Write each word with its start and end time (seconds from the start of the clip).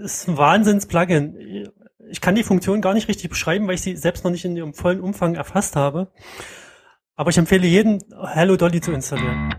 ist 0.00 0.28
ein 0.28 0.36
Wahnsinns-Plugin. 0.36 1.70
Ich 2.10 2.20
kann 2.20 2.34
die 2.34 2.42
Funktion 2.42 2.80
gar 2.80 2.94
nicht 2.94 3.08
richtig 3.08 3.30
beschreiben, 3.30 3.66
weil 3.66 3.74
ich 3.74 3.82
sie 3.82 3.96
selbst 3.96 4.24
noch 4.24 4.30
nicht 4.30 4.44
in 4.44 4.56
ihrem 4.56 4.74
vollen 4.74 5.00
Umfang 5.00 5.34
erfasst 5.34 5.76
habe. 5.76 6.10
Aber 7.14 7.30
ich 7.30 7.38
empfehle 7.38 7.66
jedem, 7.66 7.98
Hello 8.32 8.56
Dolly 8.56 8.80
zu 8.80 8.92
installieren. 8.92 9.54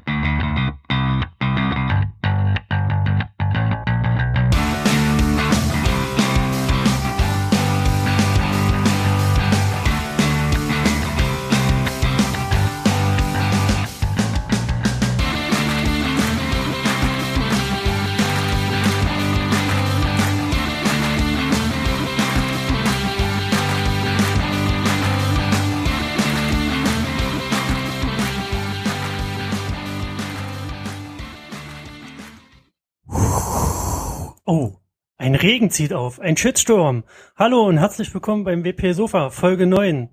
Regen 35.42 35.72
zieht 35.72 35.92
auf, 35.92 36.20
ein 36.20 36.38
Shitstorm. 36.38 37.04
Hallo 37.36 37.68
und 37.68 37.80
herzlich 37.80 38.14
willkommen 38.14 38.44
beim 38.44 38.64
WP 38.64 38.94
Sofa, 38.94 39.32
Folge 39.32 39.66
9. 39.66 40.10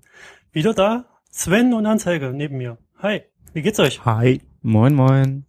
Wieder 0.51 0.73
da, 0.73 1.05
Sven 1.29 1.71
und 1.75 1.85
Anzeige 1.85 2.31
neben 2.33 2.57
mir. 2.57 2.79
Hi, 2.97 3.21
wie 3.53 3.61
geht's 3.61 3.79
euch? 3.79 4.03
Hi. 4.05 4.41
Moin, 4.63 4.95
moin. 4.95 5.45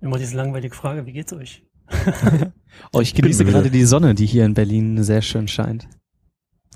Immer 0.00 0.18
diese 0.18 0.36
langweilige 0.36 0.74
Frage, 0.74 1.06
wie 1.06 1.12
geht's 1.12 1.32
euch? 1.32 1.64
oh, 2.92 3.00
ich 3.00 3.14
genieße 3.14 3.44
gerade 3.44 3.70
die 3.70 3.84
Sonne, 3.84 4.16
die 4.16 4.26
hier 4.26 4.44
in 4.44 4.54
Berlin 4.54 5.00
sehr 5.04 5.22
schön 5.22 5.46
scheint. 5.46 5.88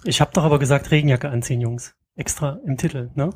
Ich 0.04 0.20
habe 0.20 0.30
doch 0.32 0.44
aber 0.44 0.60
gesagt, 0.60 0.92
Regenjacke 0.92 1.28
anziehen, 1.30 1.60
Jungs. 1.60 1.96
Extra 2.14 2.60
im 2.64 2.76
Titel, 2.76 3.10
ne? 3.16 3.30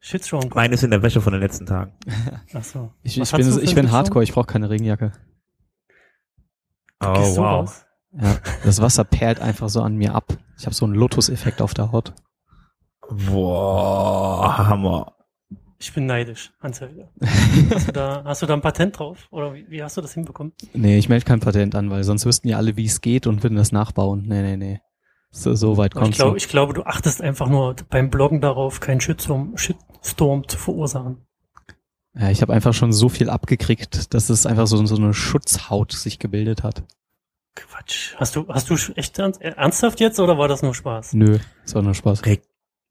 Shitstorm. 0.00 0.50
Meine 0.52 0.74
ist 0.74 0.82
in 0.82 0.90
der 0.90 1.02
Wäsche 1.02 1.20
von 1.20 1.32
den 1.32 1.42
letzten 1.42 1.66
Tagen. 1.66 1.92
Ach 2.54 2.64
so. 2.64 2.92
Ich, 3.04 3.20
ich 3.20 3.30
bin, 3.30 3.62
ich 3.62 3.74
bin 3.76 3.92
Hardcore, 3.92 4.24
ich 4.24 4.32
brauche 4.32 4.46
keine 4.46 4.68
Regenjacke. 4.68 5.12
Du 6.98 7.06
oh, 7.08 7.14
wow. 7.14 7.34
So 7.34 7.42
raus. 7.42 7.86
Ja, 8.12 8.38
das 8.64 8.80
Wasser 8.80 9.04
perlt 9.04 9.40
einfach 9.40 9.68
so 9.68 9.82
an 9.82 9.96
mir 9.96 10.14
ab. 10.14 10.36
Ich 10.58 10.66
habe 10.66 10.74
so 10.74 10.84
einen 10.84 10.94
Lotus-Effekt 10.94 11.62
auf 11.62 11.74
der 11.74 11.92
Haut. 11.92 12.12
Boah, 13.08 14.58
Hammer. 14.58 15.14
Ich 15.78 15.94
bin 15.94 16.06
neidisch, 16.06 16.52
Anzeige. 16.60 17.08
hast, 17.74 17.88
du 17.88 17.92
da, 17.92 18.22
hast 18.24 18.42
du 18.42 18.46
da 18.46 18.54
ein 18.54 18.60
Patent 18.60 18.98
drauf? 18.98 19.28
Oder 19.30 19.54
wie, 19.54 19.66
wie 19.70 19.82
hast 19.82 19.96
du 19.96 20.02
das 20.02 20.12
hinbekommen? 20.12 20.52
Nee, 20.74 20.98
ich 20.98 21.08
melde 21.08 21.24
kein 21.24 21.40
Patent 21.40 21.74
an, 21.74 21.90
weil 21.90 22.04
sonst 22.04 22.26
wüssten 22.26 22.48
ja 22.48 22.58
alle, 22.58 22.76
wie 22.76 22.84
es 22.84 23.00
geht 23.00 23.26
und 23.26 23.42
würden 23.42 23.56
das 23.56 23.72
nachbauen. 23.72 24.24
Nee, 24.26 24.42
nee, 24.42 24.56
nee. 24.56 24.80
So, 25.30 25.54
so 25.54 25.76
weit 25.76 25.94
kommst 25.94 26.10
ich 26.10 26.16
glaub, 26.16 26.30
du. 26.32 26.36
Ich 26.36 26.48
glaube, 26.48 26.74
du 26.74 26.82
achtest 26.82 27.22
einfach 27.22 27.48
nur 27.48 27.76
beim 27.88 28.10
Bloggen 28.10 28.40
darauf, 28.40 28.80
keinen 28.80 29.00
Shitstorm, 29.00 29.56
Shitstorm 29.56 30.46
zu 30.48 30.58
verursachen. 30.58 31.24
Ja, 32.14 32.30
ich 32.30 32.42
habe 32.42 32.52
einfach 32.52 32.74
schon 32.74 32.92
so 32.92 33.08
viel 33.08 33.30
abgekriegt, 33.30 34.12
dass 34.12 34.28
es 34.28 34.44
einfach 34.44 34.66
so, 34.66 34.84
so 34.84 34.96
eine 34.96 35.14
Schutzhaut 35.14 35.92
sich 35.92 36.18
gebildet 36.18 36.62
hat. 36.62 36.82
Quatsch. 37.54 38.14
Hast 38.16 38.36
du, 38.36 38.46
hast 38.48 38.70
du 38.70 38.76
echt 38.94 39.18
ernsthaft 39.18 40.00
jetzt 40.00 40.20
oder 40.20 40.38
war 40.38 40.48
das 40.48 40.62
nur 40.62 40.74
Spaß? 40.74 41.14
Nö, 41.14 41.38
es 41.64 41.74
war 41.74 41.82
nur 41.82 41.94
Spaß. 41.94 42.24
Reg 42.26 42.42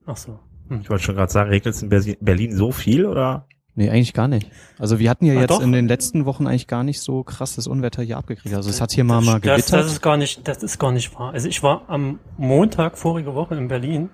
Ach 0.06 0.18
so. 0.18 0.40
Hm. 0.70 0.82
Ich 0.82 0.90
wollte 0.90 1.04
schon 1.04 1.16
gerade 1.16 1.32
sagen, 1.32 1.50
regnet 1.50 1.76
es 1.76 1.84
in 1.84 1.90
Berlin 2.20 2.56
so 2.56 2.72
viel 2.72 3.06
oder? 3.06 3.48
Nee, 3.76 3.90
eigentlich 3.90 4.14
gar 4.14 4.28
nicht. 4.28 4.52
Also 4.78 5.00
wir 5.00 5.10
hatten 5.10 5.26
ja 5.26 5.36
ah, 5.36 5.42
jetzt 5.42 5.52
doch. 5.52 5.62
in 5.62 5.72
den 5.72 5.88
letzten 5.88 6.26
Wochen 6.26 6.48
eigentlich 6.48 6.68
gar 6.68 6.84
nicht 6.84 7.00
so 7.00 7.24
krasses 7.24 7.68
Unwetter 7.68 8.04
hier 8.04 8.18
abgekriegt. 8.18 8.54
Also 8.56 8.70
es 8.70 8.82
hat 8.82 8.92
hier 8.92 9.04
mal 9.04 9.22
mal 9.22 9.40
gewittert. 9.40 9.72
Das, 9.72 9.86
das 9.86 9.92
ist 9.94 10.02
gar 10.02 10.18
nicht, 10.18 10.48
das 10.48 10.64
ist 10.64 10.80
gar 10.80 10.92
nicht 10.92 11.18
wahr. 11.18 11.32
Also 11.32 11.48
ich 11.48 11.64
war 11.64 11.84
am 11.88 12.20
Montag 12.38 12.98
vorige 12.98 13.36
Woche 13.36 13.56
in 13.56 13.68
Berlin 13.68 14.10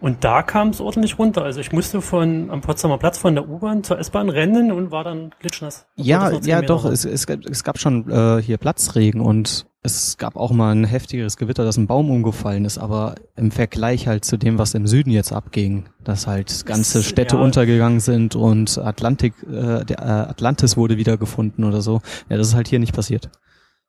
und 0.00 0.22
da 0.24 0.42
kam 0.42 0.68
es 0.68 0.80
ordentlich 0.80 1.18
runter. 1.18 1.42
Also 1.42 1.60
ich 1.60 1.72
musste 1.72 2.00
von 2.00 2.50
am 2.50 2.60
Potsdamer 2.60 2.98
Platz 2.98 3.18
von 3.18 3.34
der 3.34 3.48
U-Bahn 3.48 3.82
zur 3.82 3.98
S-Bahn 3.98 4.28
rennen 4.28 4.70
und 4.70 4.90
war 4.90 5.04
dann 5.04 5.34
glitschnass. 5.40 5.86
Ja, 5.96 6.30
ja, 6.40 6.62
doch. 6.62 6.84
Es, 6.84 7.04
es, 7.04 7.26
es 7.26 7.64
gab 7.64 7.78
schon 7.78 8.08
äh, 8.10 8.40
hier 8.40 8.58
Platzregen 8.58 9.20
und 9.20 9.66
es 9.82 10.16
gab 10.16 10.36
auch 10.36 10.50
mal 10.50 10.74
ein 10.74 10.84
heftigeres 10.84 11.36
Gewitter, 11.36 11.64
dass 11.64 11.76
ein 11.76 11.86
Baum 11.86 12.10
umgefallen 12.10 12.64
ist, 12.64 12.78
aber 12.78 13.14
im 13.36 13.50
Vergleich 13.50 14.06
halt 14.06 14.24
zu 14.24 14.36
dem, 14.36 14.58
was 14.58 14.74
im 14.74 14.86
Süden 14.86 15.10
jetzt 15.10 15.32
abging, 15.32 15.88
dass 16.02 16.26
halt 16.26 16.66
ganze 16.66 17.02
Städte 17.02 17.36
ja. 17.36 17.42
untergegangen 17.42 18.00
sind 18.00 18.36
und 18.36 18.78
Atlantik, 18.78 19.34
äh, 19.44 19.84
der 19.84 19.98
äh, 19.98 20.30
Atlantis 20.30 20.76
wurde 20.76 20.96
wiedergefunden 20.96 21.64
oder 21.64 21.80
so. 21.80 22.02
Ja, 22.28 22.36
das 22.36 22.48
ist 22.48 22.54
halt 22.54 22.68
hier 22.68 22.78
nicht 22.78 22.94
passiert. 22.94 23.30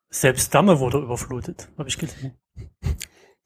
Selbst 0.10 0.56
Damme 0.56 0.80
wurde 0.80 0.98
überflutet, 0.98 1.70
habe 1.78 1.90
ich 1.90 1.98
gesehen. 1.98 2.34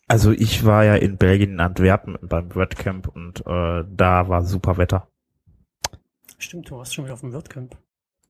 Also 0.07 0.31
ich 0.31 0.65
war 0.65 0.83
ja 0.83 0.95
in 0.95 1.17
Belgien 1.17 1.51
in 1.51 1.59
Antwerpen 1.59 2.17
beim 2.21 2.53
WordCamp 2.53 3.07
und 3.07 3.45
äh, 3.45 3.83
da 3.87 4.27
war 4.27 4.43
super 4.43 4.77
Wetter. 4.77 5.07
Stimmt, 6.37 6.69
du 6.69 6.77
warst 6.77 6.93
schon 6.93 7.05
wieder 7.05 7.13
auf 7.13 7.21
dem 7.21 7.33
WordCamp. 7.33 7.77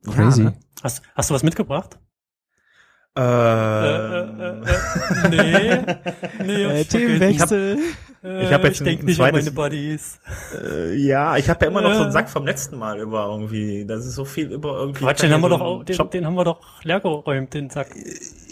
Crazy. 0.05 0.43
Ja, 0.43 0.49
ne? 0.51 0.59
hast, 0.83 1.01
hast 1.15 1.29
du 1.29 1.33
was 1.33 1.43
mitgebracht? 1.43 1.99
Äh, 3.15 3.21
äh, 3.21 3.25
äh, 3.25 4.49
äh, 4.49 5.29
nee, 5.29 5.85
nee, 6.43 6.63
äh, 6.63 6.83
Themenwechsel. 6.83 7.77
Ich 8.23 8.51
habe 8.51 8.67
jetzt 8.67 8.79
ich 8.79 8.85
denk 8.85 9.03
nicht 9.03 9.17
zweites, 9.17 9.47
an 9.47 9.53
meine 9.53 9.69
Buddies. 9.69 10.19
Äh, 10.59 10.95
ja, 10.95 11.37
ich 11.37 11.47
habe 11.47 11.65
ja 11.65 11.69
immer 11.69 11.81
noch 11.81 11.93
so 11.93 12.03
einen 12.03 12.11
Sack 12.11 12.27
vom 12.27 12.45
letzten 12.45 12.79
Mal 12.79 12.99
über 12.99 13.27
irgendwie. 13.27 13.85
Das 13.85 14.05
ist 14.05 14.15
so 14.15 14.25
viel 14.25 14.51
über 14.51 14.79
irgendwie. 14.79 15.03
Quatsch, 15.03 15.21
den 15.21 15.31
haben 15.31 15.41
wir 15.41 15.49
doch, 15.49 15.61
auch, 15.61 15.83
den, 15.83 16.09
den, 16.09 16.25
haben 16.25 16.33
wir 16.33 16.43
doch 16.43 16.83
leer 16.83 17.01
geräumt, 17.01 17.53
den 17.53 17.69
Sack. 17.69 17.89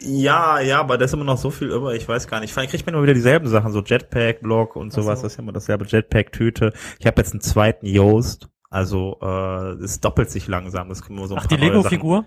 Ja, 0.03 0.59
ja, 0.59 0.81
aber 0.81 0.99
da 0.99 1.05
ist 1.05 1.13
immer 1.13 1.23
noch 1.23 1.37
so 1.37 1.49
viel 1.49 1.69
über. 1.69 1.95
Ich 1.95 2.07
weiß 2.07 2.27
gar 2.27 2.39
nicht. 2.39 2.55
Ich 2.55 2.69
kriegt 2.69 2.85
man 2.85 2.93
immer 2.93 3.03
wieder 3.03 3.15
dieselben 3.15 3.47
Sachen, 3.47 3.71
so 3.71 3.81
Jetpack, 3.81 4.41
Blog 4.41 4.75
und 4.75 4.93
sowas. 4.93 5.21
So. 5.21 5.23
Das 5.23 5.33
ist 5.33 5.37
ja 5.37 5.43
immer 5.43 5.53
dasselbe 5.53 5.85
Jetpack-Tüte. 5.85 6.73
Ich 6.99 7.07
habe 7.07 7.19
jetzt 7.19 7.31
einen 7.31 7.41
zweiten 7.41 7.87
Yoast. 7.87 8.49
Also 8.69 9.17
äh, 9.21 9.83
es 9.83 10.01
doppelt 10.01 10.29
sich 10.29 10.47
langsam. 10.47 10.89
Das 10.89 11.01
können 11.01 11.17
wir 11.17 11.27
so 11.27 11.35
Ach, 11.35 11.47
die 11.47 11.55
Lego-Figur? 11.55 12.25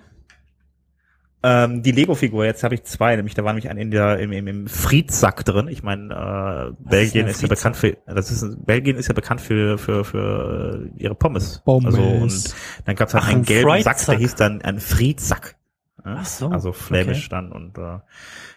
Ähm, 1.46 1.82
die 1.82 1.92
Lego-Figur, 1.92 2.46
jetzt 2.46 2.64
habe 2.64 2.74
ich 2.74 2.84
zwei, 2.84 3.14
nämlich 3.16 3.34
da 3.34 3.44
war 3.44 3.52
nämlich 3.52 3.68
ein 3.68 3.76
in 3.76 3.90
der 3.90 4.18
im, 4.18 4.32
im, 4.32 4.46
im 4.46 4.66
Friedsack 4.66 5.44
drin. 5.44 5.68
Ich 5.68 5.82
meine, 5.82 6.72
äh, 6.74 6.88
Belgien 6.88 7.26
ist, 7.26 7.36
ist 7.36 7.42
ja 7.42 7.48
bekannt 7.48 7.76
für 7.76 7.98
das 8.06 8.30
ist 8.30 8.64
Belgien 8.64 8.96
ist 8.96 9.08
ja 9.08 9.14
bekannt 9.14 9.42
für 9.42 9.76
für 9.76 10.06
für 10.06 10.88
ihre 10.96 11.14
Pommes. 11.14 11.60
Pommes. 11.66 11.94
Also 11.94 12.02
und 12.02 12.54
dann 12.86 12.96
gab 12.96 13.08
es 13.08 13.14
halt 13.14 13.24
Ach, 13.24 13.28
einen 13.28 13.42
ein 13.42 13.44
gelben 13.44 13.82
Sack, 13.82 14.06
der 14.06 14.16
hieß 14.16 14.36
dann 14.36 14.62
ein 14.62 14.80
Friedsack. 14.80 15.56
Ja? 16.02 16.16
Ach 16.20 16.24
so. 16.24 16.48
Also 16.48 16.72
flämisch 16.72 17.26
okay. 17.26 17.28
dann 17.28 17.52
und 17.52 17.76
äh, 17.76 17.98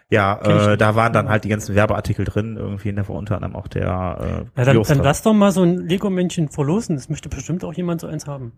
ja, 0.09 0.71
äh, 0.71 0.77
da 0.77 0.95
waren 0.95 1.11
dann 1.11 1.27
halt 1.27 1.43
die 1.43 1.49
ganzen 1.49 1.75
Werbeartikel 1.75 2.23
drin, 2.23 2.55
irgendwie, 2.55 2.93
da 2.93 3.05
war 3.09 3.17
unter 3.17 3.35
anderem 3.35 3.57
auch 3.57 3.67
der 3.67 4.47
äh, 4.55 4.59
Ja, 4.59 4.65
dann, 4.65 4.81
dann 4.81 5.03
lass 5.03 5.23
doch 5.23 5.33
mal 5.33 5.51
so 5.51 5.63
ein 5.63 5.85
Lego-Männchen 5.85 6.47
verlosen, 6.47 6.95
das 6.95 7.09
möchte 7.09 7.27
bestimmt 7.27 7.65
auch 7.65 7.73
jemand 7.73 7.99
so 7.99 8.07
eins 8.07 8.27
haben. 8.27 8.53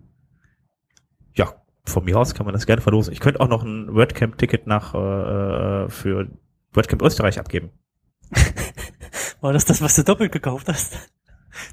Von 1.86 2.06
mir 2.06 2.18
aus 2.18 2.34
kann 2.34 2.46
man 2.46 2.54
das 2.54 2.66
gerne 2.66 2.82
verlosen. 2.82 3.14
Ich 3.14 3.20
könnte 3.20 3.40
auch 3.40 3.48
noch 3.48 3.64
ein 3.64 3.94
WordCamp-Ticket 3.94 4.68
nach 4.68 4.94
äh, 4.94 4.98
äh 5.86 5.90
für 5.90 6.28
WordCamp 6.74 7.02
Österreich 7.02 7.40
abgeben. 7.40 7.72
War 9.42 9.54
das 9.54 9.66
das, 9.66 9.82
was 9.82 9.96
du 9.96 10.04
doppelt 10.04 10.32
gekauft 10.32 10.68
hast? 10.68 10.98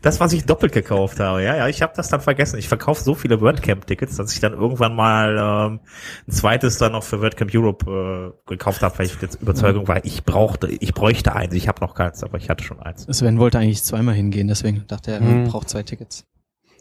Das, 0.03 0.21
was 0.21 0.33
ich 0.33 0.45
doppelt 0.47 0.73
gekauft 0.73 1.21
habe, 1.21 1.43
ja, 1.43 1.57
ja, 1.57 1.69
ich 1.69 1.83
habe 1.83 1.93
das 1.95 2.09
dann 2.09 2.21
vergessen. 2.21 2.59
Ich 2.59 2.69
verkaufe 2.69 3.03
so 3.03 3.15
viele 3.15 3.41
WordCamp-Tickets, 3.41 4.17
dass 4.17 4.33
ich 4.33 4.41
dann 4.41 4.53
irgendwann 4.53 4.95
mal 4.95 5.37
ähm, 5.39 5.81
ein 6.27 6.33
zweites 6.33 6.79
dann 6.79 6.93
noch 6.93 7.03
für 7.03 7.21
WordCamp 7.21 7.55
Europe 7.55 8.35
äh, 8.47 8.51
gekauft 8.51 8.83
habe, 8.83 8.99
weil 8.99 9.07
ich 9.07 9.21
jetzt 9.21 9.41
Überzeugung 9.41 9.87
war, 9.87 10.05
ich 10.05 10.25
brauchte, 10.25 10.69
ich 10.69 10.95
bräuchte 10.95 11.35
eins. 11.35 11.55
Ich 11.55 11.69
habe 11.69 11.81
noch 11.81 11.95
keins, 11.95 12.25
aber 12.25 12.39
ich 12.39 12.49
hatte 12.49 12.65
schon 12.65 12.81
eins. 12.81 13.07
Sven 13.11 13.39
wollte 13.39 13.59
eigentlich 13.59 13.83
zweimal 13.83 14.15
hingehen, 14.15 14.49
deswegen 14.49 14.87
dachte 14.87 15.13
er, 15.13 15.21
er 15.21 15.29
hm. 15.29 15.45
braucht 15.49 15.69
zwei 15.69 15.83
Tickets. 15.83 16.25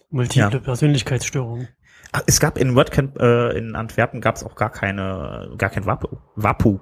Multiple 0.09 0.51
ja. 0.51 0.59
Persönlichkeitsstörung. 0.59 1.67
Ach, 2.11 2.23
es 2.27 2.39
gab 2.39 2.57
in 2.57 2.75
WordCamp 2.75 3.19
äh, 3.19 3.57
in 3.57 3.75
Antwerpen 3.75 4.21
gab 4.21 4.35
es 4.35 4.43
auch 4.43 4.55
gar 4.55 4.69
keine, 4.69 5.53
gar 5.57 5.69
kein 5.69 5.85
Wapu. 5.85 6.07
Wapu. 6.35 6.79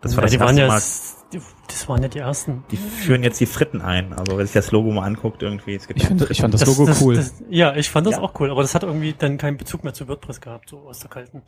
Das 0.00 0.16
war 0.16 0.22
ja, 0.22 0.26
das 0.26 0.32
die 0.32 0.40
waren 0.40 0.56
ja, 0.56 0.68
Mal. 0.68 0.80
Das 1.66 1.88
waren 1.88 2.02
ja 2.02 2.08
die 2.08 2.20
ersten. 2.20 2.64
Die 2.70 2.76
führen 2.76 3.22
jetzt 3.22 3.38
die 3.40 3.46
Fritten 3.46 3.82
ein. 3.82 4.14
Also 4.14 4.38
wenn 4.38 4.46
sich 4.46 4.54
das 4.54 4.70
Logo 4.70 4.90
mal 4.90 5.04
anguckt, 5.04 5.42
irgendwie. 5.42 5.74
Es 5.74 5.86
gibt 5.86 6.00
ich, 6.00 6.06
find, 6.06 6.30
ich 6.30 6.40
fand 6.40 6.54
das, 6.54 6.60
das 6.60 6.68
Logo 6.68 6.86
das, 6.86 7.02
cool. 7.02 7.16
Das, 7.16 7.34
ja, 7.50 7.74
ich 7.76 7.90
fand 7.90 8.06
das 8.06 8.14
ja. 8.14 8.20
auch 8.20 8.38
cool, 8.40 8.50
aber 8.50 8.62
das 8.62 8.74
hat 8.74 8.84
irgendwie 8.84 9.14
dann 9.18 9.36
keinen 9.36 9.56
Bezug 9.56 9.84
mehr 9.84 9.92
zu 9.92 10.08
WordPress 10.08 10.40
gehabt, 10.40 10.70
so 10.70 10.78
aus 10.80 11.00
der 11.00 11.10
kalten. 11.10 11.42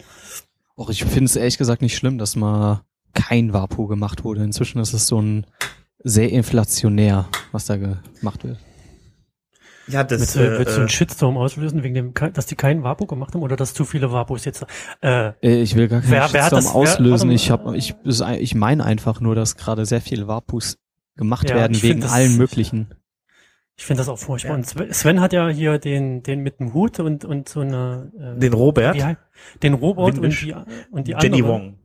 Och, 0.76 0.90
ich 0.90 1.04
finde 1.04 1.24
es 1.24 1.36
ehrlich 1.36 1.58
gesagt 1.58 1.80
nicht 1.80 1.96
schlimm, 1.96 2.18
dass 2.18 2.36
mal 2.36 2.82
kein 3.14 3.52
Wapu 3.52 3.86
gemacht 3.86 4.24
wurde. 4.24 4.42
Inzwischen 4.42 4.80
ist 4.80 4.92
es 4.92 5.06
so 5.06 5.20
ein 5.20 5.46
sehr 6.02 6.30
inflationär, 6.30 7.26
was 7.52 7.66
da 7.66 7.76
gemacht 7.76 8.44
wird. 8.44 8.58
Ja, 9.90 10.04
das 10.04 10.20
willst, 10.20 10.36
äh, 10.36 10.58
willst 10.58 10.72
du 10.72 10.80
einen 10.80 10.88
äh, 10.88 10.90
Shitstorm 10.90 11.36
auslösen, 11.36 11.82
wegen 11.82 11.94
dem, 11.94 12.14
dass 12.32 12.46
die 12.46 12.54
keinen 12.54 12.82
Vapo 12.82 13.06
gemacht 13.06 13.34
haben 13.34 13.42
oder 13.42 13.56
dass 13.56 13.74
zu 13.74 13.84
viele 13.84 14.12
Vapos 14.12 14.44
jetzt? 14.44 14.64
Äh, 15.02 15.32
äh 15.42 15.62
ich 15.62 15.74
will 15.76 15.88
gar 15.88 16.00
keinen 16.00 16.10
wer, 16.10 16.22
Shitstorm 16.22 16.50
wer 16.50 16.50
das, 16.50 16.74
auslösen. 16.74 17.28
Wer, 17.28 17.36
ich 17.36 17.50
habe, 17.50 17.76
ich, 17.76 17.94
ich 18.04 18.54
meine 18.54 18.84
einfach 18.84 19.20
nur, 19.20 19.34
dass 19.34 19.56
gerade 19.56 19.86
sehr 19.86 20.00
viele 20.00 20.28
Vapos 20.28 20.78
gemacht 21.16 21.48
ja, 21.50 21.56
werden 21.56 21.80
wegen 21.82 22.00
das, 22.00 22.12
allen 22.12 22.36
möglichen. 22.36 22.88
Ich 23.76 23.86
finde 23.86 24.00
das 24.00 24.08
auch 24.08 24.18
furchtbar. 24.18 24.58
Ja. 24.58 24.76
Und 24.78 24.94
Sven 24.94 25.20
hat 25.20 25.32
ja 25.32 25.48
hier 25.48 25.78
den, 25.78 26.22
den 26.22 26.40
mit 26.40 26.60
dem 26.60 26.74
Hut 26.74 27.00
und 27.00 27.24
und 27.24 27.48
so 27.48 27.60
eine. 27.60 28.12
Äh, 28.36 28.38
den 28.38 28.52
Robert. 28.52 28.94
Die, 28.94 29.16
den 29.62 29.74
Robert 29.74 30.18
und 30.18 30.40
die 30.42 30.54
und 30.90 31.08
die 31.08 31.12
Jenny 31.12 31.38
andere. 31.38 31.48
Wong. 31.48 31.79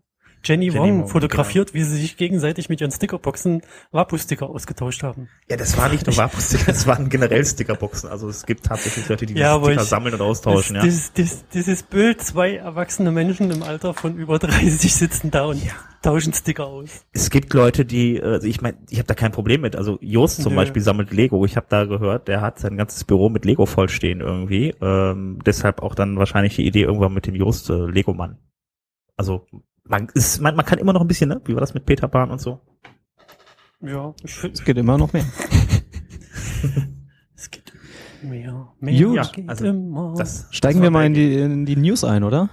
Jenny, 0.45 0.67
Jenny 0.67 0.77
Wong 0.79 0.99
Wong, 1.01 1.07
fotografiert, 1.07 1.73
wie 1.73 1.83
sie 1.83 1.97
sich 1.97 2.17
gegenseitig 2.17 2.69
mit 2.69 2.79
ihren 2.81 2.91
Stickerboxen 2.91 3.61
Wapu-Sticker 3.91 4.49
ausgetauscht 4.49 5.03
haben. 5.03 5.27
Ja, 5.49 5.57
das 5.57 5.77
war 5.77 5.89
nicht 5.89 6.05
nur 6.05 6.15
Vapo-Sticker, 6.15 6.65
das 6.67 6.87
waren 6.87 7.09
generell 7.09 7.43
Stickerboxen. 7.45 8.09
Also 8.09 8.29
es 8.29 8.45
gibt 8.45 8.65
tatsächlich 8.65 9.07
Leute, 9.09 9.25
die 9.25 9.33
Ja, 9.33 9.57
Sticker 9.59 9.81
ich- 9.81 9.87
sammeln 9.87 10.13
und 10.15 10.21
austauschen, 10.21 10.75
das, 10.75 10.83
ja. 10.85 10.89
das, 10.91 11.13
das, 11.13 11.49
dieses 11.49 11.83
Bild, 11.83 12.21
zwei 12.21 12.55
erwachsene 12.55 13.11
Menschen 13.11 13.51
im 13.51 13.63
Alter 13.63 13.93
von 13.93 14.15
über 14.17 14.39
30 14.39 14.93
sitzen 14.93 15.31
da 15.31 15.45
und 15.45 15.61
tauschen 16.01 16.33
Sticker 16.33 16.67
aus. 16.67 17.03
Es 17.13 17.31
gibt 17.31 17.51
Leute, 17.53 17.83
die, 17.83 18.21
also 18.21 18.45
ich 18.47 18.61
meine, 18.61 18.77
ich 18.89 18.99
habe 18.99 19.07
da 19.07 19.15
kein 19.15 19.31
Problem 19.31 19.61
mit. 19.61 19.75
Also 19.75 19.97
Jost 20.01 20.43
zum 20.43 20.53
Nö. 20.53 20.57
Beispiel 20.57 20.83
sammelt 20.83 21.11
Lego. 21.11 21.43
Ich 21.45 21.57
habe 21.57 21.65
da 21.67 21.85
gehört, 21.85 22.27
der 22.27 22.41
hat 22.41 22.59
sein 22.59 22.77
ganzes 22.77 23.03
Büro 23.05 23.29
mit 23.29 23.43
Lego 23.43 23.65
vollstehen 23.65 24.21
irgendwie. 24.21 24.75
Ähm, 24.81 25.39
deshalb 25.43 25.81
auch 25.81 25.95
dann 25.95 26.17
wahrscheinlich 26.19 26.55
die 26.57 26.67
Idee 26.67 26.83
irgendwann 26.83 27.13
mit 27.13 27.25
dem 27.25 27.33
Jost 27.33 27.71
äh, 27.71 27.73
Lego-Mann. 27.87 28.37
Also 29.17 29.47
man 29.87 30.07
ist, 30.13 30.41
man, 30.41 30.55
man 30.55 30.65
kann 30.65 30.79
immer 30.79 30.93
noch 30.93 31.01
ein 31.01 31.07
bisschen, 31.07 31.29
ne? 31.29 31.41
Wie 31.45 31.53
war 31.53 31.61
das 31.61 31.73
mit 31.73 31.85
Peter 31.85 32.07
Pan 32.07 32.31
und 32.31 32.39
so? 32.39 32.59
Ja, 33.81 34.13
ich 34.23 34.33
finde, 34.33 34.57
Es 34.57 34.63
geht 34.63 34.77
immer 34.77 34.97
noch 34.97 35.13
mehr. 35.13 35.25
es 37.35 37.51
geht 37.51 37.73
mehr, 38.23 38.67
mehr 38.79 39.03
Gut, 39.03 39.33
geht 39.33 39.49
also 39.49 39.65
immer. 39.65 40.15
Das, 40.17 40.47
Steigen 40.51 40.79
das 40.79 40.83
wir 40.83 40.91
mal 40.91 41.05
in 41.05 41.13
die, 41.13 41.35
in 41.35 41.65
die 41.65 41.75
News 41.75 42.03
ein, 42.03 42.23
oder? 42.23 42.49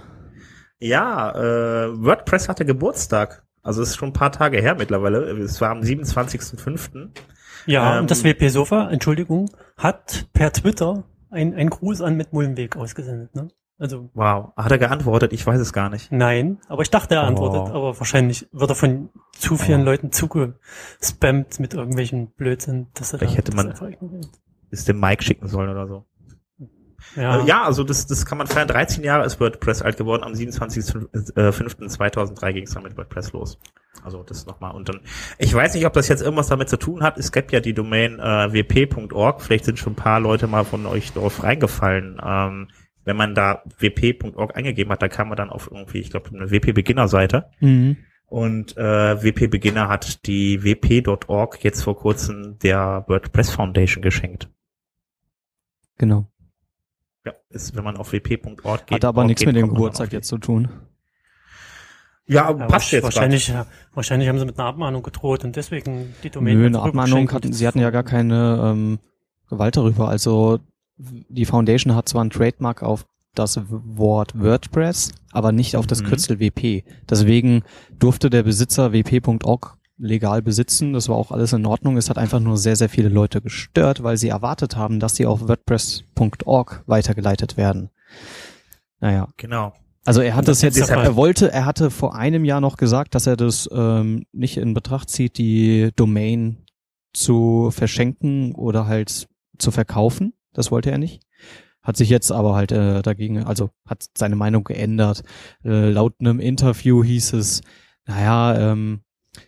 Ja, 0.79 1.31
äh, 1.31 2.03
WordPress 2.03 2.49
hatte 2.49 2.65
Geburtstag. 2.65 3.43
Also 3.61 3.81
es 3.81 3.91
ist 3.91 3.95
schon 3.95 4.09
ein 4.09 4.13
paar 4.13 4.31
Tage 4.31 4.61
her 4.61 4.75
mittlerweile. 4.75 5.21
Es 5.39 5.61
war 5.61 5.69
am 5.69 5.79
27.05. 5.79 7.11
ja, 7.65 7.95
ähm, 7.95 8.01
und 8.01 8.11
das 8.11 8.23
WP 8.23 8.49
Sofa, 8.49 8.89
Entschuldigung, 8.89 9.49
hat 9.77 10.27
per 10.33 10.51
Twitter 10.51 11.05
ein, 11.31 11.55
ein 11.55 11.69
Gruß 11.69 12.01
an 12.01 12.17
mit 12.17 12.33
Mullenweg 12.33 12.75
ausgesendet, 12.75 13.33
ne? 13.35 13.47
Also, 13.83 14.09
Wow. 14.13 14.53
Hat 14.55 14.71
er 14.71 14.77
geantwortet? 14.77 15.33
Ich 15.33 15.45
weiß 15.45 15.59
es 15.59 15.73
gar 15.73 15.89
nicht. 15.89 16.09
nein, 16.09 16.57
aber 16.69 16.83
ich 16.83 16.89
dachte, 16.89 17.15
er 17.15 17.23
antwortet, 17.23 17.63
Oh. 17.73 17.77
aber 17.77 17.99
wahrscheinlich 17.99 18.47
wird 18.53 18.69
er 18.71 18.75
von 18.75 19.09
zu 19.33 19.57
vielen 19.57 19.81
Oh. 19.81 19.85
Leuten 19.85 20.13
zugespammt 20.13 21.59
mit 21.59 21.73
irgendwelchen 21.73 22.27
Blödsinn, 22.31 22.87
dass 22.93 23.11
er 23.11 23.19
Vielleicht 23.19 23.33
da, 23.33 23.37
hätte 23.39 23.51
das 23.51 23.81
man-. 23.99 24.21
Ist 24.69 24.87
dem 24.87 25.01
Mike 25.01 25.21
schicken 25.21 25.49
sollen 25.49 25.69
oder 25.69 25.85
so. 25.87 26.05
Ja, 27.17 27.41
Äh, 27.41 27.45
ja, 27.45 27.63
also 27.63 27.83
das, 27.83 28.07
das 28.07 28.25
kann 28.25 28.37
man 28.37 28.47
feiern. 28.47 28.69
13 28.69 29.03
Jahre 29.03 29.25
ist 29.25 29.41
WordPress 29.41 29.81
alt 29.81 29.97
geworden. 29.97 30.23
Am 30.23 30.31
27.05.2003 30.31 32.53
ging 32.53 32.63
es 32.63 32.73
dann 32.73 32.83
mit 32.83 32.95
WordPress 32.97 33.33
los. 33.33 33.59
Also 34.03 34.23
das 34.23 34.45
nochmal. 34.45 34.73
Und 34.73 34.87
dann, 34.89 35.01
ich 35.37 35.53
weiß 35.53 35.73
nicht, 35.75 35.85
ob 35.85 35.93
das 35.93 36.07
jetzt 36.07 36.21
irgendwas 36.21 36.47
damit 36.47 36.69
zu 36.69 36.77
tun 36.77 37.03
hat. 37.03 37.17
Es 37.17 37.31
gibt 37.33 37.51
ja 37.51 37.59
die 37.59 37.73
Domain 37.73 38.19
äh, 38.19 38.53
wp.org. 38.53 39.41
Vielleicht 39.41 39.65
sind 39.65 39.77
schon 39.79 39.93
ein 39.93 39.97
paar 39.97 40.19
Leute 40.19 40.47
mal 40.47 40.63
von 40.65 40.85
euch 40.85 41.11
darauf 41.13 41.43
reingefallen. 41.43 42.19
Ähm, 42.23 42.67
wenn 43.05 43.17
man 43.17 43.35
da 43.35 43.63
wp.org 43.79 44.55
eingegeben 44.55 44.91
hat, 44.91 45.01
da 45.01 45.07
kam 45.07 45.29
man 45.29 45.37
dann 45.37 45.49
auf 45.49 45.69
irgendwie, 45.71 45.99
ich 45.99 46.09
glaube, 46.09 46.29
eine 46.29 46.51
WP-Beginner-Seite. 46.51 47.49
Mhm. 47.59 47.97
Und 48.33 48.77
äh, 48.77 49.21
WP 49.21 49.47
Beginner 49.47 49.89
hat 49.89 50.25
die 50.25 50.63
wp.org 50.63 51.63
jetzt 51.63 51.83
vor 51.83 51.95
kurzem 51.95 52.57
der 52.63 53.05
WordPress 53.07 53.51
Foundation 53.51 54.01
geschenkt. 54.01 54.49
Genau. 55.99 56.25
Ja, 57.25 57.33
ist, 57.49 57.75
wenn 57.75 57.83
man 57.83 57.95
auf 57.95 58.11
wp.org 58.11 58.87
geht. 58.87 58.95
Hat 58.95 59.05
aber 59.05 59.25
nichts 59.25 59.41
geht, 59.41 59.47
mit 59.47 59.57
dem 59.57 59.69
Geburtstag 59.69 60.11
jetzt 60.13 60.29
zu 60.29 60.39
tun. 60.39 60.69
Ja, 62.25 62.49
Ja, 62.49 62.67
passt 62.67 62.91
jetzt 62.91 63.03
wahrscheinlich, 63.03 63.49
ja, 63.49 63.67
wahrscheinlich 63.93 64.29
haben 64.29 64.39
sie 64.39 64.45
mit 64.45 64.57
einer 64.57 64.67
Abmahnung 64.67 65.03
gedroht 65.03 65.43
und 65.43 65.55
deswegen 65.55 66.15
die 66.23 66.31
Domain. 66.31 66.57
Nö, 66.57 66.65
eine 66.65 66.81
Abmahnung 66.81 67.31
hatten, 67.31 67.53
sie 67.53 67.67
hatten 67.67 67.79
ja 67.79 67.91
gar 67.91 68.03
keine 68.03 68.71
ähm, 68.71 68.99
Gewalt 69.47 69.77
darüber. 69.77 70.07
Also 70.09 70.59
die 70.97 71.45
Foundation 71.45 71.95
hat 71.95 72.07
zwar 72.09 72.23
ein 72.23 72.29
Trademark 72.29 72.83
auf 72.83 73.05
das 73.35 73.59
Wort 73.67 74.39
WordPress, 74.39 75.11
aber 75.31 75.51
nicht 75.51 75.75
auf 75.75 75.87
das 75.87 76.01
Mhm. 76.03 76.07
Kürzel 76.07 76.39
WP. 76.39 76.83
Deswegen 77.09 77.63
durfte 77.97 78.29
der 78.29 78.43
Besitzer 78.43 78.91
wp.org 78.93 79.77
legal 79.97 80.41
besitzen. 80.41 80.93
Das 80.93 81.09
war 81.09 81.15
auch 81.15 81.31
alles 81.31 81.53
in 81.53 81.65
Ordnung. 81.65 81.97
Es 81.97 82.09
hat 82.09 82.17
einfach 82.17 82.39
nur 82.39 82.57
sehr, 82.57 82.75
sehr 82.75 82.89
viele 82.89 83.09
Leute 83.09 83.41
gestört, 83.41 84.03
weil 84.03 84.17
sie 84.17 84.27
erwartet 84.29 84.75
haben, 84.75 84.99
dass 84.99 85.15
sie 85.15 85.25
auf 85.25 85.47
WordPress.org 85.47 86.83
weitergeleitet 86.85 87.57
werden. 87.57 87.89
Naja, 88.99 89.29
Genau. 89.37 89.73
also 90.05 90.21
er 90.21 90.35
hat 90.35 90.47
Das 90.47 90.59
das 90.59 90.77
jetzt, 90.77 90.89
er 90.89 91.15
wollte, 91.15 91.51
er 91.51 91.65
hatte 91.65 91.89
vor 91.89 92.15
einem 92.15 92.45
Jahr 92.45 92.61
noch 92.61 92.77
gesagt, 92.77 93.15
dass 93.15 93.27
er 93.27 93.35
das 93.37 93.67
ähm, 93.73 94.25
nicht 94.31 94.57
in 94.57 94.73
Betracht 94.73 95.09
zieht, 95.09 95.37
die 95.37 95.89
Domain 95.95 96.65
zu 97.13 97.69
verschenken 97.71 98.53
oder 98.55 98.85
halt 98.87 99.27
zu 99.57 99.71
verkaufen. 99.71 100.33
Das 100.53 100.71
wollte 100.71 100.91
er 100.91 100.97
nicht. 100.97 101.21
Hat 101.81 101.97
sich 101.97 102.09
jetzt 102.09 102.31
aber 102.31 102.55
halt 102.55 102.71
äh, 102.71 103.01
dagegen, 103.01 103.43
also 103.43 103.69
hat 103.85 104.05
seine 104.17 104.37
Meinung 104.37 104.63
geändert. 104.63 105.23
Äh, 105.65 105.89
laut 105.89 106.13
einem 106.19 106.39
Interview 106.39 107.03
hieß 107.03 107.33
es, 107.33 107.61
naja, 108.05 108.71
ähm, 108.71 109.01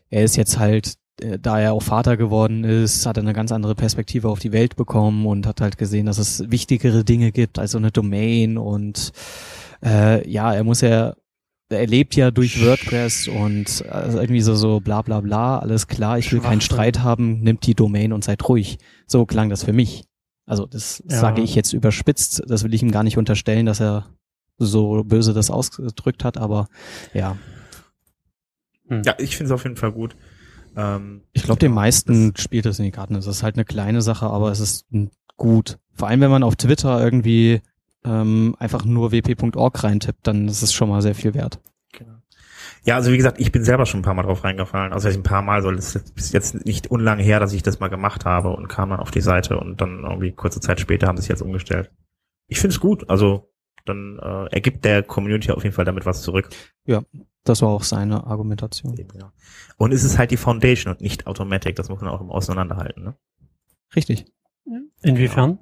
er 0.09 0.23
ist 0.23 0.35
jetzt 0.35 0.59
halt, 0.59 0.95
äh, 1.21 1.39
da 1.39 1.59
er 1.59 1.73
auch 1.73 1.83
Vater 1.83 2.17
geworden 2.17 2.65
ist, 2.65 3.05
hat 3.05 3.17
er 3.17 3.23
eine 3.23 3.33
ganz 3.33 3.53
andere 3.53 3.75
Perspektive 3.75 4.27
auf 4.27 4.39
die 4.39 4.51
Welt 4.51 4.75
bekommen 4.75 5.25
und 5.25 5.47
hat 5.47 5.61
halt 5.61 5.77
gesehen, 5.77 6.07
dass 6.07 6.17
es 6.17 6.51
wichtigere 6.51 7.05
Dinge 7.05 7.31
gibt 7.31 7.57
als 7.57 7.71
so 7.71 7.77
eine 7.77 7.91
Domain 7.91 8.57
und 8.57 9.13
äh, 9.83 10.27
ja, 10.29 10.53
er 10.53 10.65
muss 10.65 10.81
ja, 10.81 11.15
er 11.69 11.87
lebt 11.87 12.15
ja 12.15 12.31
durch 12.31 12.63
WordPress 12.63 13.27
und 13.27 13.85
also 13.89 14.19
irgendwie 14.19 14.41
so, 14.41 14.55
so 14.55 14.79
bla 14.81 15.01
bla 15.01 15.21
bla, 15.21 15.59
alles 15.59 15.87
klar, 15.87 16.17
ich 16.19 16.31
will 16.31 16.41
keinen. 16.41 16.61
Streit 16.61 16.99
haben, 16.99 17.41
nimmt 17.41 17.65
die 17.65 17.75
Domain 17.75 18.13
und 18.13 18.23
seid 18.23 18.47
ruhig. 18.47 18.77
So 19.07 19.25
klang 19.25 19.49
das 19.49 19.63
für 19.63 19.73
mich. 19.73 20.03
Also 20.45 20.65
das 20.65 21.03
Ja. 21.09 21.19
sage 21.19 21.41
ich 21.41 21.55
jetzt 21.55 21.73
überspitzt, 21.73 22.43
das 22.47 22.63
will 22.63 22.73
ich 22.73 22.83
ihm 22.83 22.91
gar 22.91 23.03
nicht 23.03 23.17
unterstellen, 23.17 23.65
dass 23.65 23.79
er 23.81 24.09
so 24.57 25.03
böse 25.03 25.33
das 25.33 25.49
ausgedrückt 25.51 26.23
hat, 26.23 26.37
aber 26.37 26.67
ja, 27.13 27.35
Ja, 28.89 29.15
ich 29.17 29.35
finde 29.35 29.45
es 29.47 29.51
auf 29.51 29.63
jeden 29.63 29.75
Fall 29.77 29.91
gut. 29.91 30.15
Ähm, 30.77 31.21
ich 31.33 31.43
glaube, 31.43 31.59
den 31.59 31.73
meisten 31.73 32.33
spielt 32.37 32.65
das 32.65 32.77
in 32.79 32.85
die 32.85 32.91
Karten. 32.91 33.15
Es 33.15 33.25
ist 33.27 33.41
halt 33.43 33.55
eine 33.55 33.65
kleine 33.65 34.01
Sache, 34.01 34.27
aber 34.27 34.51
es 34.51 34.59
ist 34.59 34.85
mm, 34.91 35.05
gut. 35.37 35.77
Vor 35.93 36.07
allem, 36.07 36.21
wenn 36.21 36.29
man 36.31 36.43
auf 36.43 36.55
Twitter 36.55 37.01
irgendwie 37.03 37.61
ähm, 38.03 38.55
einfach 38.59 38.85
nur 38.85 39.11
wp.org 39.11 39.83
reintippt, 39.83 40.27
dann 40.27 40.47
ist 40.47 40.61
es 40.61 40.73
schon 40.73 40.89
mal 40.89 41.01
sehr 41.01 41.15
viel 41.15 41.33
wert. 41.33 41.59
Genau. 42.85 42.89
Ja, 42.89 42.95
also 42.95 43.11
wie 43.11 43.17
gesagt, 43.17 43.39
ich 43.39 43.51
bin 43.51 43.63
selber 43.63 43.85
schon 43.85 44.01
ein 44.01 44.03
paar 44.03 44.13
Mal 44.13 44.23
drauf 44.23 44.43
reingefallen. 44.43 44.93
Also 44.93 45.09
ein 45.09 45.23
paar 45.23 45.41
Mal 45.41 45.61
soll 45.61 45.75
es 45.75 45.95
ist 45.95 46.33
jetzt 46.33 46.65
nicht 46.65 46.87
unlang 46.91 47.19
her, 47.19 47.39
dass 47.39 47.51
ich 47.53 47.63
das 47.63 47.79
mal 47.79 47.87
gemacht 47.89 48.25
habe 48.25 48.49
und 48.55 48.67
kam 48.67 48.91
dann 48.91 48.99
auf 48.99 49.11
die 49.11 49.21
Seite 49.21 49.57
und 49.59 49.81
dann 49.81 50.03
irgendwie 50.03 50.31
kurze 50.31 50.59
Zeit 50.59 50.79
später 50.79 51.07
haben 51.07 51.17
sie 51.17 51.23
es 51.23 51.27
jetzt 51.27 51.41
umgestellt. 51.41 51.91
Ich 52.47 52.59
finde 52.59 52.75
es 52.75 52.79
gut. 52.79 53.09
Also 53.09 53.51
dann 53.85 54.19
äh, 54.21 54.53
ergibt 54.53 54.85
der 54.85 55.03
Community 55.03 55.51
auf 55.51 55.63
jeden 55.63 55.75
Fall 55.75 55.85
damit 55.85 56.05
was 56.05 56.21
zurück. 56.21 56.49
Das 57.43 57.61
war 57.61 57.69
auch 57.69 57.83
seine 57.83 58.25
Argumentation. 58.25 58.97
Eben, 58.97 59.17
ja. 59.19 59.31
Und 59.77 59.91
es 59.91 60.03
ist 60.03 60.17
halt 60.17 60.31
die 60.31 60.37
Foundation 60.37 60.93
und 60.93 61.01
nicht 61.01 61.27
Automatic. 61.27 61.75
Das 61.75 61.89
muss 61.89 62.01
man 62.01 62.09
auch 62.09 62.21
im 62.21 62.31
Auseinanderhalten. 62.31 63.03
Ne? 63.03 63.15
Richtig. 63.95 64.25
Inwiefern? 65.03 65.59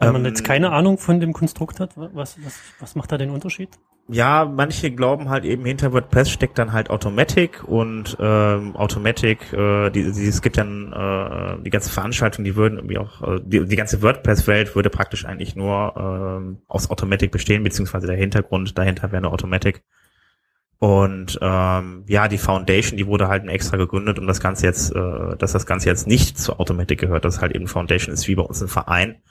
Wenn 0.00 0.12
man 0.12 0.22
Ähm, 0.22 0.26
jetzt 0.26 0.42
keine 0.44 0.70
Ahnung 0.72 0.98
von 0.98 1.20
dem 1.20 1.32
Konstrukt 1.32 1.78
hat, 1.78 1.96
wa- 1.96 2.10
was, 2.12 2.36
was, 2.44 2.58
was 2.80 2.94
macht 2.96 3.12
da 3.12 3.18
den 3.18 3.30
Unterschied? 3.30 3.68
Ja, 4.08 4.44
manche 4.44 4.90
glauben 4.90 5.30
halt 5.30 5.44
eben 5.44 5.64
hinter 5.64 5.92
WordPress 5.92 6.28
steckt 6.28 6.58
dann 6.58 6.72
halt 6.72 6.90
Automatic 6.90 7.62
und 7.64 8.16
ähm, 8.20 8.74
Automatic, 8.76 9.52
äh, 9.52 9.90
die, 9.90 10.12
die, 10.12 10.26
es 10.26 10.42
gibt 10.42 10.58
dann 10.58 10.92
äh, 10.92 11.62
die 11.62 11.70
ganze 11.70 11.90
Veranstaltung, 11.90 12.44
die 12.44 12.56
würden 12.56 12.78
irgendwie 12.78 12.98
auch, 12.98 13.22
äh, 13.22 13.40
die, 13.44 13.64
die 13.64 13.76
ganze 13.76 14.02
WordPress-Welt 14.02 14.74
würde 14.74 14.90
praktisch 14.90 15.24
eigentlich 15.24 15.54
nur 15.54 15.94
ähm, 15.96 16.58
aus 16.66 16.90
Automatic 16.90 17.30
bestehen, 17.30 17.62
beziehungsweise 17.62 18.08
der 18.08 18.16
Hintergrund 18.16 18.76
dahinter 18.76 19.12
wäre 19.12 19.18
eine 19.18 19.30
Automatic. 19.30 19.82
Und 20.78 21.38
ähm, 21.40 22.04
ja, 22.08 22.26
die 22.26 22.38
Foundation, 22.38 22.96
die 22.96 23.06
wurde 23.06 23.28
halt 23.28 23.46
extra 23.46 23.76
gegründet, 23.76 24.18
um 24.18 24.26
das 24.26 24.40
Ganze 24.40 24.66
jetzt, 24.66 24.92
äh, 24.92 25.36
dass 25.38 25.52
das 25.52 25.64
Ganze 25.64 25.88
jetzt 25.88 26.08
nicht 26.08 26.36
zu 26.38 26.58
Automatic 26.58 26.98
gehört, 26.98 27.24
dass 27.24 27.40
halt 27.40 27.54
eben 27.54 27.68
Foundation 27.68 28.12
ist 28.12 28.26
wie 28.26 28.34
bei 28.34 28.42
uns 28.42 28.60
ein 28.60 28.66
Verein. 28.66 29.22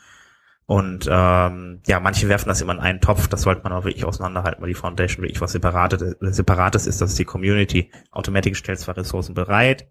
Und 0.72 1.06
ähm, 1.12 1.82
ja, 1.86 2.00
manche 2.00 2.30
werfen 2.30 2.48
das 2.48 2.62
immer 2.62 2.72
in 2.72 2.80
einen 2.80 3.02
Topf, 3.02 3.28
das 3.28 3.42
sollte 3.42 3.62
man 3.64 3.74
auch 3.74 3.84
wirklich 3.84 4.06
auseinanderhalten, 4.06 4.62
weil 4.62 4.70
die 4.70 4.74
Foundation 4.74 5.22
wirklich 5.22 5.42
was 5.42 5.52
Separates, 5.52 6.16
Separates 6.22 6.88
ist, 6.88 7.02
das 7.02 7.10
ist 7.10 7.20
die 7.20 7.26
Community. 7.26 7.92
Automatic 8.12 8.56
stellt 8.56 8.80
zwar 8.80 8.96
Ressourcen 8.96 9.34
bereit, 9.34 9.90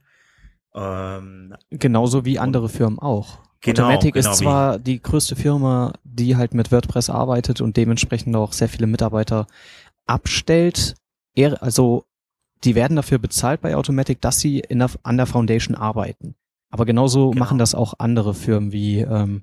ähm, 0.74 1.54
Genauso 1.68 2.24
wie 2.24 2.38
andere 2.38 2.70
Firmen 2.70 2.98
auch. 2.98 3.40
Genau, 3.60 3.82
Automatic 3.82 4.14
genau 4.14 4.30
ist 4.30 4.40
wie- 4.40 4.44
zwar 4.44 4.78
die 4.78 5.02
größte 5.02 5.36
Firma, 5.36 5.92
die 6.02 6.36
halt 6.36 6.54
mit 6.54 6.72
WordPress 6.72 7.10
arbeitet 7.10 7.60
und 7.60 7.76
dementsprechend 7.76 8.34
auch 8.34 8.54
sehr 8.54 8.70
viele 8.70 8.86
Mitarbeiter 8.86 9.48
abstellt. 10.06 10.94
Er, 11.34 11.62
also 11.62 12.04
die 12.64 12.74
werden 12.74 12.96
dafür 12.96 13.18
bezahlt 13.18 13.60
bei 13.60 13.76
Automatic, 13.76 14.22
dass 14.22 14.40
sie 14.40 14.60
in 14.60 14.78
der, 14.78 14.88
an 15.02 15.18
der 15.18 15.26
Foundation 15.26 15.76
arbeiten. 15.76 16.36
Aber 16.70 16.84
genauso 16.86 17.30
Genau. 17.30 17.40
machen 17.44 17.58
das 17.58 17.74
auch 17.74 17.94
andere 17.98 18.32
Firmen 18.34 18.72
wie 18.72 19.00
ähm, 19.00 19.42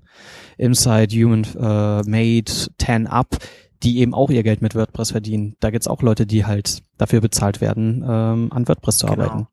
Inside, 0.58 1.14
Human 1.16 1.44
äh, 1.44 2.10
Made, 2.10 2.52
Ten 2.78 3.06
Up, 3.08 3.38
die 3.84 4.00
eben 4.00 4.14
auch 4.14 4.30
ihr 4.30 4.44
Geld 4.44 4.62
mit 4.62 4.76
WordPress 4.76 5.12
verdienen. 5.12 5.56
Da 5.60 5.70
gibt's 5.70 5.88
auch 5.88 6.02
Leute, 6.02 6.26
die 6.26 6.46
halt 6.46 6.84
dafür 6.98 7.22
bezahlt 7.22 7.62
werden, 7.62 8.04
ähm, 8.08 8.50
an 8.52 8.68
WordPress 8.68 8.98
zu 9.00 9.08
Genau. 9.08 9.22
arbeiten. 9.24 9.48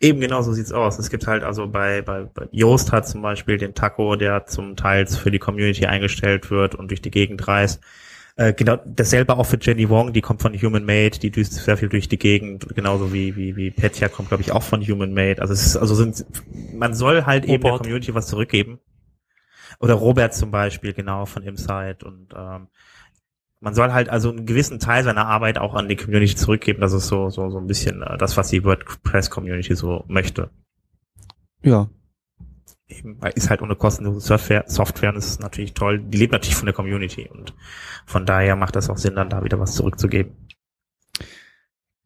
Eben 0.00 0.18
genau 0.20 0.42
so 0.42 0.52
sieht's 0.52 0.72
aus. 0.72 0.98
Es 0.98 1.10
gibt 1.10 1.28
halt 1.28 1.44
also 1.44 1.68
bei, 1.68 2.02
bei, 2.02 2.24
bei 2.24 2.48
Yoast 2.50 2.90
hat 2.90 3.06
zum 3.06 3.22
Beispiel 3.22 3.56
den 3.56 3.74
Taco, 3.74 4.16
der 4.16 4.46
zum 4.46 4.74
Teil 4.74 5.06
für 5.06 5.30
die 5.30 5.38
Community 5.38 5.86
eingestellt 5.86 6.50
wird 6.50 6.74
und 6.74 6.90
durch 6.90 7.00
die 7.02 7.12
Gegend 7.12 7.46
reist. 7.46 7.80
Äh, 8.36 8.54
genau, 8.54 8.78
dasselbe 8.86 9.36
auch 9.36 9.44
für 9.44 9.58
Jenny 9.60 9.88
Wong, 9.88 10.12
die 10.12 10.22
kommt 10.22 10.40
von 10.40 10.54
Human 10.54 10.84
Made, 10.84 11.18
die 11.18 11.30
düst 11.30 11.52
sehr 11.52 11.76
viel 11.76 11.88
durch 11.90 12.08
die 12.08 12.18
Gegend, 12.18 12.66
genauso 12.74 13.12
wie, 13.12 13.36
wie, 13.36 13.56
wie 13.56 13.70
Petya 13.70 14.08
kommt, 14.08 14.28
glaube 14.28 14.42
ich, 14.42 14.52
auch 14.52 14.62
von 14.62 14.80
Human 14.80 15.12
Made. 15.12 15.40
Also 15.40 15.52
es 15.52 15.66
ist, 15.66 15.76
also 15.76 15.94
sind, 15.94 16.24
man 16.72 16.94
soll 16.94 17.26
halt 17.26 17.44
eben 17.44 17.62
der 17.62 17.72
Robert. 17.72 17.84
Community 17.84 18.14
was 18.14 18.28
zurückgeben. 18.28 18.80
Oder 19.80 19.94
Robert 19.94 20.34
zum 20.34 20.50
Beispiel, 20.50 20.94
genau, 20.94 21.26
von 21.26 21.42
Inside 21.42 21.98
und 22.04 22.28
ähm, 22.34 22.68
man 23.62 23.74
soll 23.74 23.92
halt 23.92 24.08
also 24.08 24.30
einen 24.30 24.44
gewissen 24.44 24.80
Teil 24.80 25.04
seiner 25.04 25.26
Arbeit 25.26 25.56
auch 25.56 25.74
an 25.74 25.88
die 25.88 25.96
Community 25.96 26.34
zurückgeben. 26.34 26.80
Das 26.80 26.92
ist 26.92 27.06
so, 27.06 27.30
so, 27.30 27.48
so 27.48 27.58
ein 27.58 27.68
bisschen 27.68 28.02
äh, 28.02 28.18
das, 28.18 28.36
was 28.36 28.48
die 28.48 28.64
WordPress-Community 28.64 29.76
so 29.76 30.04
möchte. 30.08 30.50
Ja. 31.62 31.88
Eben, 32.92 33.20
weil 33.20 33.32
ist 33.32 33.50
halt 33.50 33.62
ohne 33.62 33.76
kostenlose 33.76 34.20
Software, 34.20 34.64
Software 34.66 35.10
und 35.10 35.16
das 35.16 35.26
ist 35.26 35.40
natürlich 35.40 35.74
toll. 35.74 36.00
Die 36.00 36.18
lebt 36.18 36.32
natürlich 36.32 36.56
von 36.56 36.66
der 36.66 36.74
Community 36.74 37.28
und 37.28 37.54
von 38.06 38.26
daher 38.26 38.56
macht 38.56 38.76
das 38.76 38.90
auch 38.90 38.98
Sinn, 38.98 39.14
dann 39.14 39.30
da 39.30 39.44
wieder 39.44 39.58
was 39.58 39.74
zurückzugeben. 39.74 40.32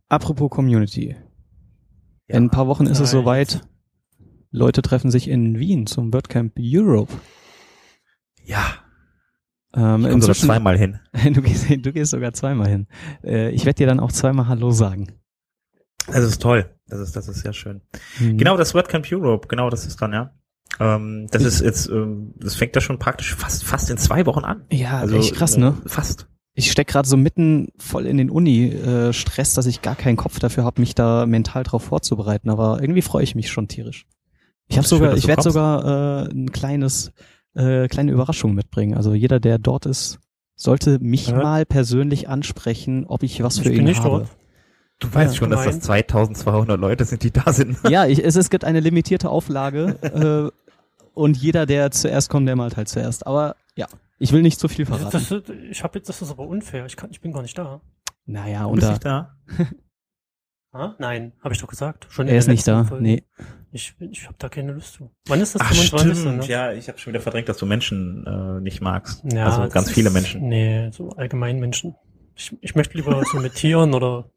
Apropos 0.08 0.50
Community. 0.50 1.16
In 2.28 2.44
ein 2.44 2.50
paar 2.50 2.66
Wochen 2.66 2.86
ist 2.86 3.00
es 3.00 3.10
soweit. 3.10 3.66
Leute 4.50 4.82
treffen 4.82 5.10
sich 5.10 5.28
in 5.28 5.58
Wien 5.58 5.86
zum 5.86 6.12
WordCamp 6.12 6.54
Europe. 6.58 7.12
Ja, 8.44 8.78
Ähm, 9.74 10.04
ich 10.04 10.10
komme 10.10 10.22
sogar 10.22 10.34
zweimal 10.36 10.78
hin. 10.78 11.00
du, 11.34 11.42
gehst, 11.42 11.68
du 11.68 11.92
gehst 11.92 12.10
sogar 12.12 12.32
zweimal 12.32 12.68
hin. 12.68 12.86
Äh, 13.22 13.50
ich 13.50 13.66
werde 13.66 13.76
dir 13.78 13.86
dann 13.86 14.00
auch 14.00 14.12
zweimal 14.12 14.48
Hallo 14.48 14.70
sagen. 14.70 15.12
Das 16.06 16.24
ist 16.24 16.40
toll. 16.40 16.70
Das 16.88 17.00
ist, 17.00 17.16
das 17.16 17.28
ist 17.28 17.40
sehr 17.40 17.52
schön. 17.52 17.82
Hm. 18.18 18.38
Genau, 18.38 18.56
das 18.56 18.74
WordCamp 18.74 19.06
Europe, 19.10 19.48
genau, 19.48 19.70
das 19.70 19.86
ist 19.86 20.00
dann, 20.00 20.12
ja. 20.12 20.32
Ähm, 20.80 21.26
das 21.30 21.42
ist 21.44 21.60
jetzt, 21.60 21.88
ähm, 21.88 22.32
das 22.36 22.54
fängt 22.54 22.74
ja 22.74 22.80
schon 22.80 22.98
praktisch 22.98 23.34
fast, 23.34 23.64
fast 23.64 23.90
in 23.90 23.98
zwei 23.98 24.26
Wochen 24.26 24.44
an. 24.44 24.62
Ja, 24.70 24.98
Also 24.98 25.16
echt 25.16 25.34
krass, 25.34 25.56
ne? 25.56 25.74
äh, 25.84 25.88
Fast. 25.88 26.26
Ich 26.58 26.70
steck 26.70 26.88
gerade 26.88 27.06
so 27.08 27.16
mitten 27.18 27.68
voll 27.78 28.06
in 28.06 28.16
den 28.16 28.30
Uni-Stress, 28.30 29.52
dass 29.54 29.66
ich 29.66 29.82
gar 29.82 29.94
keinen 29.94 30.16
Kopf 30.16 30.38
dafür 30.38 30.64
habe, 30.64 30.80
mich 30.80 30.94
da 30.94 31.26
mental 31.26 31.64
drauf 31.64 31.82
vorzubereiten. 31.84 32.48
Aber 32.50 32.80
irgendwie 32.80 33.02
freue 33.02 33.22
ich 33.24 33.34
mich 33.34 33.50
schon 33.50 33.68
tierisch. 33.68 34.06
Ich 34.66 34.78
habe 34.78 34.88
schön, 34.88 34.98
sogar, 34.98 35.16
ich 35.16 35.26
werde 35.28 35.42
sogar 35.42 36.24
äh, 36.26 36.30
ein 36.32 36.50
kleines, 36.52 37.12
äh, 37.54 37.88
kleine 37.88 38.10
Überraschung 38.12 38.54
mitbringen. 38.54 38.96
Also 38.96 39.12
jeder, 39.12 39.38
der 39.38 39.58
dort 39.58 39.84
ist, 39.86 40.18
sollte 40.54 40.98
mich 40.98 41.28
Ja. 41.28 41.42
mal 41.42 41.66
persönlich 41.66 42.28
ansprechen, 42.30 43.04
ob 43.06 43.22
ich 43.22 43.42
was 43.42 43.58
Ich 43.58 43.62
für 43.64 43.68
bin 43.68 43.80
ihn 43.80 43.84
nicht 43.84 44.00
habe. 44.02 44.20
dort. 44.20 44.28
Du 44.98 45.12
weißt 45.12 45.34
Ja, 45.34 45.38
schon, 45.38 45.50
dass 45.50 45.58
das 45.60 45.66
gemeint. 45.66 45.84
2200 45.84 46.80
Leute 46.80 47.04
sind, 47.04 47.22
die 47.22 47.30
da 47.32 47.52
sind. 47.52 47.76
Ja, 47.90 48.06
ich, 48.06 48.24
es, 48.24 48.34
es 48.34 48.48
gibt 48.48 48.64
eine 48.64 48.80
limitierte 48.80 49.28
Auflage 49.28 49.98
äh, 50.50 50.65
und 51.16 51.36
jeder, 51.36 51.66
der 51.66 51.90
zuerst 51.90 52.30
kommt, 52.30 52.46
der 52.46 52.56
malt 52.56 52.76
halt 52.76 52.88
zuerst. 52.88 53.26
Aber 53.26 53.56
ja, 53.74 53.86
ich 54.18 54.32
will 54.32 54.42
nicht 54.42 54.60
zu 54.60 54.68
viel 54.68 54.86
verraten. 54.86 55.10
Das, 55.10 55.30
ist- 55.30 55.50
ich 55.50 55.82
habe 55.82 55.98
jetzt, 55.98 56.08
das 56.08 56.22
ist 56.22 56.30
aber 56.30 56.46
unfair. 56.46 56.86
Ich 56.86 56.96
kann, 56.96 57.10
ich 57.10 57.20
bin 57.20 57.32
gar 57.32 57.42
nicht 57.42 57.56
da. 57.58 57.80
naja, 58.26 58.62
Du 58.62 58.68
und 58.68 58.74
bist 58.76 58.86
da, 58.86 58.90
nicht 58.92 59.04
da. 59.04 59.36
Ah, 60.72 60.94
Nein, 60.98 61.32
habe 61.42 61.54
ich 61.54 61.60
doch 61.62 61.68
gesagt. 61.68 62.06
Schon 62.10 62.28
er 62.28 62.36
ist 62.36 62.48
nicht 62.48 62.68
da. 62.68 62.84
Folge. 62.84 63.02
Nee. 63.02 63.22
Ich, 63.72 63.94
ich 63.98 64.26
habe 64.26 64.34
da 64.38 64.50
keine 64.50 64.72
Lust 64.72 64.92
zu. 64.94 65.10
Wann 65.26 65.40
ist 65.40 65.54
das? 65.54 65.62
Ach 65.62 65.72
25. 65.72 66.18
stimmt, 66.20 66.36
Ne? 66.40 66.46
ja, 66.48 66.72
ich 66.72 66.88
habe 66.88 66.98
schon 66.98 67.14
wieder 67.14 67.22
verdrängt, 67.22 67.48
dass 67.48 67.56
du 67.56 67.64
Menschen 67.64 68.26
äh, 68.26 68.60
nicht 68.60 68.82
magst. 68.82 69.22
Ja, 69.32 69.46
also 69.46 69.62
das 69.62 69.72
ganz 69.72 69.90
viele 69.90 70.08
ist- 70.08 70.12
Menschen. 70.14 70.48
Nee, 70.48 70.90
so 70.90 71.08
allgemein 71.10 71.60
Menschen. 71.60 71.94
Ich, 72.34 72.54
ich 72.60 72.74
möchte 72.74 72.94
lieber 72.98 73.22
so 73.24 73.38
mit 73.40 73.54
Tieren 73.54 73.94
oder 73.94 74.28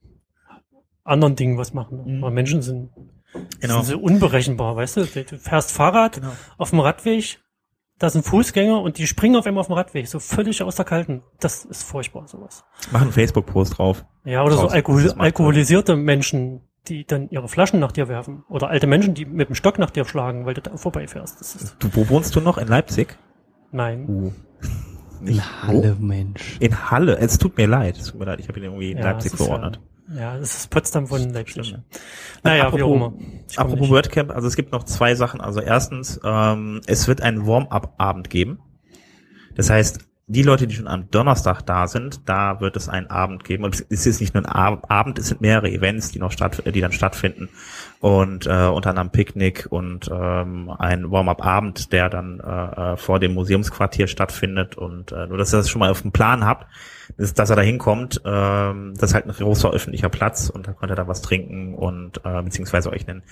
anderen 1.03 1.35
Dingen 1.35 1.57
was 1.57 1.73
machen. 1.73 2.05
Mhm. 2.19 2.23
Aber 2.23 2.31
Menschen 2.31 2.61
sind, 2.61 2.89
Genau. 3.59 3.81
sind 3.81 3.85
so 3.85 3.99
unberechenbar, 3.99 4.75
weißt 4.75 4.97
du? 4.97 5.05
Du, 5.05 5.37
fährst 5.37 5.71
Fahrrad 5.71 6.15
Genau. 6.15 6.31
auf 6.57 6.71
dem 6.71 6.79
Radweg, 6.79 7.39
da 7.99 8.09
sind 8.09 8.25
Fußgänger 8.25 8.81
und 8.81 8.97
die 8.97 9.07
springen 9.07 9.35
auf 9.35 9.45
einmal 9.45 9.61
auf 9.61 9.67
dem 9.67 9.73
Radweg, 9.73 10.07
so 10.07 10.19
völlig 10.19 10.63
aus 10.63 10.75
der 10.75 10.85
Kalten. 10.85 11.21
Das 11.39 11.65
ist 11.65 11.83
furchtbar, 11.83 12.27
sowas. 12.27 12.63
Mach 12.91 13.01
einen 13.01 13.11
Facebook-Post 13.11 13.77
drauf. 13.77 14.05
Ja, 14.25 14.43
oder 14.43 14.53
so 14.55 14.61
Draußen, 14.61 14.75
Alkohol, 14.75 15.03
das 15.03 15.17
alkoholisierte 15.19 15.95
Menschen, 15.95 16.61
die 16.87 17.05
dann 17.05 17.29
ihre 17.29 17.47
Flaschen 17.49 17.79
nach 17.79 17.91
dir 17.91 18.07
werfen. 18.07 18.43
Oder 18.49 18.69
alte 18.69 18.87
Menschen, 18.87 19.13
die 19.13 19.25
mit 19.25 19.49
dem 19.49 19.55
Stock 19.55 19.77
nach 19.79 19.91
dir 19.91 20.05
schlagen, 20.05 20.45
weil 20.45 20.53
du 20.55 20.61
da 20.61 20.75
vorbeifährst. 20.77 21.39
Das 21.39 21.55
ist, 21.55 21.75
Du, 21.79 21.89
wo 21.93 22.07
wohnst 22.09 22.35
du 22.35 22.41
noch? 22.41 22.57
In 22.57 22.67
Leipzig? 22.67 23.17
nein. 23.71 24.05
Uh. 24.07 24.31
In 25.25 25.41
Halle, 25.63 25.97
Mensch. 25.99 26.55
In 26.61 26.89
Halle. 26.89 27.17
Es 27.17 27.37
tut 27.37 27.57
mir 27.57 27.67
leid. 27.67 27.97
Es 27.97 28.05
tut 28.05 28.19
mir 28.19 28.25
leid. 28.25 28.39
Ich 28.39 28.47
habe 28.47 28.57
ihn 28.59 28.63
irgendwie 28.65 28.91
in 28.91 28.97
Ja, 28.99 29.03
Leipzig 29.11 29.31
das 29.31 29.41
ist 29.41 29.45
verordnet. 29.45 29.75
Ja, 29.83 29.98
ja, 30.15 30.37
das 30.37 30.55
ist 30.55 30.69
Potsdam 30.69 31.07
von 31.07 31.33
Leipzig. 31.33 31.75
Naja, 32.43 32.63
wie 32.73 32.81
auch 32.83 32.91
Apropos- 32.91 32.95
immer. 32.95 33.13
Ich 33.49 33.59
Apropos. 33.59 33.89
WordCamp, 33.89 34.31
also 34.31 34.47
es 34.47 34.55
gibt 34.55 34.71
noch 34.71 34.83
zwei 34.83 35.15
Sachen. 35.15 35.41
Also 35.41 35.61
erstens, 35.61 36.19
ähm, 36.23 36.81
es 36.87 37.07
wird 37.07 37.21
einen 37.21 37.45
Warm-up-Abend 37.45 38.29
geben. 38.29 38.59
Das 39.55 39.69
heißt, 39.69 39.99
die 40.31 40.43
Leute, 40.43 40.67
die 40.67 40.75
schon 40.75 40.87
am 40.87 41.09
Donnerstag 41.09 41.63
da 41.63 41.87
sind, 41.87 42.29
da 42.29 42.61
wird 42.61 42.75
es 42.77 42.87
einen 42.87 43.07
Abend 43.07 43.43
geben. 43.43 43.63
Und 43.63 43.83
es 43.89 44.05
ist 44.05 44.21
nicht 44.21 44.35
nur 44.35 44.43
ein 44.45 44.51
Ab- 44.51 44.85
Abend, 44.89 45.17
es 45.17 45.29
sind 45.29 45.41
mehrere 45.41 45.71
Events, 45.71 46.11
die 46.11 46.19
noch 46.19 46.31
statt, 46.31 46.61
die 46.65 46.81
dann 46.81 46.91
stattfinden. 46.91 47.49
Und 47.99 48.45
äh, 48.45 48.67
unter 48.67 48.91
anderem 48.91 49.09
Picknick 49.09 49.65
und 49.71 50.07
ähm, 50.13 50.69
ein 50.77 51.09
Warm-up-Abend, 51.09 51.91
der 51.93 52.09
dann 52.09 52.39
äh, 52.39 52.93
äh, 52.93 52.97
vor 52.97 53.19
dem 53.19 53.33
Museumsquartier 53.33 54.07
stattfindet. 54.07 54.77
Und 54.77 55.11
äh, 55.11 55.25
nur, 55.25 55.37
dass 55.39 55.51
ihr 55.51 55.57
das 55.57 55.69
schon 55.69 55.79
mal 55.79 55.89
auf 55.89 56.03
dem 56.03 56.11
Plan 56.11 56.45
habt, 56.45 56.67
ist, 57.19 57.37
dass 57.37 57.49
er 57.49 57.57
da 57.57 57.61
hinkommt. 57.61 58.21
Ähm, 58.25 58.93
das 58.95 59.11
ist 59.11 59.13
halt 59.13 59.25
ein 59.25 59.33
großer 59.33 59.69
öffentlicher 59.71 60.09
Platz 60.09 60.49
und 60.49 60.67
da 60.67 60.73
könnt 60.73 60.91
ihr 60.91 60.95
da 60.95 61.07
was 61.07 61.21
trinken 61.21 61.75
und 61.75 62.21
äh, 62.23 62.41
beziehungsweise 62.41 62.89
euch 62.91 63.07
einen 63.07 63.23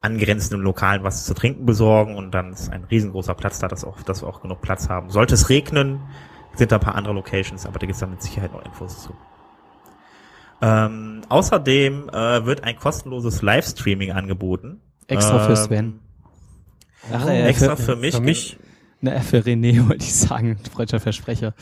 angrenzenden 0.00 0.60
Lokalen 0.60 1.02
was 1.02 1.24
zu 1.24 1.34
trinken 1.34 1.66
besorgen 1.66 2.16
und 2.16 2.32
dann 2.32 2.52
ist 2.52 2.70
ein 2.70 2.84
riesengroßer 2.84 3.34
Platz 3.34 3.58
da, 3.58 3.68
dass, 3.68 3.84
auch, 3.84 4.02
dass 4.02 4.22
wir 4.22 4.28
auch 4.28 4.40
genug 4.40 4.60
Platz 4.60 4.88
haben. 4.88 5.10
Sollte 5.10 5.34
es 5.34 5.48
regnen, 5.48 6.00
sind 6.54 6.70
da 6.70 6.76
ein 6.76 6.80
paar 6.80 6.94
andere 6.94 7.14
Locations, 7.14 7.66
aber 7.66 7.78
da 7.78 7.86
gibt 7.86 7.94
es 7.94 8.00
dann 8.00 8.10
mit 8.10 8.22
Sicherheit 8.22 8.52
noch 8.52 8.64
Infos 8.64 9.02
zu. 9.02 9.14
Ähm, 10.62 11.22
außerdem 11.28 12.10
äh, 12.10 12.46
wird 12.46 12.62
ein 12.64 12.76
kostenloses 12.76 13.42
Livestreaming 13.42 14.12
angeboten. 14.12 14.80
Extra 15.08 15.40
für 15.40 15.50
Ähm, 15.50 15.56
Sven. 15.56 16.00
Ach, 17.12 17.26
äh, 17.26 17.48
Extra 17.48 17.74
für, 17.76 17.82
für 17.82 17.96
mich. 17.96 18.14
Für 18.14 18.20
mich. 18.20 18.58
na, 19.00 19.20
für 19.20 19.38
René 19.38 19.88
wollte 19.88 20.04
ich 20.04 20.14
sagen, 20.14 20.58
freudscher 20.72 21.00
Versprecher. 21.00 21.54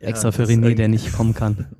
Ja, 0.00 0.08
Extra 0.08 0.32
für 0.32 0.44
René, 0.44 0.74
der 0.74 0.88
nicht 0.88 1.12
kommen 1.12 1.34
kann. 1.34 1.68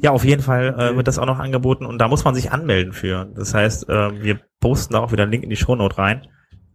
Ja, 0.00 0.12
auf 0.12 0.24
jeden 0.24 0.42
Fall 0.42 0.74
äh, 0.78 0.96
wird 0.96 1.08
das 1.08 1.18
auch 1.18 1.26
noch 1.26 1.40
angeboten 1.40 1.84
und 1.84 1.98
da 1.98 2.06
muss 2.06 2.22
man 2.22 2.32
sich 2.32 2.52
anmelden 2.52 2.92
für. 2.92 3.24
Das 3.34 3.52
heißt, 3.52 3.88
äh, 3.88 4.22
wir 4.22 4.38
posten 4.60 4.92
da 4.92 5.00
auch 5.00 5.10
wieder 5.10 5.24
einen 5.24 5.32
Link 5.32 5.42
in 5.42 5.50
die 5.50 5.56
Shownote 5.56 5.98
rein. 5.98 6.28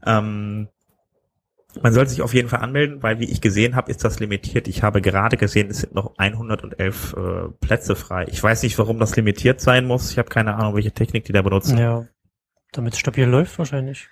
Ähm, 0.06 0.68
man 1.82 1.94
sollte 1.94 2.12
sich 2.12 2.22
auf 2.22 2.34
jeden 2.34 2.50
Fall 2.50 2.60
anmelden, 2.60 3.02
weil 3.02 3.20
wie 3.20 3.30
ich 3.30 3.40
gesehen 3.40 3.76
habe, 3.76 3.90
ist 3.90 4.04
das 4.04 4.20
limitiert. 4.20 4.68
Ich 4.68 4.84
habe 4.84 5.02
gerade 5.02 5.38
gesehen, 5.38 5.70
es 5.70 5.80
sind 5.80 5.96
noch 5.96 6.18
111 6.18 7.16
äh, 7.18 7.50
Plätze 7.62 7.96
frei. 7.96 8.26
Ich 8.30 8.44
weiß 8.44 8.64
nicht, 8.64 8.78
warum 8.78 9.00
das 9.00 9.16
limitiert 9.16 9.62
sein 9.62 9.86
muss. 9.86 10.12
Ich 10.12 10.18
habe 10.18 10.30
keine 10.30 10.56
Ahnung, 10.56 10.76
welche 10.76 10.92
Technik 10.92 11.24
die 11.24 11.32
da 11.34 11.42
benutzen. 11.42 11.78
Ja. 11.78 12.06
Damit 12.74 12.94
es 12.94 13.00
stabil 13.00 13.26
läuft 13.26 13.58
wahrscheinlich. 13.58 14.10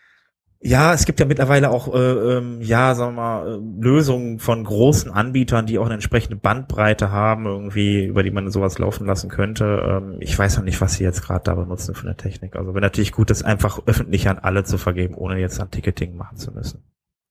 Ja, 0.64 0.94
es 0.94 1.06
gibt 1.06 1.20
ja 1.20 1.26
mittlerweile 1.26 1.72
auch, 1.72 1.92
äh, 1.92 1.98
ähm, 2.38 2.62
ja, 2.62 2.94
sagen 2.94 3.16
wir 3.16 3.22
mal, 3.22 3.48
äh, 3.56 3.82
Lösungen 3.84 4.38
von 4.38 4.64
großen 4.64 5.10
Anbietern, 5.10 5.66
die 5.66 5.80
auch 5.80 5.86
eine 5.86 5.96
entsprechende 5.96 6.36
Bandbreite 6.36 7.12
haben, 7.12 7.48
irgendwie, 7.48 8.06
über 8.06 8.22
die 8.22 8.30
man 8.30 8.52
sowas 8.52 8.78
laufen 8.78 9.08
lassen 9.08 9.28
könnte. 9.28 9.66
Ähm, 9.84 10.18
ich 10.20 10.38
weiß 10.38 10.58
noch 10.58 10.64
nicht, 10.64 10.80
was 10.80 10.94
sie 10.94 11.04
jetzt 11.04 11.24
gerade 11.24 11.44
da 11.44 11.56
benutzen 11.56 11.96
für 11.96 12.06
eine 12.06 12.16
Technik. 12.16 12.56
Also 12.56 12.76
wäre 12.76 12.82
natürlich 12.82 13.12
gut, 13.12 13.32
das 13.32 13.42
einfach 13.42 13.80
öffentlich 13.88 14.30
an 14.30 14.38
alle 14.38 14.64
zu 14.64 14.78
vergeben, 14.78 15.16
ohne 15.16 15.40
jetzt 15.40 15.60
ein 15.60 15.72
Ticketing 15.72 16.16
machen 16.16 16.38
zu 16.38 16.52
müssen. 16.52 16.84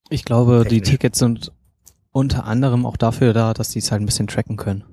Ich 0.09 0.25
glaube, 0.25 0.63
die 0.65 0.81
Technisch. 0.81 0.89
Tickets 0.89 1.19
sind 1.19 1.53
unter 2.11 2.43
anderem 2.45 2.85
auch 2.85 2.97
dafür 2.97 3.31
da, 3.31 3.53
dass 3.53 3.69
die 3.69 3.79
es 3.79 3.93
halt 3.93 4.01
ein 4.01 4.07
bisschen 4.07 4.27
tracken 4.27 4.57
können. 4.57 4.83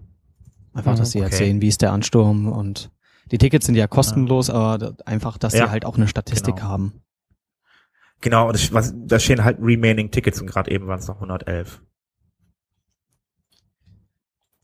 Einfach, 0.75 0.97
dass 0.97 1.11
sie 1.11 1.23
halt 1.23 1.33
Okay. 1.35 1.47
sehen, 1.47 1.61
wie 1.61 1.67
ist 1.67 1.83
der 1.83 1.91
Ansturm 1.91 2.47
und 2.53 2.93
die 3.33 3.39
Tickets 3.39 3.67
sind 3.67 3.75
ja 3.75 3.89
kostenlos, 3.89 4.49
aber 4.49 4.79
da- 4.79 4.93
einfach, 5.07 5.39
dass 5.39 5.55
sie 5.55 5.59
Ja, 5.59 5.71
halt 5.71 5.85
auch 5.85 5.97
eine 5.97 6.07
Statistik 6.07 6.55
genau. 6.57 6.69
haben. 6.69 6.93
Genau, 8.21 8.51
das, 8.51 8.73
was, 8.73 8.95
da 8.97 9.19
stehen 9.19 9.45
halt 9.45 9.59
Remaining 9.61 10.11
Tickets 10.11 10.41
und 10.41 10.49
gerade 10.49 10.71
eben 10.71 10.87
waren 10.87 10.99
es 10.99 11.07
noch 11.07 11.17
111. 11.17 11.83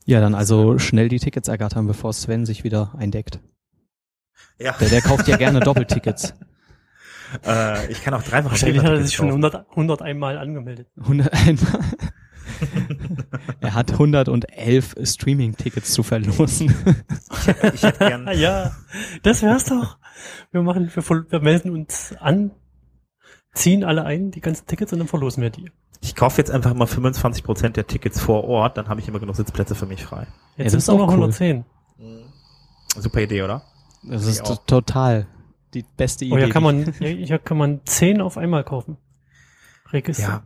Ja, 0.05 0.19
dann 0.19 0.35
also 0.35 0.77
schnell 0.77 1.09
die 1.09 1.19
Tickets 1.19 1.47
ergattern, 1.47 1.87
bevor 1.87 2.13
Sven 2.13 2.45
sich 2.45 2.63
wieder 2.63 2.93
eindeckt. 2.97 3.39
Ja, 4.59 4.73
Der, 4.73 4.89
der 4.89 5.01
kauft 5.01 5.27
ja 5.27 5.37
gerne 5.37 5.61
Doppeltickets. 5.61 6.33
äh, 7.45 7.91
ich 7.91 8.03
kann 8.03 8.13
auch 8.13 8.21
dreifach 8.21 8.51
Wahrscheinlich 8.51 8.83
hat 8.83 8.91
er 8.91 9.03
sich 9.03 9.15
schon 9.15 9.29
kaufen. 9.29 9.43
100, 9.43 9.69
100 9.71 10.01
einmal 10.01 10.37
angemeldet. 10.37 10.89
101 10.97 11.61
er 13.61 13.73
hat 13.73 13.91
111 13.91 14.95
Streaming-Tickets 15.01 15.91
zu 15.91 16.03
verlosen. 16.03 16.73
Ich 17.73 17.83
hätte 17.83 17.99
gern, 17.99 18.27
Ah, 18.27 18.31
ja, 18.33 18.75
das 19.23 19.41
wär's 19.41 19.65
doch. 19.65 19.97
Wir 20.51 20.61
machen, 20.61 20.89
wir, 20.93 21.03
wir 21.31 21.39
melden 21.39 21.71
uns 21.71 22.13
an, 22.19 22.51
ziehen 23.55 23.83
alle 23.83 24.03
ein, 24.05 24.29
die 24.31 24.41
ganzen 24.41 24.67
Tickets 24.67 24.93
und 24.93 24.99
dann 24.99 25.07
verlosen 25.07 25.41
wir 25.41 25.49
die. 25.49 25.71
ich 26.01 26.15
kaufe 26.15 26.37
jetzt 26.37 26.51
einfach 26.51 26.73
mal 26.73 26.85
25% 26.87 27.69
der 27.69 27.87
Tickets 27.87 28.19
vor 28.19 28.43
Ort, 28.43 28.77
dann 28.77 28.87
habe 28.89 28.99
ich 28.99 29.07
immer 29.07 29.19
genug 29.19 29.35
Sitzplätze 29.35 29.73
für 29.75 29.85
mich 29.87 30.03
frei. 30.03 30.27
Ja, 30.57 30.63
Jetzt 30.63 30.65
das 30.65 30.71
sind 30.73 30.77
ist 30.79 30.83
es 30.83 30.87
nur 30.89 30.97
noch 30.99 31.07
auch 31.07 31.17
cool. 31.17 31.23
110. 31.33 31.65
Super 32.97 33.21
Idee, 33.21 33.41
oder? 33.43 33.63
Das 34.03 34.25
ist 34.25 34.41
auch. 34.43 34.57
to- 34.57 34.81
total 34.81 35.27
die 35.73 35.83
beste 35.97 36.25
Idee. 36.25 36.33
Oh, 36.35 36.37
hier 36.37 36.49
kann 36.49 36.63
man, 36.63 36.93
hier, 36.99 37.09
hier 37.09 37.39
kann 37.39 37.57
man 37.57 37.81
10 37.85 38.21
auf 38.21 38.37
einmal 38.37 38.63
kaufen. 38.63 38.97
Register. 39.91 40.23
Ja. 40.23 40.43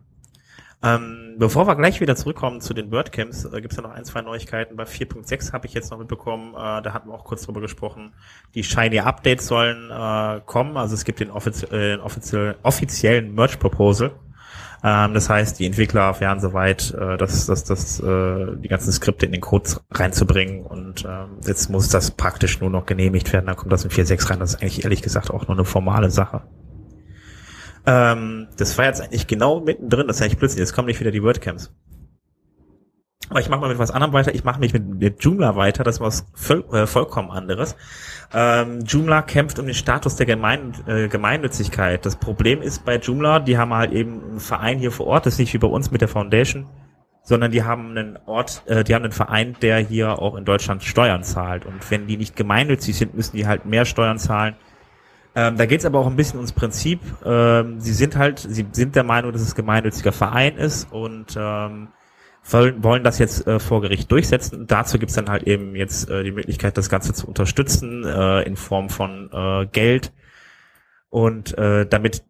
Ähm, 0.81 1.35
bevor 1.37 1.67
wir 1.67 1.75
gleich 1.75 1.99
wieder 1.99 2.15
zurückkommen 2.15 2.61
zu 2.61 2.73
den 2.73 2.89
WordCamps, 2.89 3.45
äh, 3.45 3.59
gibt 3.59 3.73
es 3.73 3.77
ja 3.77 3.83
noch 3.83 3.91
ein, 3.91 4.05
zwei 4.05 4.21
Neuigkeiten. 4.21 4.77
Bei 4.77 4.83
4.6 4.83 5.51
habe 5.51 5.67
ich 5.67 5.73
jetzt 5.73 5.91
noch 5.91 5.97
mitbekommen, 5.97 6.53
äh, 6.53 6.81
da 6.81 6.93
hatten 6.93 7.09
wir 7.09 7.15
auch 7.15 7.25
kurz 7.25 7.45
drüber 7.45 7.59
gesprochen. 7.59 8.13
Die 8.55 8.63
Shiny 8.63 8.99
Updates 8.99 9.47
sollen 9.47 9.91
äh, 9.91 10.41
kommen, 10.45 10.77
also 10.77 10.93
es 10.93 11.03
gibt 11.03 11.19
den 11.19 11.31
offizie 11.31 11.67
äh, 11.67 11.97
offiziell, 11.97 12.55
offiziellen 12.63 13.35
Merch 13.35 13.59
Proposal. 13.59 14.11
Ähm, 14.81 15.13
das 15.13 15.29
heißt, 15.29 15.59
die 15.59 15.65
Entwickler 15.65 16.17
wären 16.21 16.39
soweit, 16.39 16.93
äh, 16.93 17.17
das, 17.17 17.45
das, 17.45 17.65
das, 17.65 17.99
äh, 17.99 18.55
die 18.55 18.69
ganzen 18.69 18.93
Skripte 18.93 19.25
in 19.25 19.33
den 19.33 19.41
Code 19.41 19.69
reinzubringen 19.91 20.63
und 20.65 21.03
ähm, 21.03 21.39
jetzt 21.45 21.69
muss 21.69 21.89
das 21.89 22.11
praktisch 22.11 22.61
nur 22.61 22.69
noch 22.69 22.85
genehmigt 22.85 23.33
werden, 23.33 23.47
dann 23.47 23.57
kommt 23.57 23.73
das 23.73 23.83
in 23.83 23.91
4.6 23.91 24.29
rein. 24.29 24.39
Das 24.39 24.53
ist 24.53 24.61
eigentlich 24.61 24.85
ehrlich 24.85 25.01
gesagt 25.01 25.29
auch 25.29 25.47
nur 25.47 25.57
eine 25.57 25.65
formale 25.65 26.09
Sache. 26.09 26.43
Ähm, 27.89 28.47
das 28.57 28.77
war 28.77 28.85
jetzt 28.85 29.01
eigentlich 29.01 29.25
genau 29.25 29.61
mittendrin, 29.61 30.05
das 30.05 30.17
ist 30.17 30.21
eigentlich 30.21 30.37
plötzlich, 30.37 30.59
jetzt 30.59 30.73
kommen 30.73 30.85
nicht 30.85 30.99
wieder 30.99 31.09
die 31.09 31.23
WordCamps. 31.23 31.73
Aber 33.29 33.39
ich 33.39 33.49
mache 33.49 33.61
mal 33.61 33.69
mit 33.69 33.77
was 33.77 33.91
anderem 33.91 34.13
weiter. 34.13 34.33
Ich 34.33 34.43
mache 34.43 34.59
mich 34.59 34.73
mit, 34.73 34.87
mit 34.87 35.23
Joomla 35.23 35.55
weiter. 35.55 35.83
Das 35.83 35.95
ist 35.95 36.01
was 36.01 36.25
voll, 36.33 36.65
äh, 36.71 36.87
vollkommen 36.87 37.29
anderes. 37.29 37.75
Ähm, 38.33 38.79
Joomla 38.85 39.21
kämpft 39.21 39.59
um 39.59 39.67
den 39.67 39.75
Status 39.75 40.15
der 40.15 40.25
Gemein 40.25 40.73
äh, 40.87 41.07
Gemeinnützigkeit. 41.09 42.05
Das 42.07 42.15
Problem 42.15 42.63
ist 42.63 42.85
bei 42.85 42.97
Joomla, 42.97 43.39
die 43.39 43.57
haben 43.57 43.73
halt 43.73 43.91
eben 43.91 44.23
einen 44.23 44.39
Verein 44.39 44.79
hier 44.79 44.91
vor 44.91 45.05
Ort. 45.05 45.27
Das 45.27 45.33
ist 45.33 45.39
nicht 45.39 45.53
wie 45.53 45.59
bei 45.59 45.67
uns 45.67 45.91
mit 45.91 46.01
der 46.01 46.07
Foundation, 46.07 46.67
sondern 47.21 47.51
die 47.51 47.63
haben 47.63 47.91
einen 47.91 48.17
Ort, 48.25 48.63
äh, 48.65 48.83
die 48.83 48.95
haben 48.95 49.03
einen 49.03 49.13
Verein, 49.13 49.55
der 49.61 49.77
hier 49.77 50.17
auch 50.19 50.35
in 50.35 50.45
Deutschland 50.45 50.83
Steuern 50.83 51.23
zahlt. 51.23 51.67
Und 51.67 51.91
wenn 51.91 52.07
die 52.07 52.17
nicht 52.17 52.35
gemeinnützig 52.35 52.97
sind, 52.97 53.13
müssen 53.13 53.35
die 53.35 53.45
halt 53.45 53.65
mehr 53.65 53.85
Steuern 53.85 54.17
zahlen 54.17 54.55
ähm, 55.39 55.55
da 55.55 55.65
geht 55.65 55.79
es 55.79 55.85
aber 55.85 55.99
auch 55.99 56.07
ein 56.07 56.17
bisschen 56.17 56.37
ums 56.37 56.51
Prinzip. 56.51 56.99
Ähm, 57.23 57.79
sie 57.79 57.93
sind 57.93 58.17
halt, 58.17 58.39
sie 58.39 58.65
sind 58.73 58.95
der 58.97 59.05
Meinung, 59.05 59.31
dass 59.31 59.41
es 59.41 59.55
gemeinnütziger 59.55 60.11
Verein 60.11 60.57
ist 60.57 60.91
und 60.91 61.37
ähm, 61.37 61.87
wollen, 62.43 62.83
wollen 62.83 63.03
das 63.05 63.19
jetzt 63.19 63.47
äh, 63.47 63.59
vor 63.59 63.81
Gericht 63.81 64.11
durchsetzen. 64.11 64.67
dazu 64.67 64.99
gibt 64.99 65.11
es 65.11 65.15
dann 65.15 65.29
halt 65.29 65.43
eben 65.43 65.75
jetzt 65.75 66.09
äh, 66.09 66.23
die 66.23 66.33
Möglichkeit, 66.33 66.77
das 66.77 66.89
Ganze 66.89 67.13
zu 67.13 67.25
unterstützen 67.25 68.03
äh, 68.05 68.41
in 68.41 68.57
Form 68.57 68.89
von 68.89 69.29
äh, 69.31 69.65
Geld 69.67 70.11
und 71.09 71.57
äh, 71.57 71.85
damit 71.85 72.23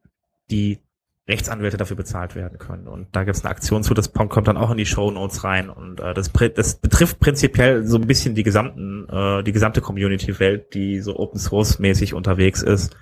die 0.52 0.80
Rechtsanwälte 1.30 1.78
dafür 1.78 1.96
bezahlt 1.96 2.36
werden 2.36 2.58
können. 2.58 2.88
Und 2.88 3.08
da 3.14 3.24
gibt 3.24 3.38
es 3.38 3.46
eine 3.46 3.52
Aktion 3.52 3.84
zu, 3.84 3.94
das 3.94 4.12
kommt 4.12 4.48
dann 4.48 4.58
auch 4.58 4.72
in 4.72 4.78
die 4.78 4.86
Show 4.86 5.12
Notes 5.12 5.44
rein. 5.44 5.70
Und 5.70 6.00
äh, 6.00 6.14
das, 6.14 6.32
das 6.56 6.76
betrifft 6.76 7.20
prinzipiell 7.20 7.86
so 7.86 7.98
ein 7.98 8.08
bisschen 8.08 8.36
die 8.36 8.44
gesamten, 8.44 9.08
äh, 9.10 9.44
die 9.44 9.52
gesamte 9.52 9.82
Community-Welt, 9.82 10.74
die 10.74 11.00
so 11.00 11.18
Open 11.18 11.40
Source 11.40 11.80
mäßig 11.80 12.14
unterwegs 12.14 12.62
ist. 12.62 12.98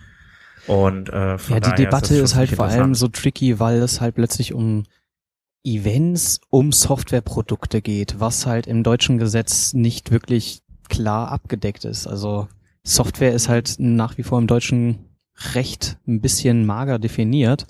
Und 0.68 1.10
äh, 1.10 1.38
von 1.38 1.56
ja, 1.56 1.60
die 1.62 1.84
Debatte 1.84 2.16
ist, 2.16 2.32
ist 2.32 2.36
halt 2.36 2.52
vor 2.52 2.66
allem 2.66 2.94
so 2.94 3.08
tricky, 3.08 3.60
weil 3.60 3.78
es 3.82 4.02
halt 4.02 4.16
plötzlich 4.16 4.54
um 4.54 4.84
Events, 5.64 6.40
um 6.50 6.72
Softwareprodukte 6.72 7.82
geht, 7.82 8.20
was 8.20 8.46
halt 8.46 8.68
im 8.68 8.84
deutschen 8.84 9.18
Gesetz 9.18 9.74
nicht 9.74 10.12
wirklich 10.12 10.62
klar 10.90 11.32
abgedeckt 11.32 11.86
ist. 11.86 12.08
Also 12.08 12.48
Software 12.84 13.34
ist 13.34 13.50
halt 13.50 13.76
nach 13.80 14.18
wie 14.18 14.24
vor 14.24 14.40
im 14.40 14.48
deutschen 14.48 15.00
Recht 15.54 15.98
ein 16.08 16.22
bisschen 16.22 16.66
mager 16.66 17.00
definiert. 17.00 17.68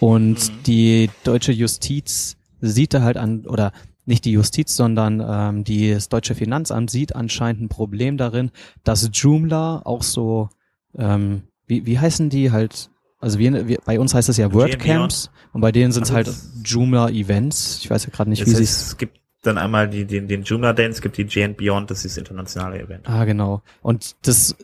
Und 0.00 0.34
mhm. 0.34 0.62
die 0.66 1.10
deutsche 1.24 1.52
Justiz 1.52 2.36
sieht 2.60 2.94
da 2.94 3.02
halt 3.02 3.16
an, 3.16 3.46
oder 3.46 3.72
nicht 4.06 4.24
die 4.24 4.32
Justiz, 4.32 4.74
sondern 4.74 5.22
ähm, 5.26 5.64
die, 5.64 5.92
das 5.92 6.08
deutsche 6.08 6.34
Finanzamt 6.34 6.90
sieht 6.90 7.14
anscheinend 7.14 7.62
ein 7.62 7.68
Problem 7.68 8.16
darin, 8.16 8.50
dass 8.82 9.10
Joomla 9.12 9.82
auch 9.84 10.02
so, 10.02 10.48
ähm, 10.96 11.42
wie, 11.66 11.84
wie 11.84 11.98
heißen 11.98 12.30
die 12.30 12.50
halt, 12.50 12.90
also 13.20 13.38
wir, 13.38 13.68
wir 13.68 13.78
bei 13.84 14.00
uns 14.00 14.14
heißt 14.14 14.28
es 14.28 14.38
ja 14.38 14.52
WordCamps 14.52 15.30
und 15.52 15.60
bei 15.60 15.72
denen 15.72 15.92
sind 15.92 16.04
es 16.04 16.10
also 16.10 16.30
halt 16.30 16.38
Joomla 16.64 17.10
Events. 17.10 17.80
Ich 17.82 17.90
weiß 17.90 18.06
ja 18.06 18.10
gerade 18.10 18.30
nicht, 18.30 18.46
wie 18.46 18.50
sie 18.50 18.62
es 18.62 18.96
gibt 18.96 19.18
dann 19.42 19.58
einmal 19.58 19.88
die, 19.88 20.04
den, 20.04 20.26
den 20.26 20.42
Joomla 20.42 20.72
Dance, 20.72 20.96
es 20.96 21.02
gibt 21.02 21.16
die 21.16 21.22
JN 21.22 21.54
Beyond, 21.54 21.90
das 21.90 22.04
ist 22.04 22.16
das 22.16 22.18
internationale 22.18 22.80
Event. 22.80 23.08
Ah, 23.08 23.24
genau. 23.24 23.62
Und 23.82 24.16
das 24.26 24.56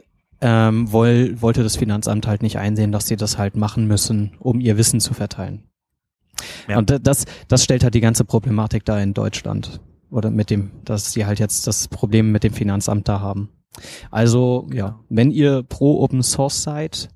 ähm, 0.46 0.92
woll, 0.92 1.40
wollte 1.40 1.62
das 1.62 1.76
Finanzamt 1.76 2.26
halt 2.26 2.42
nicht 2.42 2.58
einsehen, 2.58 2.92
dass 2.92 3.06
sie 3.06 3.16
das 3.16 3.38
halt 3.38 3.56
machen 3.56 3.86
müssen, 3.86 4.32
um 4.38 4.60
ihr 4.60 4.76
Wissen 4.76 5.00
zu 5.00 5.14
verteilen. 5.14 5.64
Ja. 6.68 6.76
Und 6.76 7.00
das, 7.06 7.24
das 7.48 7.64
stellt 7.64 7.82
halt 7.82 7.94
die 7.94 8.02
ganze 8.02 8.26
Problematik 8.26 8.84
da 8.84 9.00
in 9.00 9.14
Deutschland. 9.14 9.80
Oder 10.10 10.30
mit 10.30 10.50
dem, 10.50 10.70
dass 10.84 11.12
sie 11.12 11.24
halt 11.24 11.38
jetzt 11.38 11.66
das 11.66 11.88
Problem 11.88 12.30
mit 12.30 12.44
dem 12.44 12.52
Finanzamt 12.52 13.08
da 13.08 13.20
haben. 13.20 13.48
Also, 14.10 14.68
ja, 14.70 15.00
wenn 15.08 15.30
ihr 15.30 15.62
pro 15.62 16.02
Open 16.02 16.22
Source 16.22 16.62
seid, 16.62 17.08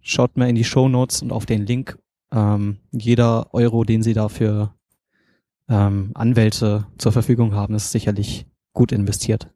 schaut 0.00 0.36
mal 0.36 0.48
in 0.48 0.54
die 0.54 0.64
Show 0.64 0.88
Notes 0.88 1.22
und 1.22 1.32
auf 1.32 1.46
den 1.46 1.66
Link. 1.66 1.98
Ähm, 2.32 2.78
jeder 2.92 3.52
Euro, 3.52 3.82
den 3.82 4.04
sie 4.04 4.14
dafür 4.14 4.76
ähm, 5.68 6.12
Anwälte 6.14 6.86
zur 6.98 7.10
Verfügung 7.10 7.52
haben, 7.54 7.74
ist 7.74 7.90
sicherlich 7.90 8.46
gut 8.72 8.92
investiert. 8.92 9.50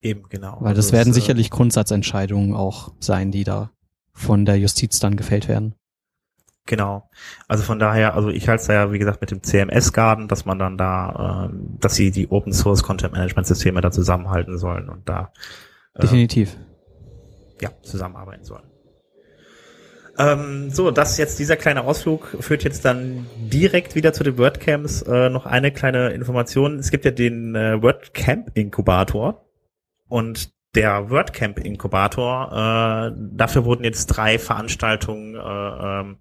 Eben, 0.00 0.28
genau. 0.28 0.58
Weil 0.60 0.74
das 0.74 0.86
also 0.86 0.96
werden 0.96 1.08
das, 1.08 1.16
äh, 1.16 1.20
sicherlich 1.20 1.50
Grundsatzentscheidungen 1.50 2.54
auch 2.54 2.92
sein, 3.00 3.30
die 3.30 3.44
da 3.44 3.70
von 4.12 4.44
der 4.44 4.58
Justiz 4.58 4.98
dann 5.00 5.16
gefällt 5.16 5.48
werden. 5.48 5.74
Genau. 6.66 7.08
Also 7.48 7.64
von 7.64 7.78
daher, 7.78 8.14
also 8.14 8.28
ich 8.28 8.46
halte 8.46 8.60
es 8.60 8.68
ja, 8.68 8.92
wie 8.92 8.98
gesagt, 8.98 9.22
mit 9.22 9.30
dem 9.30 9.42
CMS-Garden, 9.42 10.28
dass 10.28 10.44
man 10.44 10.58
dann 10.58 10.76
da, 10.76 11.48
ähm, 11.50 11.78
dass 11.80 11.94
sie 11.94 12.10
die 12.10 12.30
Open 12.30 12.52
Source 12.52 12.82
Content 12.82 13.14
Management 13.14 13.46
Systeme 13.46 13.80
da 13.80 13.90
zusammenhalten 13.90 14.58
sollen 14.58 14.90
und 14.90 15.08
da 15.08 15.32
äh, 15.94 16.02
definitiv 16.02 16.56
ja 17.60 17.70
zusammenarbeiten 17.82 18.44
sollen. 18.44 18.68
Ähm, 20.18 20.70
so, 20.70 20.90
das 20.90 21.16
jetzt 21.16 21.38
dieser 21.38 21.56
kleine 21.56 21.84
Ausflug 21.84 22.36
führt 22.40 22.64
jetzt 22.64 22.84
dann 22.84 23.26
direkt 23.38 23.94
wieder 23.94 24.12
zu 24.12 24.22
den 24.22 24.36
WordCamps. 24.36 25.02
Äh, 25.02 25.30
noch 25.30 25.46
eine 25.46 25.72
kleine 25.72 26.10
Information: 26.10 26.78
Es 26.78 26.90
gibt 26.90 27.06
ja 27.06 27.12
den 27.12 27.54
äh, 27.54 27.80
WordCamp 27.80 28.50
Inkubator 28.54 29.47
und 30.08 30.52
der 30.74 31.10
WordCamp 31.10 31.58
Inkubator, 31.58 32.52
äh, 32.52 33.16
dafür 33.32 33.64
wurden 33.64 33.84
jetzt 33.84 34.06
drei 34.06 34.38
Veranstaltungen 34.38 35.34
äh, 35.34 35.38
ähm, 35.38 36.18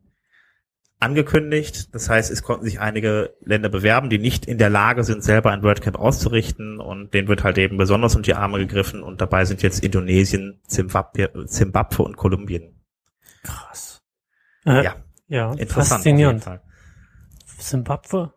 angekündigt. 1.00 1.94
Das 1.94 2.10
heißt, 2.10 2.32
es 2.32 2.44
konnten 2.44 2.66
sich 2.66 2.80
einige 2.80 3.36
Länder 3.42 3.70
bewerben, 3.70 4.10
die 4.10 4.18
nicht 4.18 4.46
in 4.46 4.58
der 4.58 4.70
Lage 4.70 5.04
sind, 5.04 5.24
selber 5.24 5.52
ein 5.52 5.64
WordCamp 5.64 5.98
auszurichten 6.00 6.80
und 6.80 7.14
denen 7.14 7.28
wird 7.28 7.44
halt 7.44 7.58
eben 7.58 7.78
besonders 7.78 8.16
unter 8.16 8.26
die 8.26 8.36
Arme 8.36 8.58
gegriffen 8.60 9.04
und 9.04 9.22
dabei 9.22 9.46
sind 9.46 9.62
jetzt 9.62 9.84
Indonesien, 9.84 10.62
Zimbabwe, 10.68 11.46
Zimbabwe 11.46 12.04
und 12.04 12.18
Kolumbien. 12.18 12.82
Krass. 13.44 14.02
Äh, 14.66 14.84
ja. 14.84 14.96
Ja, 15.28 15.52
interessant. 15.52 16.02
Faszinierend. 16.02 16.50
Zimbabwe? 17.60 18.34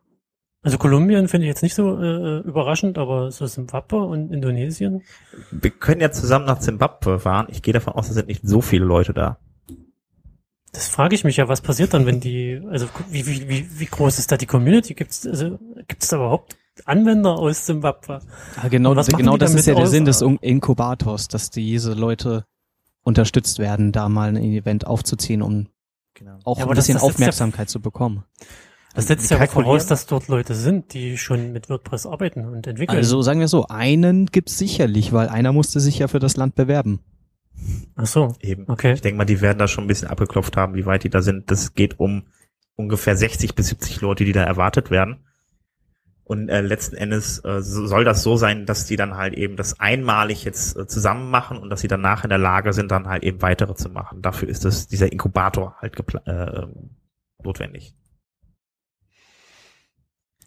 Also 0.62 0.77
Kolumbien 0.77 1.29
finde 1.29 1.46
ich 1.46 1.49
jetzt 1.49 1.62
nicht 1.62 1.75
so 1.75 1.99
äh, 1.99 2.40
überraschend, 2.40 2.99
aber 2.99 3.31
so 3.31 3.46
Zimbabwe 3.46 4.03
und 4.03 4.31
Indonesien. 4.31 5.03
Wir 5.51 5.70
können 5.70 6.03
ja 6.03 6.12
zusammen 6.12 6.44
nach 6.44 6.59
Zimbabwe 6.59 7.18
fahren. 7.18 7.46
Ich 7.51 7.62
gehe 7.62 7.73
davon 7.73 7.94
aus, 7.94 8.09
es 8.09 8.14
sind 8.14 8.29
nicht 8.29 8.42
so 8.46 8.61
viele 8.61 8.85
Leute 8.85 9.14
da. 9.14 9.38
Das 10.73 10.88
frage 10.88 11.14
ich 11.14 11.25
mich 11.25 11.38
ja, 11.38 11.49
was 11.49 11.62
passiert 11.62 11.94
dann, 11.94 12.07
wenn 12.07 12.20
die, 12.20 12.61
also 12.70 12.87
wie, 13.09 13.27
wie, 13.27 13.49
wie, 13.49 13.81
wie 13.81 13.87
groß 13.87 14.18
ist 14.18 14.31
da 14.31 14.37
die 14.37 14.46
Community? 14.46 14.94
Gibt 14.94 15.11
es 15.11 15.27
also, 15.27 15.59
gibt's 15.88 16.09
da 16.09 16.16
überhaupt 16.16 16.57
Anwender 16.85 17.38
aus 17.38 17.64
Zimbabwe? 17.64 18.20
Ja, 18.62 18.68
genau, 18.68 18.94
was 18.94 19.09
genau 19.09 19.37
das 19.37 19.55
ist 19.55 19.66
ja 19.66 19.75
der 19.75 19.85
aus? 19.85 19.90
Sinn 19.90 20.05
des 20.05 20.20
Inkubators, 20.20 21.29
dass 21.29 21.51
diese 21.51 21.94
Leute 21.94 22.44
unterstützt 23.03 23.59
werden, 23.59 23.92
da 23.92 24.09
mal 24.09 24.29
ein 24.29 24.37
Event 24.37 24.87
aufzuziehen, 24.87 25.42
um 25.42 25.68
genau. 26.14 26.38
auch 26.44 26.59
ja, 26.59 26.66
ein 26.66 26.75
bisschen 26.75 26.94
das, 26.94 27.03
das 27.03 27.11
Aufmerksamkeit 27.11 27.68
ja, 27.68 27.73
zu 27.73 27.81
bekommen. 27.81 28.25
Das 28.94 29.07
setzt 29.07 29.31
ja 29.31 29.46
voraus, 29.46 29.87
dass 29.87 30.07
dort 30.07 30.29
Leute 30.29 30.55
sind, 30.55 30.94
die 30.94 31.16
schon 31.16 31.53
mit 31.53 31.68
WordPress 31.68 32.07
arbeiten 32.07 32.44
und 32.44 32.66
entwickeln. 32.66 32.98
Also 32.98 33.22
sagen 33.22 33.38
wir 33.38 33.48
so, 33.48 33.66
einen 33.68 34.26
gibt's 34.26 34.59
sicherlich, 34.59 35.12
weil 35.12 35.29
einer 35.29 35.53
musste 35.53 35.79
sich 35.79 36.00
ja 36.00 36.09
für 36.09 36.18
das 36.18 36.37
Land 36.37 36.57
bewerben. 36.57 37.00
Ach 37.94 38.07
so. 38.07 38.35
Eben. 38.40 38.64
Okay. 38.68 38.94
Ich 38.94 39.00
denke 39.00 39.18
mal, 39.18 39.24
die 39.24 39.40
werden 39.40 39.59
da 39.59 39.68
schon 39.68 39.85
ein 39.85 39.88
bisschen 39.88 40.09
abgeklopft 40.09 40.57
haben, 40.57 40.74
wie 40.74 40.87
weit 40.87 41.05
die 41.05 41.11
da 41.11 41.22
sind. 41.22 41.50
Das 41.50 41.74
geht 41.74 42.00
um 42.00 42.24
ungefähr 42.74 43.16
60 43.16 43.55
bis 43.55 43.68
70 43.68 44.00
Leute, 44.00 44.24
die 44.24 44.33
da 44.33 44.42
erwartet 44.42 44.90
werden. 44.90 45.24
Und 46.24 46.48
äh, 46.48 46.61
letzten 46.61 46.96
Endes 46.96 47.44
äh, 47.44 47.61
soll 47.61 48.05
das 48.05 48.22
so 48.22 48.37
sein, 48.37 48.64
dass 48.64 48.87
die 48.87 48.96
dann 48.96 49.16
halt 49.16 49.35
eben 49.35 49.57
das 49.57 49.81
einmalig 49.81 50.44
jetzt 50.44 50.76
äh, 50.76 50.87
zusammen 50.87 51.29
machen 51.29 51.59
und 51.59 51.70
dass 51.70 51.81
sie 51.81 51.88
danach 51.88 52.22
in 52.22 52.31
der 52.31 52.38
Lage 52.38 52.72
sind, 52.72 52.92
dann 52.92 53.09
halt 53.09 53.24
eben 53.24 53.42
weitere 53.42 53.74
zu 53.74 53.88
machen. 53.88 54.22
Dafür 54.22 54.48
ist 54.48 54.64
das 54.64 54.87
dieser 54.87 55.11
Inkubator 55.11 55.74
halt 55.81 55.98
äh, 56.26 56.66
notwendig. 57.42 57.96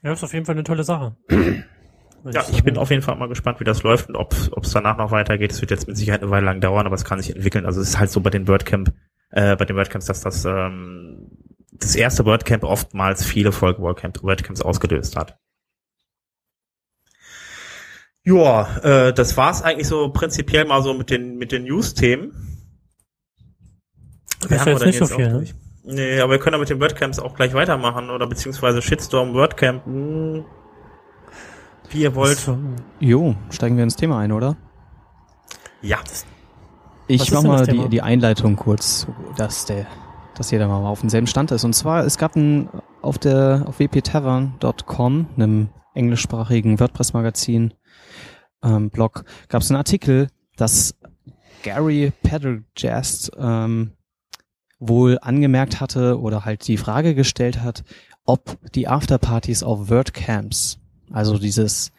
Ja, 0.04 0.12
ist 0.12 0.24
auf 0.24 0.34
jeden 0.34 0.46
Fall 0.46 0.56
eine 0.56 0.63
tolle 0.63 0.84
Sache. 0.84 1.16
ja, 1.30 2.44
ich 2.52 2.63
bin 2.63 2.78
auf 2.78 2.89
jeden 2.89 3.02
Fall 3.02 3.16
mal 3.16 3.30
gespannt, 3.30 3.62
wie 3.62 3.63
das 3.63 3.84
läuft 3.84 4.10
und 4.10 4.18
ob 4.18 4.34
es 4.34 4.72
danach 4.72 4.98
noch 4.98 5.12
weitergeht. 5.12 5.52
Es 5.52 5.62
wird 5.62 5.72
jetzt 5.72 5.88
mit 5.88 5.98
Sicherheit 5.98 6.22
eine 6.22 6.30
Weile 6.30 6.46
lang 6.46 6.60
dauern, 6.60 6.86
aber 6.86 6.96
es 6.96 7.06
kann 7.06 7.20
sich 7.20 7.34
entwickeln. 7.34 7.66
Also 7.66 7.80
es 7.82 7.89
ist 7.89 8.00
halt 8.00 8.12
so 8.12 8.20
bei 8.20 8.30
den 8.30 8.48
WordCamp, 8.48 8.94
äh, 9.32 9.56
bei 9.56 9.66
den 9.66 9.78
WordCamps, 9.78 10.06
dass 10.06 10.22
das 10.22 10.44
ähm, 10.44 11.30
das 11.72 11.96
erste 11.96 12.26
WordCamp 12.26 12.63
oftmals 12.63 13.26
viele 13.26 13.54
Folgen 13.54 13.82
WordCamp, 13.82 14.22
WordCamps 14.24 14.62
ausgelöst 14.62 15.16
hat. 15.16 15.38
Ja, 18.26 18.78
äh, 18.84 19.13
das 19.13 19.36
war's 19.38 19.62
eigentlich 19.62 19.88
so 19.88 20.10
prinzipiell 20.10 20.66
mal 20.66 20.82
so 20.84 20.94
mit 20.94 21.10
den 21.10 21.38
mit 21.38 21.52
den 21.52 21.63
News-Themen. 21.63 22.34
Das 24.42 24.52
ist 24.52 24.66
jetzt 24.66 24.86
nicht 24.86 24.98
so 24.98 25.08
viel. 25.08 25.32
Ne? 25.32 25.62
Nee, 25.86 26.19
aber 26.22 26.34
wir 26.34 26.39
können 26.39 26.54
ja 26.54 26.60
mit 26.60 26.69
den 26.69 26.80
WordCamps 26.80 27.19
auch 27.19 27.36
gleich 27.36 27.54
weitermachen 27.54 28.10
oder 28.10 28.26
beziehungsweise 28.26 28.82
Shitstorm, 28.82 29.34
WordCamp, 29.34 29.86
hm, 29.86 30.46
wie 31.89 32.02
ihr 32.02 32.15
wollt. 32.15 32.38
So. 32.38 32.58
Jo, 33.00 33.36
steigen 33.50 33.76
wir 33.76 33.84
ins 33.84 33.98
Thema 33.98 34.19
ein, 34.19 34.32
oder? 34.32 34.56
Ja. 35.82 36.00
Ich 37.08 37.32
mach 37.32 37.43
mal 37.43 37.67
die, 37.67 37.89
die 37.89 38.02
Einleitung 38.02 38.56
kurz, 38.56 39.08
dass 39.36 39.65
der, 39.65 39.86
dass 40.36 40.52
jeder 40.52 40.69
mal 40.69 40.86
auf 40.86 41.02
demselben 41.02 41.28
Stand 41.28 41.52
ist. 41.52 41.65
Und 41.65 41.74
zwar, 41.74 42.06
es 42.06 42.17
gab 42.17 42.38
ein, 42.38 42.69
auf 43.02 43.17
der, 43.17 43.65
auf 43.67 43.80
wptavern.com, 43.80 45.28
einem 45.36 45.69
englischsprachigen 45.93 46.80
WordPress-Magazin, 46.80 47.74
ähm, 48.63 48.89
Blog, 48.89 49.26
gab 49.50 49.62
es 49.62 49.69
einen 49.69 49.78
Artikel, 49.78 50.30
dass 50.56 50.96
Gary 51.63 52.13
Pendergast 52.24 53.32
ähm, 53.38 53.91
wohl 54.88 55.19
angemerkt 55.22 55.80
hatte 55.80 56.19
oder 56.19 56.46
halt 56.46 56.67
die 56.67 56.78
Frage 56.78 57.15
gestellt 57.15 57.62
hat, 57.62 57.84
ob 58.26 58.58
die 58.74 58.88
Afterpartys 58.88 59.63
auf 59.63 59.89
WordCamps, 59.89 60.80
also 61.12 61.38
dieses 61.38 61.91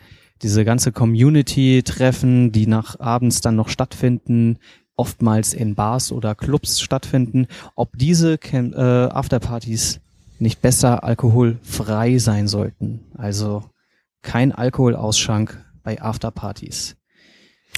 diese 0.43 0.65
ganze 0.65 0.93
Community-Treffen, 0.93 2.53
die 2.53 2.67
nach 2.67 3.01
abends 3.01 3.41
dann 3.41 3.57
noch 3.57 3.69
stattfinden, 3.69 4.59
oftmals 4.97 5.55
in 5.55 5.75
Bars 5.75 6.13
oder 6.13 6.35
Clubs 6.35 6.81
stattfinden, 6.81 7.47
ob 7.75 7.97
diese 7.97 8.39
Cam 8.39 8.73
äh, 8.73 8.77
Afterpartys 8.77 10.01
nicht 10.39 10.61
besser 10.61 11.03
alkoholfrei 11.03 12.19
sein 12.19 12.47
sollten. 12.47 13.01
Also 13.17 13.65
kein 14.23 14.53
Alkoholausschank 14.53 15.65
bei 15.83 16.01
Afterpartys. 16.01 16.97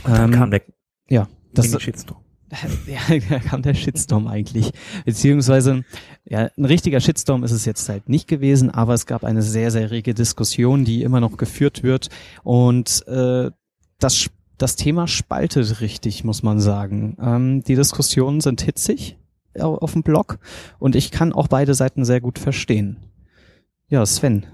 Ähm, 0.07 0.33
kam 0.33 0.51
der 0.51 0.63
ja, 1.09 1.29
das, 1.55 1.81
Shitstorm. 1.81 2.21
ja, 2.87 3.19
da 3.29 3.39
kam 3.41 3.63
der 3.63 3.75
Shitstorm 3.75 4.29
eigentlich. 4.29 4.73
Beziehungsweise, 5.05 5.85
ja, 6.25 6.49
ein 6.57 6.65
richtiger 6.65 7.01
Shitstorm 7.01 7.43
ist 7.43 7.51
es 7.51 7.65
jetzt 7.65 7.89
halt 7.89 8.09
nicht 8.09 8.29
gewesen, 8.29 8.71
aber 8.71 8.95
es 8.95 9.07
gab 9.07 9.25
eine 9.25 9.43
sehr, 9.43 9.71
sehr 9.71 9.91
rege 9.91 10.15
Diskussion, 10.15 10.85
die 10.85 11.03
immer 11.03 11.21
noch 11.21 11.37
geführt 11.37 11.83
wird. 11.83 12.09
Und 12.45 13.07
äh, 13.09 13.51
das, 13.99 14.31
das 14.59 14.77
Thema 14.77 15.09
spaltet 15.09 15.81
richtig, 15.81 16.23
muss 16.23 16.43
man 16.43 16.61
sagen. 16.61 17.17
Ähm, 17.21 17.65
die 17.65 17.75
Diskussionen 17.75 18.41
sind 18.41 18.61
hitzig 18.63 19.19
auf 19.59 19.93
dem 19.93 20.03
Blog 20.03 20.39
und 20.79 20.95
ich 20.97 21.11
kann 21.11 21.33
auch 21.33 21.49
beide 21.49 21.75
Seiten 21.75 22.05
sehr 22.05 22.21
gut 22.21 22.39
verstehen. 22.39 22.99
Ja, 23.89 24.05
Sven. 24.05 24.45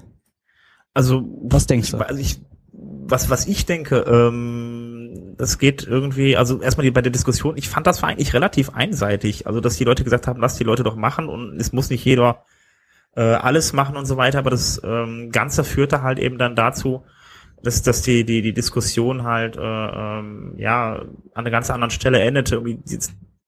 Also, 0.94 1.24
was 1.42 1.66
denkst 1.66 1.90
du? 1.90 1.98
Also 1.98 2.20
ich, 2.20 2.40
was, 2.72 3.31
was 3.31 3.46
ich 3.46 3.66
denke, 3.66 4.05
ähm, 4.07 4.82
das 5.37 5.59
geht 5.59 5.87
irgendwie, 5.87 6.37
also 6.37 6.61
erstmal 6.61 6.85
die, 6.85 6.90
bei 6.90 7.03
der 7.03 7.12
Diskussion, 7.12 7.57
ich 7.57 7.68
fand 7.68 7.87
das 7.87 8.03
war 8.03 8.09
eigentlich 8.09 8.35
relativ 8.35 8.70
einseitig. 8.70 9.46
Also, 9.46 9.61
dass 9.61 9.77
die 9.77 9.85
Leute 9.85 10.05
gesagt 10.05 10.27
haben, 10.27 10.40
lass 10.40 10.57
die 10.57 10.64
Leute 10.64 10.83
doch 10.83 10.96
machen 10.96 11.29
und 11.29 11.61
es 11.61 11.72
muss 11.72 11.90
nicht 11.90 12.05
jeder 12.05 12.44
äh, 13.14 13.22
alles 13.22 13.72
machen 13.72 13.96
und 13.96 14.07
so 14.07 14.16
weiter, 14.16 14.38
aber 14.38 14.51
das 14.51 14.81
ähm, 14.85 15.31
Ganze 15.31 15.64
führte 15.64 16.03
halt 16.03 16.18
eben 16.18 16.38
dann 16.38 16.57
dazu, 16.57 17.05
dass, 17.62 17.83
dass 17.83 18.03
die, 18.03 18.25
die, 18.25 18.42
die 18.42 18.53
Diskussion 18.53 19.25
halt 19.25 19.57
äh, 19.57 19.61
ähm, 19.61 20.55
ja 20.57 20.96
an 20.96 21.09
einer 21.35 21.51
ganz 21.51 21.70
anderen 21.70 21.90
Stelle 21.90 22.20
endete. 22.20 22.57
Irgendwie 22.57 22.79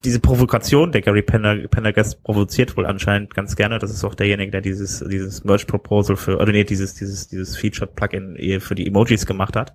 diese 0.04 0.20
Provokation, 0.20 0.92
der 0.92 1.00
Gary 1.00 1.22
Pendergast 1.22 2.22
provoziert 2.22 2.76
wohl 2.76 2.86
anscheinend 2.86 3.34
ganz 3.34 3.56
gerne. 3.56 3.78
Das 3.78 3.90
ist 3.90 4.04
auch 4.04 4.14
derjenige, 4.14 4.50
der 4.50 4.60
dieses, 4.60 5.02
dieses 5.08 5.44
Merge 5.44 5.64
Proposal 5.66 6.16
für, 6.16 6.36
oder 6.36 6.52
nee, 6.52 6.64
dieses, 6.64 6.94
dieses, 6.94 7.28
dieses 7.28 7.56
Featured 7.56 7.94
Plugin 7.94 8.36
für 8.60 8.74
die 8.74 8.86
Emojis 8.86 9.24
gemacht 9.24 9.56
hat. 9.56 9.74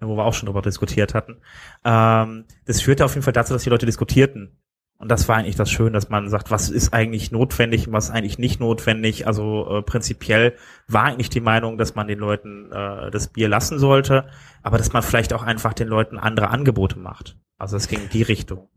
Wo 0.00 0.16
wir 0.16 0.24
auch 0.24 0.34
schon 0.34 0.46
darüber 0.46 0.62
diskutiert 0.62 1.14
hatten. 1.14 1.38
Ähm, 1.84 2.44
das 2.66 2.82
führte 2.82 3.04
auf 3.04 3.14
jeden 3.14 3.24
Fall 3.24 3.32
dazu, 3.32 3.54
dass 3.54 3.62
die 3.62 3.70
Leute 3.70 3.86
diskutierten. 3.86 4.58
Und 4.98 5.10
das 5.10 5.28
war 5.28 5.36
eigentlich 5.36 5.56
das 5.56 5.70
Schöne, 5.70 5.92
dass 5.92 6.08
man 6.08 6.28
sagt, 6.30 6.50
was 6.50 6.70
ist 6.70 6.94
eigentlich 6.94 7.30
notwendig 7.30 7.86
und 7.86 7.92
was 7.92 8.10
eigentlich 8.10 8.38
nicht 8.38 8.60
notwendig. 8.60 9.26
Also 9.26 9.78
äh, 9.78 9.82
prinzipiell 9.82 10.54
war 10.88 11.04
eigentlich 11.04 11.28
die 11.28 11.40
Meinung, 11.40 11.76
dass 11.76 11.94
man 11.94 12.08
den 12.08 12.18
Leuten 12.18 12.72
äh, 12.72 13.10
das 13.10 13.28
Bier 13.28 13.48
lassen 13.48 13.78
sollte, 13.78 14.28
aber 14.62 14.78
dass 14.78 14.92
man 14.92 15.02
vielleicht 15.02 15.34
auch 15.34 15.42
einfach 15.42 15.74
den 15.74 15.88
Leuten 15.88 16.18
andere 16.18 16.48
Angebote 16.48 16.98
macht. 16.98 17.36
Also 17.58 17.76
es 17.76 17.88
ging 17.88 18.02
in 18.02 18.08
die 18.08 18.22
Richtung. 18.22 18.68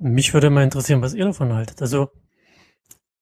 Mich 0.00 0.34
würde 0.34 0.50
mal 0.50 0.64
interessieren, 0.64 1.02
was 1.02 1.14
ihr 1.14 1.24
davon 1.24 1.52
haltet. 1.52 1.80
Also, 1.80 2.10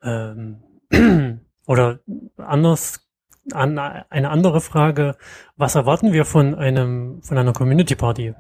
ähm, 0.03 0.63
oder 1.67 2.01
anders, 2.37 3.06
an, 3.53 3.79
eine 3.79 4.31
andere 4.31 4.61
Frage, 4.61 5.17
was 5.57 5.75
erwarten 5.75 6.13
wir 6.13 6.25
von 6.25 6.55
einem, 6.55 7.23
von 7.23 7.39
einer 7.39 7.53
Community 7.53 7.95
Party, 7.95 8.35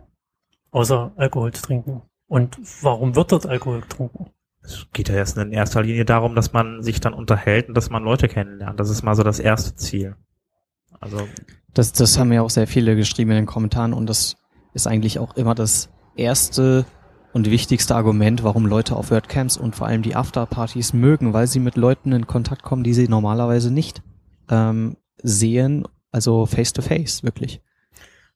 außer 0.70 1.12
Alkohol 1.16 1.52
zu 1.52 1.62
trinken? 1.62 2.02
Und 2.28 2.58
warum 2.82 3.14
wird 3.14 3.32
dort 3.32 3.46
Alkohol 3.46 3.82
getrunken? 3.82 4.30
Es 4.62 4.86
geht 4.92 5.08
ja 5.08 5.14
erst 5.14 5.38
in 5.38 5.52
erster 5.52 5.82
Linie 5.82 6.04
darum, 6.04 6.34
dass 6.34 6.52
man 6.52 6.82
sich 6.82 7.00
dann 7.00 7.14
unterhält 7.14 7.68
und 7.68 7.76
dass 7.76 7.88
man 7.88 8.02
Leute 8.02 8.26
kennenlernt. 8.26 8.80
Das 8.80 8.90
ist 8.90 9.02
mal 9.02 9.14
so 9.14 9.22
das 9.22 9.38
erste 9.38 9.76
Ziel. 9.76 10.16
Also. 11.00 11.28
Das, 11.72 11.92
das 11.92 12.18
haben 12.18 12.32
ja 12.32 12.42
auch 12.42 12.50
sehr 12.50 12.66
viele 12.66 12.96
geschrieben 12.96 13.30
in 13.30 13.36
den 13.36 13.46
Kommentaren 13.46 13.92
und 13.92 14.08
das 14.08 14.36
ist 14.74 14.86
eigentlich 14.86 15.18
auch 15.18 15.36
immer 15.36 15.54
das 15.54 15.90
erste 16.16 16.84
und 17.32 17.50
wichtigste 17.50 17.94
Argument, 17.94 18.42
warum 18.44 18.66
Leute 18.66 18.96
auf 18.96 19.10
WordCamps 19.10 19.56
und 19.56 19.76
vor 19.76 19.86
allem 19.86 20.02
die 20.02 20.16
Afterpartys 20.16 20.94
mögen, 20.94 21.32
weil 21.32 21.46
sie 21.46 21.60
mit 21.60 21.76
Leuten 21.76 22.12
in 22.12 22.26
Kontakt 22.26 22.62
kommen, 22.62 22.82
die 22.82 22.94
sie 22.94 23.08
normalerweise 23.08 23.70
nicht 23.70 24.02
ähm, 24.50 24.96
sehen, 25.22 25.86
also 26.10 26.46
face 26.46 26.72
to 26.72 26.82
face, 26.82 27.22
wirklich. 27.22 27.60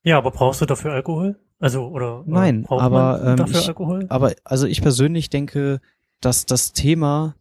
Ja, 0.02 0.18
aber 0.18 0.30
brauchst 0.30 0.60
du 0.60 0.66
dafür 0.66 0.92
Alkohol? 0.92 1.38
Also 1.58 1.88
oder, 1.88 2.20
oder 2.20 2.30
nein, 2.30 2.64
aber 2.68 3.22
ähm, 3.24 3.36
dafür 3.36 3.60
ich, 3.60 3.68
Alkohol? 3.68 4.06
aber 4.08 4.32
also 4.44 4.66
ich 4.66 4.80
persönlich 4.80 5.28
denke, 5.28 5.80
dass 6.20 6.46
das 6.46 6.72
Thema 6.72 7.34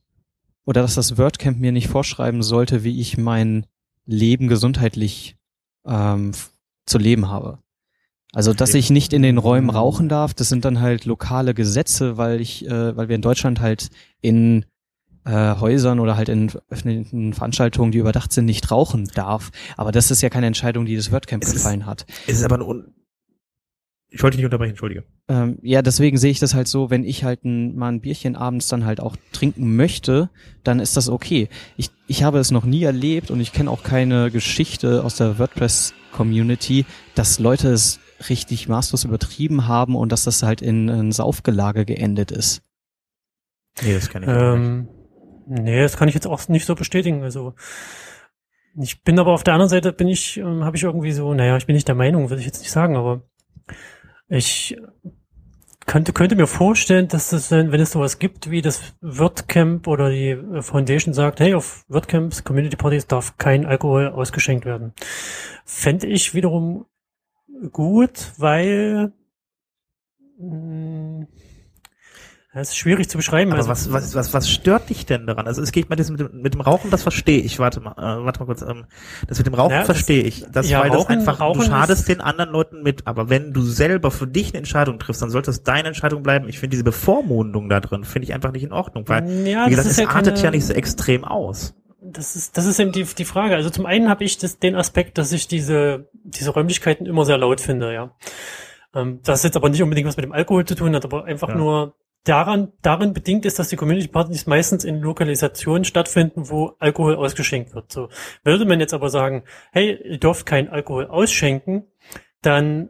oder 0.65 0.81
dass 0.81 0.95
das 0.95 1.17
WordCamp 1.17 1.57
mir 1.59 1.71
nicht 1.71 1.87
vorschreiben 1.87 2.43
sollte, 2.43 2.83
wie 2.83 2.99
ich 2.99 3.17
mein 3.17 3.65
Leben 4.05 4.47
gesundheitlich 4.47 5.37
ähm, 5.85 6.33
zu 6.85 6.97
leben 6.97 7.29
habe. 7.29 7.59
Also, 8.31 8.53
dass 8.53 8.75
ich 8.75 8.91
nicht 8.91 9.13
in 9.13 9.23
den 9.23 9.39
Räumen 9.39 9.71
rauchen 9.71 10.07
darf, 10.07 10.35
das 10.35 10.49
sind 10.49 10.63
dann 10.63 10.79
halt 10.79 11.05
lokale 11.05 11.55
Gesetze, 11.55 12.17
weil 12.17 12.41
ich, 12.41 12.67
äh, 12.67 12.95
weil 12.95 13.07
wir 13.09 13.15
in 13.15 13.23
Deutschland 13.23 13.59
halt 13.59 13.89
in 14.21 14.65
äh, 15.29 15.59
Häusern 15.59 15.99
oder 15.99 16.17
halt 16.17 16.29
in 16.29 16.51
öffentlichen 16.69 17.33
Veranstaltungen, 17.33 17.91
die 17.91 17.99
überdacht 17.99 18.33
sind, 18.33 18.45
nicht 18.45 18.71
rauchen 18.71 19.07
darf. 19.13 19.51
Aber 19.77 19.91
das 19.91 20.09
ist 20.09 20.21
ja 20.21 20.29
keine 20.29 20.47
Entscheidung, 20.47 20.85
die 20.85 20.95
das 20.95 21.11
WordCamp 21.11 21.43
es 21.43 21.53
gefallen 21.53 21.85
hat. 21.85 22.05
Es 22.27 22.39
ist 22.39 22.43
aber 22.43 22.57
ein 22.57 22.61
Un 22.63 22.93
ich 24.11 24.23
wollte 24.23 24.37
dich 24.37 24.39
nicht 24.39 24.45
unterbrechen, 24.45 24.71
entschuldige. 24.71 25.03
Ähm, 25.27 25.59
ja, 25.61 25.83
deswegen 25.83 26.17
sehe 26.17 26.31
ich 26.31 26.39
das 26.39 26.55
halt 26.55 26.67
so, 26.67 26.89
wenn 26.89 27.03
ich 27.03 27.23
halt 27.23 27.45
ein, 27.45 27.75
mal 27.75 27.89
ein 27.89 28.01
Bierchen 28.01 28.35
abends 28.35 28.67
dann 28.67 28.83
halt 28.83 28.99
auch 28.99 29.15
trinken 29.31 29.75
möchte, 29.75 30.31
dann 30.63 30.79
ist 30.79 30.97
das 30.97 31.09
okay. 31.09 31.47
Ich, 31.77 31.91
ich 32.07 32.23
habe 32.23 32.39
es 32.39 32.49
noch 32.49 32.65
nie 32.65 32.81
erlebt 32.81 33.29
und 33.29 33.39
ich 33.39 33.53
kenne 33.53 33.69
auch 33.69 33.83
keine 33.83 34.31
Geschichte 34.31 35.03
aus 35.03 35.15
der 35.17 35.37
WordPress-Community, 35.37 36.87
dass 37.13 37.37
Leute 37.37 37.69
es 37.69 37.99
richtig 38.29 38.67
maßlos 38.67 39.03
übertrieben 39.03 39.67
haben 39.67 39.95
und 39.95 40.11
dass 40.11 40.23
das 40.23 40.41
halt 40.41 40.63
in 40.63 40.89
ein 40.89 41.11
Saufgelage 41.11 41.85
geendet 41.85 42.31
ist. 42.31 42.63
Nee, 43.83 43.93
das 43.93 44.09
kann 44.09 44.23
ich 44.23 44.29
ähm, 44.29 44.77
nicht. 44.79 44.98
Nee, 45.49 45.81
das 45.81 45.97
kann 45.97 46.07
ich 46.07 46.13
jetzt 46.13 46.27
auch 46.27 46.47
nicht 46.47 46.65
so 46.65 46.75
bestätigen. 46.75 47.23
Also 47.23 47.55
ich 48.79 49.03
bin 49.03 49.17
aber 49.19 49.31
auf 49.33 49.43
der 49.43 49.55
anderen 49.55 49.69
Seite 49.69 49.91
bin 49.91 50.07
ich, 50.07 50.37
ähm, 50.37 50.63
habe 50.63 50.77
ich 50.77 50.83
irgendwie 50.83 51.11
so, 51.11 51.33
naja, 51.33 51.57
ich 51.57 51.65
bin 51.65 51.73
nicht 51.73 51.87
der 51.87 51.95
Meinung, 51.95 52.29
würde 52.29 52.39
ich 52.39 52.45
jetzt 52.45 52.59
nicht 52.59 52.71
sagen, 52.71 52.95
aber 52.95 53.23
ich 54.27 54.77
könnte, 55.87 56.13
könnte 56.13 56.35
mir 56.35 56.45
vorstellen, 56.45 57.07
dass 57.07 57.31
es, 57.31 57.49
wenn 57.49 57.73
es 57.73 57.91
sowas 57.91 58.19
gibt, 58.19 58.51
wie 58.51 58.61
das 58.61 58.93
WordCamp 59.01 59.87
oder 59.87 60.11
die 60.11 60.37
Foundation 60.61 61.15
sagt, 61.15 61.39
hey, 61.39 61.55
auf 61.55 61.83
WordCamps, 61.87 62.43
Community 62.43 62.75
Parties 62.77 63.07
darf 63.07 63.37
kein 63.39 63.65
Alkohol 63.65 64.09
ausgeschenkt 64.09 64.65
werden. 64.65 64.93
Fände 65.65 66.05
ich 66.05 66.35
wiederum 66.35 66.85
gut, 67.71 68.33
weil 68.37 69.13
mh, 70.37 70.51
hm, 70.51 71.27
das 72.51 72.69
ist 72.69 72.77
schwierig 72.77 73.07
zu 73.07 73.17
beschreiben. 73.17 73.51
Aber 73.51 73.59
also, 73.59 73.69
was, 73.69 73.93
was, 73.93 74.15
was, 74.15 74.33
was 74.33 74.49
stört 74.49 74.89
dich 74.89 75.05
denn 75.05 75.27
daran? 75.27 75.45
Also 75.45 75.61
es 75.61 75.71
geht 75.71 75.89
mal 75.89 75.95
das 75.95 76.09
mit 76.09 76.19
dem, 76.19 76.41
mit 76.41 76.55
dem 76.55 76.61
Rauchen, 76.61 76.89
das 76.89 77.03
verstehe 77.03 77.39
ich. 77.41 77.59
Warte 77.59 77.79
mal, 77.79 77.91
äh, 77.91 78.25
warte 78.25 78.39
mal 78.39 78.47
kurz. 78.47 78.63
Ähm, 78.63 78.85
das 79.27 79.37
mit 79.37 79.45
dem 79.45 79.53
Rauchen 79.53 79.73
ja, 79.73 79.85
verstehe 79.85 80.23
ich. 80.23 80.45
Das, 80.51 80.67
ja, 80.67 80.81
weil 80.81 80.89
Rauchen, 80.89 81.19
das 81.19 81.27
einfach, 81.27 81.39
Rauchen 81.39 81.61
du 81.61 81.67
schadest 81.67 82.07
den 82.07 82.21
anderen 82.21 82.49
Leuten 82.49 82.81
mit. 82.81 83.05
Aber 83.05 83.29
wenn 83.29 83.53
du 83.53 83.61
selber 83.61 84.09
für 84.09 84.25
dich 84.25 84.49
eine 84.49 84.57
Entscheidung 84.59 84.97
triffst, 84.97 85.21
dann 85.21 85.29
sollte 85.29 85.51
es 85.51 85.61
deine 85.61 85.89
Entscheidung 85.89 86.23
bleiben. 86.23 86.49
Ich 86.49 86.57
finde 86.57 86.71
diese 86.71 86.83
Bevormundung 86.83 87.69
da 87.69 87.81
drin, 87.81 88.03
finde 88.03 88.23
ich 88.23 88.33
einfach 88.33 88.51
nicht 88.51 88.63
in 88.63 88.73
Ordnung. 88.73 89.07
Weil, 89.07 89.29
ja, 89.47 89.67
wie 89.67 89.69
gesagt, 89.69 89.87
es 89.87 89.97
ja 89.97 90.07
artet 90.07 90.35
keine, 90.35 90.45
ja 90.45 90.51
nicht 90.51 90.65
so 90.65 90.73
extrem 90.73 91.25
aus. 91.25 91.75
Das 92.01 92.35
ist, 92.35 92.57
das 92.57 92.65
ist 92.65 92.79
eben 92.79 92.91
die, 92.91 93.03
die 93.03 93.25
Frage. 93.25 93.53
Also 93.53 93.69
zum 93.69 93.85
einen 93.85 94.09
habe 94.09 94.23
ich 94.23 94.39
das, 94.39 94.57
den 94.57 94.75
Aspekt, 94.75 95.19
dass 95.19 95.31
ich 95.33 95.47
diese, 95.47 96.09
diese 96.23 96.49
Räumlichkeiten 96.49 97.05
immer 97.05 97.25
sehr 97.25 97.37
laut 97.37 97.61
finde, 97.61 97.93
ja. 97.93 98.15
Ähm, 98.95 99.19
das 99.23 99.43
jetzt 99.43 99.55
aber 99.55 99.69
nicht 99.69 99.83
unbedingt 99.83 100.07
was 100.07 100.17
mit 100.17 100.25
dem 100.25 100.31
Alkohol 100.31 100.65
zu 100.65 100.73
tun 100.73 100.95
hat, 100.95 101.05
aber 101.05 101.25
einfach 101.25 101.49
ja. 101.49 101.55
nur 101.55 101.93
daran, 102.23 102.71
darin 102.81 103.13
bedingt 103.13 103.45
ist, 103.45 103.59
dass 103.59 103.69
die 103.69 103.75
Community 103.75 104.07
Partys 104.07 104.47
meistens 104.47 104.83
in 104.83 105.01
Lokalisationen 105.01 105.85
stattfinden, 105.85 106.49
wo 106.49 106.73
Alkohol 106.79 107.15
ausgeschenkt 107.15 107.73
wird. 107.73 107.91
So 107.91 108.09
würde 108.43 108.65
man 108.65 108.79
jetzt 108.79 108.93
aber 108.93 109.09
sagen, 109.09 109.43
hey, 109.71 109.97
ihr 110.03 110.19
dürft 110.19 110.45
keinen 110.45 110.69
Alkohol 110.69 111.07
ausschenken, 111.07 111.85
dann 112.41 112.89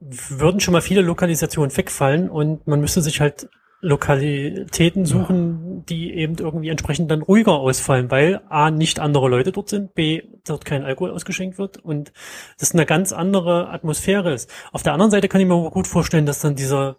würden 0.00 0.60
schon 0.60 0.72
mal 0.72 0.82
viele 0.82 1.00
Lokalisationen 1.00 1.74
wegfallen 1.76 2.28
und 2.28 2.66
man 2.66 2.80
müsste 2.80 3.00
sich 3.00 3.20
halt 3.20 3.48
Lokalitäten 3.84 5.04
suchen, 5.04 5.84
die 5.86 6.14
eben 6.14 6.36
irgendwie 6.38 6.70
entsprechend 6.70 7.10
dann 7.10 7.20
ruhiger 7.20 7.52
ausfallen, 7.52 8.10
weil 8.10 8.40
A, 8.48 8.70
nicht 8.70 8.98
andere 8.98 9.28
Leute 9.28 9.52
dort 9.52 9.68
sind, 9.68 9.94
B, 9.94 10.22
dort 10.46 10.64
kein 10.64 10.84
Alkohol 10.84 11.10
ausgeschenkt 11.10 11.58
wird 11.58 11.76
und 11.76 12.12
das 12.58 12.72
eine 12.72 12.86
ganz 12.86 13.12
andere 13.12 13.68
Atmosphäre 13.68 14.32
ist. 14.32 14.50
Auf 14.72 14.82
der 14.82 14.94
anderen 14.94 15.10
Seite 15.10 15.28
kann 15.28 15.40
ich 15.40 15.46
mir 15.46 15.54
aber 15.54 15.70
gut 15.70 15.86
vorstellen, 15.86 16.24
dass 16.24 16.40
dann 16.40 16.56
dieser, 16.56 16.96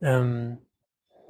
ähm, 0.00 0.58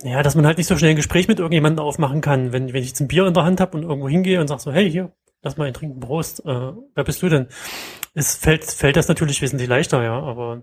ja, 0.02 0.22
dass 0.22 0.34
man 0.34 0.46
halt 0.46 0.58
nicht 0.58 0.66
so 0.66 0.76
schnell 0.76 0.90
ein 0.90 0.96
Gespräch 0.96 1.28
mit 1.28 1.38
irgendjemandem 1.38 1.84
aufmachen 1.84 2.20
kann, 2.20 2.52
wenn, 2.52 2.72
wenn 2.72 2.82
ich 2.82 2.88
jetzt 2.88 3.00
ein 3.00 3.08
Bier 3.08 3.26
in 3.26 3.34
der 3.34 3.44
Hand 3.44 3.60
habe 3.60 3.76
und 3.76 3.82
irgendwo 3.82 4.08
hingehe 4.08 4.40
und 4.40 4.48
sag 4.48 4.60
so, 4.60 4.72
hey, 4.72 4.90
hier, 4.90 5.12
lass 5.42 5.56
mal 5.56 5.66
ein 5.66 5.74
Trinken, 5.74 6.00
Prost, 6.00 6.40
äh, 6.46 6.72
wer 6.94 7.04
bist 7.04 7.22
du 7.22 7.28
denn? 7.28 7.48
Es 8.14 8.36
fällt, 8.36 8.64
fällt 8.64 8.96
das 8.96 9.08
natürlich 9.08 9.42
wesentlich 9.42 9.68
leichter, 9.68 10.02
ja, 10.02 10.18
aber 10.20 10.62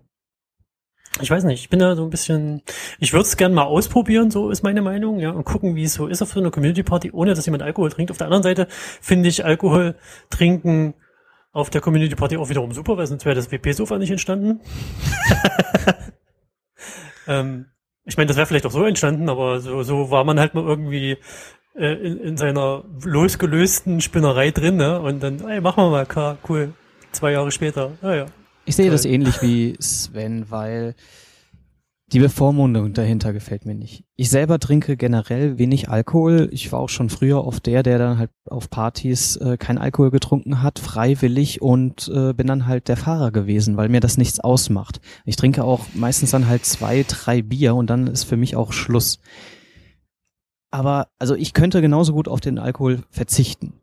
ich 1.21 1.31
weiß 1.31 1.45
nicht, 1.45 1.61
ich 1.61 1.69
bin 1.69 1.79
da 1.79 1.95
so 1.95 2.03
ein 2.03 2.09
bisschen, 2.09 2.61
ich 2.99 3.13
würde 3.13 3.23
es 3.23 3.37
gerne 3.37 3.55
mal 3.55 3.63
ausprobieren, 3.63 4.31
so 4.31 4.49
ist 4.49 4.63
meine 4.63 4.81
Meinung, 4.81 5.19
ja, 5.19 5.31
und 5.31 5.45
gucken, 5.45 5.75
wie 5.75 5.83
es 5.83 5.93
so 5.93 6.07
ist 6.07 6.21
auf 6.21 6.31
so 6.31 6.39
einer 6.39 6.51
Community 6.51 6.83
Party, 6.83 7.11
ohne 7.11 7.33
dass 7.33 7.45
jemand 7.45 7.63
Alkohol 7.63 7.89
trinkt. 7.89 8.11
Auf 8.11 8.17
der 8.17 8.27
anderen 8.27 8.43
Seite 8.43 8.67
finde 8.69 9.29
ich 9.29 9.45
Alkohol 9.45 9.95
trinken 10.29 10.93
auf 11.53 11.69
der 11.69 11.79
Community 11.79 12.15
Party 12.15 12.35
auch 12.35 12.49
wiederum 12.49 12.73
super, 12.73 12.97
weil 12.97 13.07
sonst 13.07 13.23
wäre 13.23 13.35
das 13.35 13.49
WP-Sofa 13.49 13.97
nicht 13.97 14.11
entstanden. 14.11 14.59
ähm, 17.27 17.67
ich 18.05 18.17
meine, 18.17 18.27
das 18.27 18.37
wäre 18.37 18.45
vielleicht 18.45 18.65
auch 18.65 18.71
so 18.71 18.85
entstanden, 18.85 19.29
aber 19.29 19.59
so, 19.59 19.83
so 19.83 20.11
war 20.11 20.23
man 20.23 20.39
halt 20.39 20.53
mal 20.53 20.63
irgendwie 20.63 21.17
äh, 21.75 21.93
in, 21.93 22.19
in 22.19 22.37
seiner 22.37 22.83
losgelösten 23.03 24.01
Spinnerei 24.01 24.51
drin, 24.51 24.77
ne? 24.77 24.99
Und 25.01 25.21
dann, 25.21 25.39
ey, 25.47 25.59
machen 25.59 25.83
wir 25.83 25.89
mal, 25.89 26.05
klar, 26.05 26.37
cool. 26.47 26.73
Zwei 27.11 27.31
Jahre 27.31 27.51
später, 27.51 27.91
naja. 28.01 28.25
Ich 28.65 28.75
sehe 28.75 28.89
das 28.89 29.05
ähnlich 29.05 29.41
wie 29.41 29.75
Sven, 29.79 30.45
weil 30.49 30.95
die 32.11 32.19
Bevormundung 32.19 32.93
dahinter 32.93 33.33
gefällt 33.33 33.65
mir 33.65 33.73
nicht. 33.73 34.03
Ich 34.15 34.29
selber 34.29 34.59
trinke 34.59 34.95
generell 34.95 35.57
wenig 35.57 35.89
Alkohol. 35.89 36.49
Ich 36.51 36.71
war 36.71 36.79
auch 36.79 36.89
schon 36.89 37.09
früher 37.09 37.43
oft 37.43 37.65
der, 37.65 37.81
der 37.81 37.97
dann 37.97 38.19
halt 38.19 38.29
auf 38.47 38.69
Partys 38.69 39.37
äh, 39.37 39.57
kein 39.57 39.79
Alkohol 39.79 40.11
getrunken 40.11 40.61
hat, 40.61 40.77
freiwillig 40.77 41.63
und 41.63 42.07
äh, 42.13 42.33
bin 42.33 42.45
dann 42.45 42.67
halt 42.67 42.89
der 42.89 42.97
Fahrer 42.97 43.31
gewesen, 43.31 43.75
weil 43.75 43.89
mir 43.89 44.01
das 44.01 44.17
nichts 44.17 44.39
ausmacht. 44.39 45.01
Ich 45.25 45.35
trinke 45.35 45.63
auch 45.63 45.87
meistens 45.95 46.29
dann 46.29 46.47
halt 46.47 46.63
zwei, 46.65 47.03
drei 47.07 47.41
Bier 47.41 47.73
und 47.73 47.89
dann 47.89 48.05
ist 48.05 48.25
für 48.25 48.37
mich 48.37 48.55
auch 48.55 48.71
Schluss. 48.71 49.19
Aber 50.69 51.07
also 51.17 51.33
ich 51.33 51.53
könnte 51.53 51.81
genauso 51.81 52.13
gut 52.13 52.27
auf 52.27 52.39
den 52.39 52.59
Alkohol 52.59 53.01
verzichten. 53.09 53.73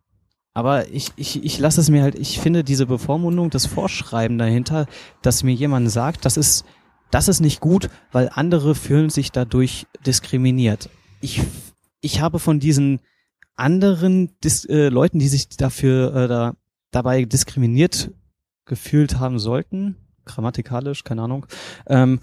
Aber 0.54 0.88
ich, 0.88 1.10
ich, 1.16 1.42
ich 1.42 1.58
lasse 1.58 1.80
es 1.80 1.90
mir 1.90 2.02
halt, 2.02 2.16
ich 2.16 2.38
finde 2.38 2.62
diese 2.62 2.86
Bevormundung, 2.86 3.50
das 3.50 3.66
Vorschreiben 3.66 4.38
dahinter, 4.38 4.86
dass 5.22 5.42
mir 5.42 5.54
jemand 5.54 5.90
sagt, 5.90 6.24
das 6.24 6.36
ist, 6.36 6.64
das 7.12 7.28
ist 7.28 7.40
nicht 7.40 7.60
gut, 7.60 7.90
weil 8.10 8.30
andere 8.32 8.74
fühlen 8.74 9.10
sich 9.10 9.30
dadurch 9.30 9.86
diskriminiert. 10.04 10.88
Ich, 11.20 11.42
ich 12.00 12.20
habe 12.20 12.38
von 12.38 12.58
diesen 12.58 13.00
anderen 13.54 14.30
Dis, 14.42 14.64
äh, 14.64 14.88
Leuten, 14.88 15.18
die 15.18 15.28
sich 15.28 15.48
dafür 15.50 16.14
äh, 16.16 16.26
da, 16.26 16.54
dabei 16.90 17.24
diskriminiert 17.24 18.10
gefühlt 18.64 19.18
haben 19.18 19.38
sollten, 19.38 19.96
grammatikalisch, 20.24 21.04
keine 21.04 21.22
Ahnung, 21.22 21.46
ähm, 21.86 22.18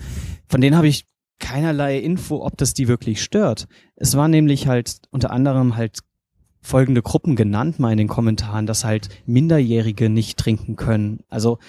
von 0.48 0.60
denen 0.60 0.76
habe 0.76 0.88
ich 0.88 1.06
keinerlei 1.38 2.00
Info, 2.00 2.44
ob 2.44 2.58
das 2.58 2.74
die 2.74 2.88
wirklich 2.88 3.22
stört. 3.22 3.68
Es 3.96 4.18
war 4.18 4.28
nämlich 4.28 4.68
halt 4.68 5.02
unter 5.12 5.32
anderem 5.32 5.76
halt 5.76 6.00
folgende 6.62 7.04
Gruppen 7.04 7.36
genannt 7.36 7.80
mal 7.80 7.92
in 7.92 7.98
den 7.98 8.08
Kommentaren, 8.08 8.66
dass 8.66 8.84
halt 8.84 9.10
Minderjährige 9.28 10.10
nicht 10.10 10.40
trinken 10.40 10.76
können. 10.76 11.20
Also 11.30 11.60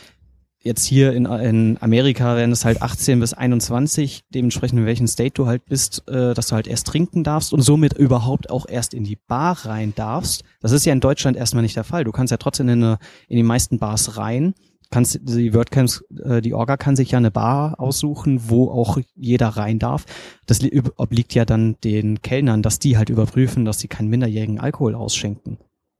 jetzt 0.63 0.85
hier 0.85 1.13
in, 1.13 1.27
in 1.27 1.79
Amerika 1.81 2.37
wären 2.37 2.53
es 2.53 2.65
halt 2.65 2.83
18 2.83 3.21
bis 3.21 3.35
21, 3.35 4.25
dementsprechend 4.35 4.79
in 4.79 4.87
welchem 4.87 5.07
State 5.07 5.33
du 5.35 5.47
halt 5.47 5.65
bist, 5.65 6.07
äh, 6.09 6.35
dass 6.35 6.49
du 6.49 6.55
halt 6.55 6.67
erst 6.67 6.87
trinken 6.87 7.25
darfst 7.25 7.53
und 7.53 7.63
somit 7.63 7.95
überhaupt 7.95 8.51
auch 8.51 8.67
erst 8.69 8.95
in 8.95 9.05
die 9.05 9.17
Bar 9.17 9.67
rein 9.67 9.95
darfst. 9.95 10.45
Das 10.61 10.73
ist 10.73 10.85
ja 10.85 10.93
in 10.93 11.01
Deutschland 11.01 11.37
erstmal 11.37 11.63
nicht 11.63 11.77
der 11.77 11.85
Fall. 11.85 12.05
Du 12.05 12.13
kannst 12.13 12.31
ja 12.31 12.37
trotzdem 12.37 12.69
in, 12.69 12.85
eine, 12.85 12.99
in 13.29 13.37
die 13.37 13.43
meisten 13.43 13.79
Bars 13.79 14.17
rein 14.17 14.55
kannst 14.91 15.21
die 15.23 15.55
WordCamps, 15.55 16.05
äh, 16.25 16.41
die 16.41 16.53
Orga 16.53 16.77
kann 16.77 16.97
sich 16.97 17.13
ja 17.13 17.19
eine 17.19 17.31
Bar 17.31 17.79
aussuchen, 17.79 18.51
wo 18.51 18.71
auch 18.71 18.99
jeder 19.15 19.49
rein 19.49 19.79
darf. 19.79 20.05
Das 20.47 20.61
obliegt 20.97 21.35
ja 21.35 21.45
dann 21.45 21.77
den 21.85 22.23
Kellnern, 22.23 22.63
dass 22.63 22.79
die 22.79 22.99
halt 22.99 23.09
überprüfen, 23.09 23.65
dass 23.65 23.79
sie 23.79 23.89
keinen 23.89 24.09
minderjährigen 24.09 24.59
Alkohol 24.59 24.95
ausschenken. 24.95 25.59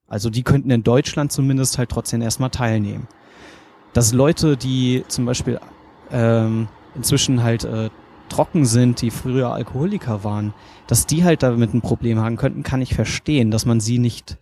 Also 0.09 0.29
die 0.29 0.43
könnten 0.43 0.71
in 0.71 0.83
Deutschland 0.83 1.31
zumindest 1.31 1.79
halt 1.79 1.91
trotzdem 1.91 2.21
erstmal 2.21 2.51
teilnehmen. 2.51 3.07
Dass 3.93 4.13
Leute, 4.13 4.57
die 4.57 5.05
zum 5.09 5.27
Beispiel 5.27 5.61
ähm, 6.11 6.69
inzwischen 6.95 7.43
halt 7.43 7.65
äh, 7.65 7.91
trocken 8.29 8.65
sind, 8.65 9.03
die 9.03 9.11
früher 9.11 9.53
Alkoholiker 9.53 10.25
waren, 10.25 10.55
dass 10.87 11.07
die 11.07 11.25
halt 11.25 11.43
damit 11.43 11.75
ein 11.75 11.83
Problem 11.83 12.19
haben 12.19 12.37
könnten, 12.37 12.63
kann 12.63 12.83
ich 12.83 12.95
verstehen, 12.95 13.51
dass 13.51 13.67
man 13.67 13.81
sie 13.81 13.99
nicht 13.99 14.39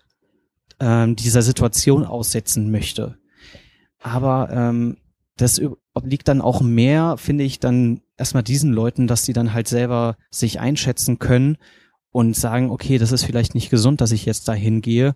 ähm, 0.81 1.17
dieser 1.17 1.43
Situation 1.43 2.05
aussetzen 2.05 2.71
möchte. 2.71 3.19
Aber 4.01 4.51
ähm, 4.53 4.99
das 5.37 5.61
obliegt 5.95 6.29
dann 6.29 6.41
auch 6.41 6.61
mehr, 6.61 7.17
finde 7.17 7.45
ich, 7.45 7.61
dann 7.61 8.01
erstmal 8.17 8.43
diesen 8.43 8.73
Leuten, 8.73 9.07
dass 9.07 9.23
die 9.23 9.33
dann 9.33 9.55
halt 9.55 9.69
selber 9.69 10.17
sich 10.31 10.61
einschätzen 10.61 11.19
können 11.19 11.57
und 12.11 12.37
sagen, 12.37 12.71
okay, 12.71 12.99
das 12.99 13.13
ist 13.13 13.25
vielleicht 13.25 13.55
nicht 13.55 13.71
gesund, 13.71 14.01
dass 14.01 14.13
ich 14.13 14.27
jetzt 14.27 14.49
da 14.49 14.53
hingehe. 14.53 15.15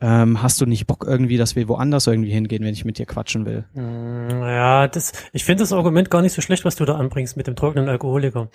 Ähm, 0.00 0.42
hast 0.42 0.60
du 0.60 0.66
nicht 0.66 0.86
Bock 0.86 1.04
irgendwie, 1.06 1.36
dass 1.36 1.56
wir 1.56 1.68
woanders 1.68 2.06
irgendwie 2.06 2.32
hingehen, 2.32 2.64
wenn 2.64 2.74
ich 2.74 2.84
mit 2.84 2.98
dir 2.98 3.06
quatschen 3.06 3.46
will? 3.46 3.64
Mm, 3.74 4.42
ja, 4.42 4.88
das, 4.88 5.12
ich 5.32 5.44
finde 5.44 5.62
das 5.62 5.72
Argument 5.72 6.10
gar 6.10 6.20
nicht 6.20 6.32
so 6.32 6.42
schlecht, 6.42 6.64
was 6.64 6.76
du 6.76 6.84
da 6.84 6.96
anbringst 6.96 7.36
mit 7.36 7.46
dem 7.46 7.56
trockenen 7.56 7.88
Alkoholiker. 7.88 8.48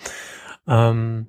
Ähm, 0.68 1.28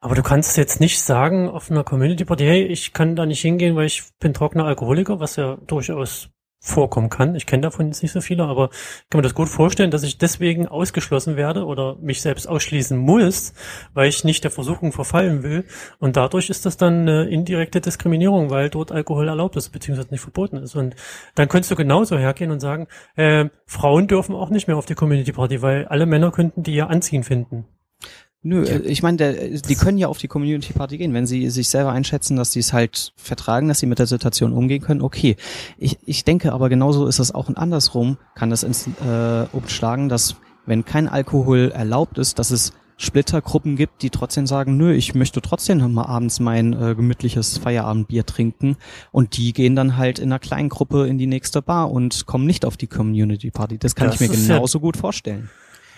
aber 0.00 0.16
du 0.16 0.22
kannst 0.22 0.56
jetzt 0.56 0.80
nicht 0.80 1.00
sagen 1.00 1.48
auf 1.48 1.70
einer 1.70 1.84
Community 1.84 2.24
Party, 2.24 2.44
hey, 2.44 2.64
ich 2.64 2.92
kann 2.92 3.14
da 3.14 3.24
nicht 3.24 3.40
hingehen, 3.40 3.76
weil 3.76 3.86
ich 3.86 4.02
bin 4.18 4.34
trockener 4.34 4.64
Alkoholiker, 4.64 5.20
was 5.20 5.36
ja 5.36 5.58
durchaus 5.66 6.30
vorkommen 6.64 7.10
kann. 7.10 7.34
Ich 7.34 7.44
kenne 7.44 7.62
davon 7.62 7.88
jetzt 7.88 8.02
nicht 8.02 8.12
so 8.12 8.20
viele, 8.20 8.44
aber 8.44 8.70
ich 8.72 9.10
kann 9.10 9.18
mir 9.18 9.22
das 9.22 9.34
gut 9.34 9.48
vorstellen, 9.48 9.90
dass 9.90 10.04
ich 10.04 10.16
deswegen 10.16 10.68
ausgeschlossen 10.68 11.36
werde 11.36 11.66
oder 11.66 11.96
mich 11.96 12.22
selbst 12.22 12.48
ausschließen 12.48 12.96
muss, 12.96 13.52
weil 13.94 14.08
ich 14.08 14.22
nicht 14.22 14.44
der 14.44 14.52
Versuchung 14.52 14.92
verfallen 14.92 15.42
will. 15.42 15.64
Und 15.98 16.16
dadurch 16.16 16.50
ist 16.50 16.64
das 16.64 16.76
dann 16.76 17.00
eine 17.00 17.24
indirekte 17.24 17.80
Diskriminierung, 17.80 18.50
weil 18.50 18.70
dort 18.70 18.92
Alkohol 18.92 19.26
erlaubt 19.26 19.56
ist, 19.56 19.70
beziehungsweise 19.70 20.12
nicht 20.12 20.20
verboten 20.20 20.56
ist. 20.56 20.76
Und 20.76 20.94
dann 21.34 21.48
könntest 21.48 21.72
du 21.72 21.76
genauso 21.76 22.16
hergehen 22.16 22.52
und 22.52 22.60
sagen, 22.60 22.86
äh, 23.16 23.46
Frauen 23.66 24.06
dürfen 24.06 24.36
auch 24.36 24.50
nicht 24.50 24.68
mehr 24.68 24.76
auf 24.76 24.86
die 24.86 24.94
Community 24.94 25.32
Party, 25.32 25.62
weil 25.62 25.86
alle 25.86 26.06
Männer 26.06 26.30
könnten 26.30 26.62
die 26.62 26.76
ja 26.76 26.86
anziehen 26.86 27.24
finden. 27.24 27.66
Nö, 28.44 28.66
ja. 28.66 28.80
ich 28.80 29.04
meine, 29.04 29.60
die 29.60 29.74
können 29.76 29.98
ja 29.98 30.08
auf 30.08 30.18
die 30.18 30.26
Community 30.26 30.72
Party 30.72 30.98
gehen, 30.98 31.14
wenn 31.14 31.26
sie 31.26 31.48
sich 31.48 31.68
selber 31.68 31.92
einschätzen, 31.92 32.36
dass 32.36 32.50
sie 32.50 32.58
es 32.58 32.72
halt 32.72 33.12
vertragen, 33.16 33.68
dass 33.68 33.78
sie 33.78 33.86
mit 33.86 34.00
der 34.00 34.06
Situation 34.06 34.52
umgehen 34.52 34.82
können. 34.82 35.00
Okay, 35.00 35.36
ich, 35.78 35.98
ich 36.04 36.24
denke 36.24 36.52
aber 36.52 36.68
genauso 36.68 37.06
ist 37.06 37.20
es 37.20 37.32
auch 37.32 37.48
und 37.48 37.56
andersrum 37.56 38.18
kann 38.34 38.50
das 38.50 38.64
ins, 38.64 38.88
äh, 38.88 39.46
umschlagen, 39.52 40.08
dass 40.08 40.34
wenn 40.66 40.84
kein 40.84 41.08
Alkohol 41.08 41.70
erlaubt 41.72 42.18
ist, 42.18 42.40
dass 42.40 42.50
es 42.50 42.72
Splittergruppen 42.96 43.76
gibt, 43.76 44.02
die 44.02 44.10
trotzdem 44.10 44.46
sagen, 44.46 44.76
nö, 44.76 44.92
ich 44.92 45.14
möchte 45.14 45.40
trotzdem 45.40 45.92
mal 45.92 46.06
abends 46.06 46.40
mein 46.40 46.72
äh, 46.72 46.94
gemütliches 46.94 47.58
Feierabendbier 47.58 48.26
trinken 48.26 48.76
und 49.10 49.36
die 49.36 49.52
gehen 49.52 49.74
dann 49.74 49.96
halt 49.96 50.18
in 50.18 50.30
einer 50.30 50.38
kleinen 50.38 50.68
Gruppe 50.68 51.06
in 51.08 51.18
die 51.18 51.26
nächste 51.26 51.62
Bar 51.62 51.90
und 51.90 52.26
kommen 52.26 52.46
nicht 52.46 52.64
auf 52.64 52.76
die 52.76 52.86
Community 52.86 53.50
Party. 53.50 53.78
Das 53.78 53.94
kann 53.94 54.08
das 54.08 54.20
ich 54.20 54.28
mir 54.28 54.36
genauso 54.36 54.78
ja 54.78 54.82
gut 54.82 54.96
vorstellen. 54.96 55.50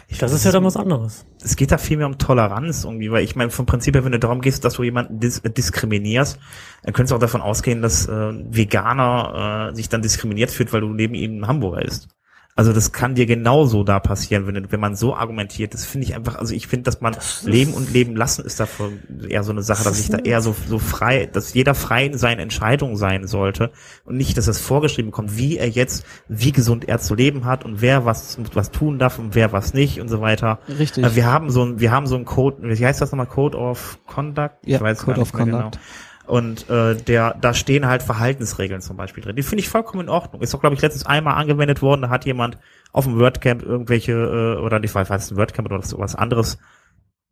Ich 0.08 0.18
das 0.18 0.32
ist 0.32 0.44
ja 0.44 0.52
dann 0.52 0.64
was 0.64 0.76
anderes. 0.76 1.26
Es 1.42 1.56
geht 1.56 1.72
da 1.72 1.78
viel 1.78 1.96
mehr 1.96 2.06
um 2.06 2.18
Toleranz 2.18 2.84
irgendwie, 2.84 3.10
weil 3.10 3.24
ich 3.24 3.36
meine, 3.36 3.50
vom 3.50 3.66
Prinzip 3.66 3.94
her, 3.94 4.04
wenn 4.04 4.12
du 4.12 4.18
darum 4.18 4.40
gehst, 4.40 4.64
dass 4.64 4.74
du 4.74 4.82
jemanden 4.82 5.18
dis 5.18 5.40
diskriminierst, 5.42 6.38
dann 6.82 6.92
könntest 6.92 7.12
du 7.12 7.16
auch 7.16 7.20
davon 7.20 7.40
ausgehen, 7.40 7.82
dass 7.82 8.06
äh, 8.06 8.12
Veganer 8.12 9.70
äh, 9.70 9.74
sich 9.74 9.88
dann 9.88 10.02
diskriminiert 10.02 10.50
fühlt, 10.50 10.72
weil 10.72 10.82
du 10.82 10.88
neben 10.88 11.14
ihm 11.14 11.40
ein 11.40 11.46
Hamburger 11.46 11.82
isst. 11.82 12.08
Also 12.56 12.72
das 12.72 12.92
kann 12.92 13.16
dir 13.16 13.26
genauso 13.26 13.82
da 13.82 13.98
passieren, 13.98 14.46
wenn, 14.46 14.70
wenn 14.70 14.78
man 14.78 14.94
so 14.94 15.16
argumentiert. 15.16 15.74
Das 15.74 15.84
finde 15.84 16.06
ich 16.06 16.14
einfach, 16.14 16.36
also 16.36 16.54
ich 16.54 16.68
finde, 16.68 16.84
dass 16.84 17.00
man 17.00 17.14
das 17.14 17.42
leben 17.42 17.74
und 17.74 17.92
leben 17.92 18.14
lassen 18.14 18.44
ist 18.44 18.60
davon 18.60 19.00
eher 19.28 19.42
so 19.42 19.50
eine 19.50 19.62
Sache, 19.62 19.82
dass 19.82 19.98
ich 19.98 20.08
da 20.08 20.18
eher 20.18 20.40
so, 20.40 20.54
so 20.68 20.78
frei, 20.78 21.26
dass 21.26 21.52
jeder 21.52 21.74
frei 21.74 22.06
in 22.06 22.16
seinen 22.16 22.38
Entscheidungen 22.38 22.96
sein 22.96 23.26
sollte 23.26 23.72
und 24.04 24.16
nicht, 24.16 24.38
dass 24.38 24.46
es 24.46 24.60
vorgeschrieben 24.60 25.10
kommt, 25.10 25.36
wie 25.36 25.58
er 25.58 25.68
jetzt, 25.68 26.06
wie 26.28 26.52
gesund 26.52 26.88
er 26.88 27.00
zu 27.00 27.16
leben 27.16 27.44
hat 27.44 27.64
und 27.64 27.80
wer 27.80 28.04
was, 28.04 28.38
was 28.52 28.70
tun 28.70 29.00
darf 29.00 29.18
und 29.18 29.34
wer 29.34 29.52
was 29.52 29.74
nicht 29.74 30.00
und 30.00 30.08
so 30.08 30.20
weiter. 30.20 30.60
Richtig. 30.78 31.04
Äh, 31.04 31.16
wir 31.16 31.26
haben 31.26 31.50
so 31.50 31.64
ein, 31.64 31.80
wir 31.80 31.90
haben 31.90 32.06
so 32.06 32.14
ein 32.14 32.24
Code, 32.24 32.58
wie 32.62 32.86
heißt 32.86 33.00
das 33.00 33.10
nochmal? 33.10 33.26
Code 33.26 33.58
of 33.58 33.98
Conduct? 34.06 34.54
Ja, 34.64 34.76
ich 34.76 34.80
weiß 34.80 34.98
Code 34.98 35.20
of 35.20 35.32
Conduct. 35.32 35.72
Genau. 35.72 35.84
Und 36.26 36.70
äh, 36.70 36.96
der, 36.96 37.36
da 37.40 37.52
stehen 37.52 37.86
halt 37.86 38.02
Verhaltensregeln 38.02 38.80
zum 38.80 38.96
Beispiel 38.96 39.22
drin. 39.22 39.36
Die 39.36 39.42
finde 39.42 39.60
ich 39.60 39.68
vollkommen 39.68 40.04
in 40.04 40.08
Ordnung. 40.08 40.40
Ist 40.40 40.54
auch, 40.54 40.60
glaube 40.60 40.74
ich, 40.74 40.82
letztens 40.82 41.04
einmal 41.04 41.34
angewendet 41.34 41.82
worden. 41.82 42.02
Da 42.02 42.08
hat 42.08 42.24
jemand 42.24 42.58
auf 42.92 43.04
dem 43.04 43.18
WordCamp 43.18 43.62
irgendwelche, 43.62 44.12
äh, 44.12 44.62
oder 44.62 44.78
nicht, 44.78 44.94
weiß 44.94 45.08
es 45.10 45.30
ein 45.30 45.36
WordCamp 45.36 45.70
oder 45.70 45.78
was 45.98 46.14
anderes, 46.14 46.58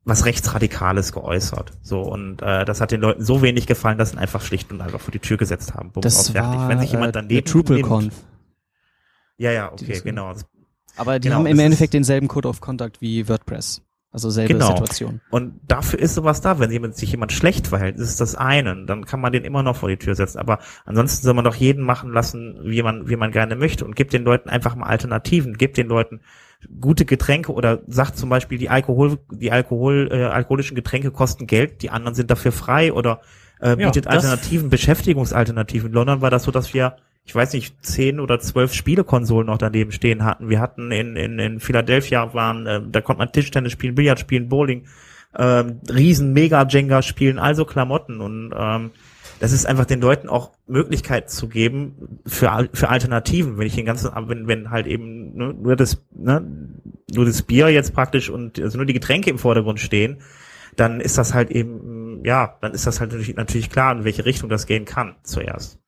was 0.05 0.26
rechtsradikales 0.26 1.12
geäußert. 1.12 1.72
So 1.83 2.02
und 2.02 2.42
äh, 2.42 2.64
das 2.64 2.81
hat 2.81 2.90
den 2.90 3.00
Leuten 3.00 3.24
so 3.24 3.40
wenig 3.40 3.66
gefallen, 3.66 3.98
dass 3.98 4.11
sie 4.11 4.16
ihn 4.16 4.18
einfach 4.18 4.42
schlicht 4.42 4.70
und 4.72 4.81
einfach 4.81 5.00
vor 5.00 5.12
die 5.12 5.20
Tür 5.20 5.37
gesetzt 5.37 5.74
haben. 5.74 5.92
Bums 5.92 6.05
das 6.05 6.35
war, 6.35 6.68
Wenn 6.68 6.81
sich 6.81 6.90
jemand 6.90 7.11
äh, 7.11 7.12
daneben 7.12 7.46
TrupleConf. 7.46 8.14
Ja, 9.38 9.52
ja, 9.52 9.72
okay, 9.72 10.00
genau. 10.05 10.35
Aber 10.96 11.18
die 11.18 11.28
genau, 11.28 11.38
haben 11.38 11.46
im 11.46 11.59
Endeffekt 11.59 11.94
denselben 11.94 12.28
Code 12.28 12.48
of 12.48 12.61
Conduct 12.61 13.00
wie 13.00 13.28
WordPress. 13.28 13.83
Also 14.12 14.29
selbe 14.29 14.53
Genau. 14.55 14.66
Situation. 14.68 15.20
Und 15.31 15.55
dafür 15.66 15.98
ist 15.98 16.14
sowas 16.14 16.42
da. 16.42 16.59
Wenn 16.59 16.70
jemand, 16.70 16.96
sich 16.96 17.11
jemand 17.11 17.33
schlecht 17.33 17.66
verhält, 17.66 17.96
ist 17.96 18.20
das 18.20 18.35
eine. 18.35 18.85
Dann 18.85 19.07
kann 19.07 19.20
man 19.20 19.33
den 19.33 19.42
immer 19.44 19.62
noch 19.62 19.77
vor 19.77 19.88
die 19.88 19.96
Tür 19.96 20.14
setzen. 20.14 20.38
Aber 20.38 20.59
ansonsten 20.85 21.25
soll 21.25 21.33
man 21.33 21.44
doch 21.44 21.55
jeden 21.55 21.83
machen 21.83 22.12
lassen, 22.12 22.59
wie 22.62 22.83
man, 22.83 23.09
wie 23.09 23.16
man 23.16 23.33
gerne 23.33 23.57
möchte. 23.57 23.87
Und 23.87 23.96
gibt 23.96 24.12
den 24.12 24.25
Leuten 24.25 24.51
einfach 24.51 24.75
mal 24.77 24.87
Alternativen. 24.87 25.57
Gibt 25.57 25.79
den 25.79 25.88
Leuten 25.88 26.20
gute 26.81 27.07
Getränke 27.07 27.53
oder 27.53 27.81
sagt 27.88 28.18
zum 28.18 28.29
Beispiel, 28.29 28.59
die 28.59 28.68
Alkohol, 28.68 29.18
die 29.31 29.51
Alkohol, 29.51 30.09
äh, 30.12 30.25
alkoholischen 30.27 30.75
Getränke 30.75 31.11
kosten 31.11 31.46
Geld, 31.46 31.81
die 31.83 31.88
anderen 31.90 32.14
sind 32.14 32.31
dafür 32.31 32.53
frei 32.53 32.92
oder 32.92 33.20
äh, 33.61 33.70
Ja, 33.70 33.75
bietet 33.88 34.07
das- 34.07 34.12
Alternativen, 34.14 34.68
Beschäftigungsalternativen. 34.70 35.88
In 35.88 35.94
London 35.94 36.20
war 36.20 36.31
das 36.31 36.44
so, 36.44 36.51
dass 36.51 36.75
wir 36.75 36.96
ich 37.25 37.35
weiß 37.35 37.53
nicht, 37.53 37.85
zehn 37.85 38.21
oder 38.21 38.41
zwölf 38.41 38.75
Spielekonsolen 38.75 39.47
noch 39.47 39.59
daneben 39.59 39.93
stehen 39.93 40.25
hatten. 40.25 40.49
Wir 40.49 40.61
hatten 40.61 40.91
in, 40.91 41.17
in, 41.17 41.39
in 41.39 41.61
Philadelphia 41.61 42.35
waren, 42.35 42.67
äh, 42.67 42.81
da 42.91 43.01
konnte 43.01 43.19
man 43.19 43.33
Tischtennis 43.33 43.73
spielen, 43.73 43.95
Billard 43.95 44.19
spielen, 44.19 44.49
Bowling, 44.49 44.85
ähm, 45.37 45.81
riesen 45.89 46.33
Mega-Jenga 46.33 47.03
spielen, 47.03 47.39
also 47.39 47.65
Klamotten 47.65 48.21
und 48.21 48.53
ähm, 48.57 48.91
das 49.43 49.51
ist 49.51 49.67
einfach 49.67 49.87
den 49.87 50.01
Leuten 50.01 50.29
auch 50.29 50.53
Möglichkeit 50.69 51.29
zu 51.29 51.49
geben 51.49 52.21
für, 52.27 52.69
für 52.73 52.89
Alternativen, 52.89 53.59
wenn 53.59 53.67
ich 53.67 53.75
den 53.75 53.87
ganzen, 53.87 54.11
wenn, 54.29 54.47
wenn 54.47 54.71
halt 54.71 54.87
eben 54.87 55.35
ne, 55.35 55.53
nur 55.53 55.75
das, 55.75 56.01
ne, 56.13 56.47
nur 57.13 57.25
das 57.25 57.43
Bier 57.43 57.69
jetzt 57.69 57.93
praktisch 57.93 58.31
und 58.31 58.61
also 58.61 58.77
nur 58.77 58.87
die 58.87 58.93
Getränke 58.93 59.31
im 59.31 59.39
Vordergrund 59.39 59.81
stehen, 59.81 60.19
dann 60.77 61.01
ist 61.01 61.19
das 61.19 61.35
halt 61.35 61.51
eben, 61.51 62.25
ja, 62.25 62.57
dann 62.61 62.73
ist 62.73 62.87
das 62.87 63.01
halt 63.01 63.11
natürlich, 63.11 63.35
natürlich 63.35 63.69
klar, 63.69 63.93
in 63.97 64.05
welche 64.05 64.25
Richtung 64.25 64.49
das 64.49 64.67
gehen 64.67 64.85
kann 64.85 65.17
zuerst. 65.25 65.82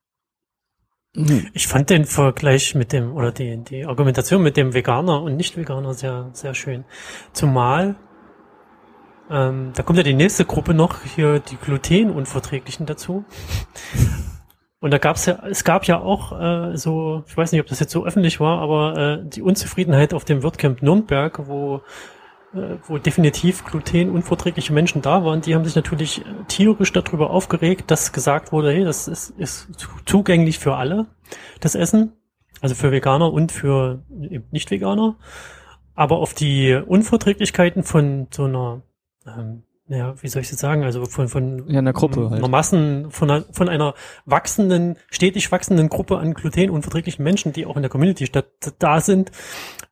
Ich 1.53 1.69
fand 1.69 1.91
den 1.91 2.07
Vergleich 2.07 2.75
mit 2.75 2.93
dem, 2.93 3.15
oder 3.15 3.31
die, 3.31 3.57
die 3.59 3.87
Argumentation 3.87 4.43
mit 4.43 4.57
dem 4.57 4.75
Veganer 4.75 5.23
und 5.23 5.37
Nicht-Veganer 5.37 5.95
sehr, 5.95 6.31
sehr 6.33 6.55
schön. 6.55 6.85
Zumal, 7.33 7.95
ähm, 9.31 9.71
da 9.77 9.85
kommt 9.85 9.97
ja 9.97 10.03
die 10.03 10.13
nächste 10.13 10.45
Gruppe 10.45 10.75
noch, 10.75 11.03
hier 11.15 11.39
die 11.39 11.57
Glutenunverträglichen 11.57 12.87
dazu. 12.87 13.25
Und 14.81 14.91
da 14.91 14.99
gab's 14.99 15.27
ja, 15.27 15.39
es 15.49 15.63
gab 15.63 15.87
ja 15.87 16.01
auch 16.01 16.33
äh, 16.39 16.77
so, 16.77 17.23
ich 17.29 17.37
weiß 17.37 17.53
nicht, 17.53 17.61
ob 17.61 17.69
das 17.69 17.79
jetzt 17.79 17.93
so 17.93 18.05
öffentlich 18.05 18.41
war, 18.41 18.61
aber 18.61 18.99
äh, 18.99 19.29
die 19.29 19.41
Unzufriedenheit 19.41 20.15
auf 20.15 20.25
dem 20.25 20.43
WordCamp 20.43 20.83
Nürnberg, 20.83 21.47
wo 21.47 21.81
wo 22.87 22.99
definitiv 22.99 23.65
glutenunverträgliche 23.65 24.73
Menschen 24.73 25.03
da 25.03 25.25
waren, 25.25 25.41
die 25.41 25.55
haben 25.55 25.65
sich 25.65 25.75
natürlich 25.75 26.21
äh, 26.21 26.25
tierisch 26.49 26.93
darüber 26.93 27.31
aufgeregt, 27.31 27.91
dass 27.91 28.13
gesagt 28.13 28.53
wurde, 28.53 28.73
hey, 28.73 28.85
das 28.85 29.09
ist, 29.09 29.31
ist 29.31 29.79
zu- 29.79 29.89
zugänglich 30.07 30.59
für 30.59 30.77
alle, 30.77 31.07
das 31.61 31.75
Essen, 31.75 32.13
also 32.61 32.75
für 32.75 32.93
Veganer 32.93 33.33
und 33.33 33.53
für 33.53 34.05
Nicht-Veganer. 34.51 35.17
Aber 35.95 36.19
auf 36.19 36.35
die 36.35 36.75
Unverträglichkeiten 36.75 37.83
von 37.83 38.29
so 38.33 38.45
einer, 38.45 38.83
ähm, 39.27 39.63
ja, 39.87 40.15
wie 40.23 40.29
soll 40.29 40.41
ich 40.41 40.49
das 40.49 40.59
sagen, 40.59 40.83
also 40.83 41.05
von, 41.05 41.29
von 41.29 41.69
Ja, 41.69 41.81
in 41.81 41.85
der 41.85 41.93
Gruppe 41.93 42.31
halt. 42.31 42.41
einer 42.41 42.49
Massen, 42.49 43.11
von 43.11 43.31
einer, 43.31 43.45
von 43.53 43.69
einer 43.69 43.95
wachsenden, 44.25 44.97
stetig 45.11 45.53
wachsenden 45.53 45.91
Gruppe 45.91 46.17
an 46.19 46.33
glutenunverträglichen 46.33 47.23
Menschen, 47.23 47.53
die 47.53 47.67
auch 47.67 47.77
in 47.77 47.83
der 47.83 47.91
Community 47.91 48.25
statt, 48.25 48.47
da 48.79 49.01
sind, 49.01 49.31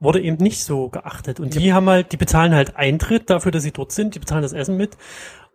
wurde 0.01 0.23
eben 0.23 0.39
nicht 0.39 0.65
so 0.65 0.89
geachtet. 0.89 1.41
Und 1.41 1.55
die 1.55 1.75
haben 1.75 1.91
halt, 1.91 2.13
die 2.13 2.17
bezahlen 2.17 2.55
halt 2.55 2.77
Eintritt 2.77 3.29
dafür, 3.29 3.53
dass 3.53 3.65
sie 3.65 3.73
dort 3.73 3.93
sind, 3.93 4.15
die 4.15 4.19
bezahlen 4.19 4.43
das 4.43 4.55
Essen 4.55 4.79
mit. 4.79 4.97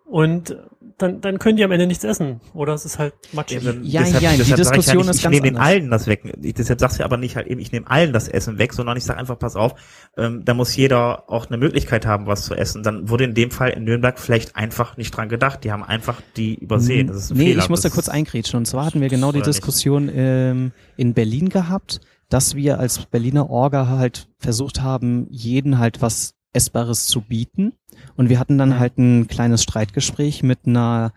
Und 0.10 0.56
dann, 0.98 1.22
dann 1.22 1.38
können 1.38 1.58
die 1.58 1.64
am 1.64 1.72
Ende 1.72 1.86
nichts 1.86 2.04
essen. 2.04 2.40
Oder 2.54 2.74
es 2.74 2.86
ist 2.86 2.98
halt 2.98 3.14
matschig. 3.34 3.64
Eben, 3.64 3.84
Ja, 3.84 4.02
deshalb, 4.02 4.24
ja, 4.24 4.32
die 4.32 4.38
deshalb 4.38 4.64
sag 4.64 4.78
ich 4.78 4.86
Diskussion 4.86 5.02
nicht, 5.02 5.10
ist 5.10 5.18
ich 5.18 5.24
ganz 5.24 5.34
nehme 5.34 5.48
den 5.48 5.58
anders. 5.58 5.68
allen 5.68 5.92
das 5.92 6.08
weg. 6.08 6.38
Ich, 6.42 6.54
deshalb 6.54 6.80
sagst 6.80 7.00
du 7.00 7.04
aber 7.04 7.18
nicht 7.18 7.36
halt 7.36 7.48
eben, 7.48 7.60
ich 7.60 7.72
nehme 7.72 7.90
allen 7.90 8.14
das 8.14 8.28
Essen 8.28 8.58
weg, 8.58 8.74
sondern 8.74 8.98
ich 8.98 9.04
sage 9.04 9.20
einfach, 9.20 9.38
pass 9.38 9.56
auf, 9.56 9.76
ähm, 10.16 10.44
da 10.46 10.54
muss 10.54 10.76
jeder 10.76 11.30
auch 11.30 11.48
eine 11.48 11.58
Möglichkeit 11.58 12.06
haben, 12.06 12.26
was 12.26 12.46
zu 12.46 12.56
essen. 12.56 12.84
Dann 12.84 13.10
wurde 13.10 13.26
in 13.26 13.34
dem 13.34 13.52
Fall 13.52 13.72
in 13.72 13.84
Nürnberg 13.84 14.18
vielleicht 14.18 14.56
einfach 14.56 14.98
nicht 14.98 15.12
dran 15.12 15.30
gedacht. 15.30 15.64
Die 15.66 15.72
haben 15.72 15.84
einfach 15.84 16.22
die 16.38 16.56
übersehen. 16.56 17.08
Das 17.08 17.18
ist 17.18 17.32
ein 17.32 17.38
nee, 17.38 17.48
Fehler. 17.48 17.64
ich 17.64 17.70
muss 17.70 17.82
da 17.82 17.90
kurz 17.90 18.10
eingrätschen. 18.10 18.58
Und 18.58 18.66
zwar 18.66 18.86
hatten 18.86 19.02
wir 19.02 19.10
genau 19.10 19.32
die? 19.32 19.42
Diskussion 19.42 20.10
ähm, 20.14 20.72
in 20.96 21.14
Berlin 21.14 21.50
gehabt, 21.50 22.02
dass 22.30 22.56
wir 22.56 22.80
als 22.80 23.06
Berliner 23.06 23.50
Orga 23.50 23.88
halt 23.88 24.30
versucht 24.40 24.82
haben, 24.82 25.28
jeden 25.30 25.80
halt 25.80 26.02
was 26.02 26.34
Essbares 26.54 27.08
zu 27.08 27.22
bieten. 27.22 27.74
Und 28.18 28.28
wir 28.30 28.40
hatten 28.40 28.58
dann 28.58 28.80
halt 28.80 28.98
ein 28.98 29.28
kleines 29.28 29.64
Streitgespräch 29.64 30.44
mit 30.44 30.60
einer, 30.66 31.14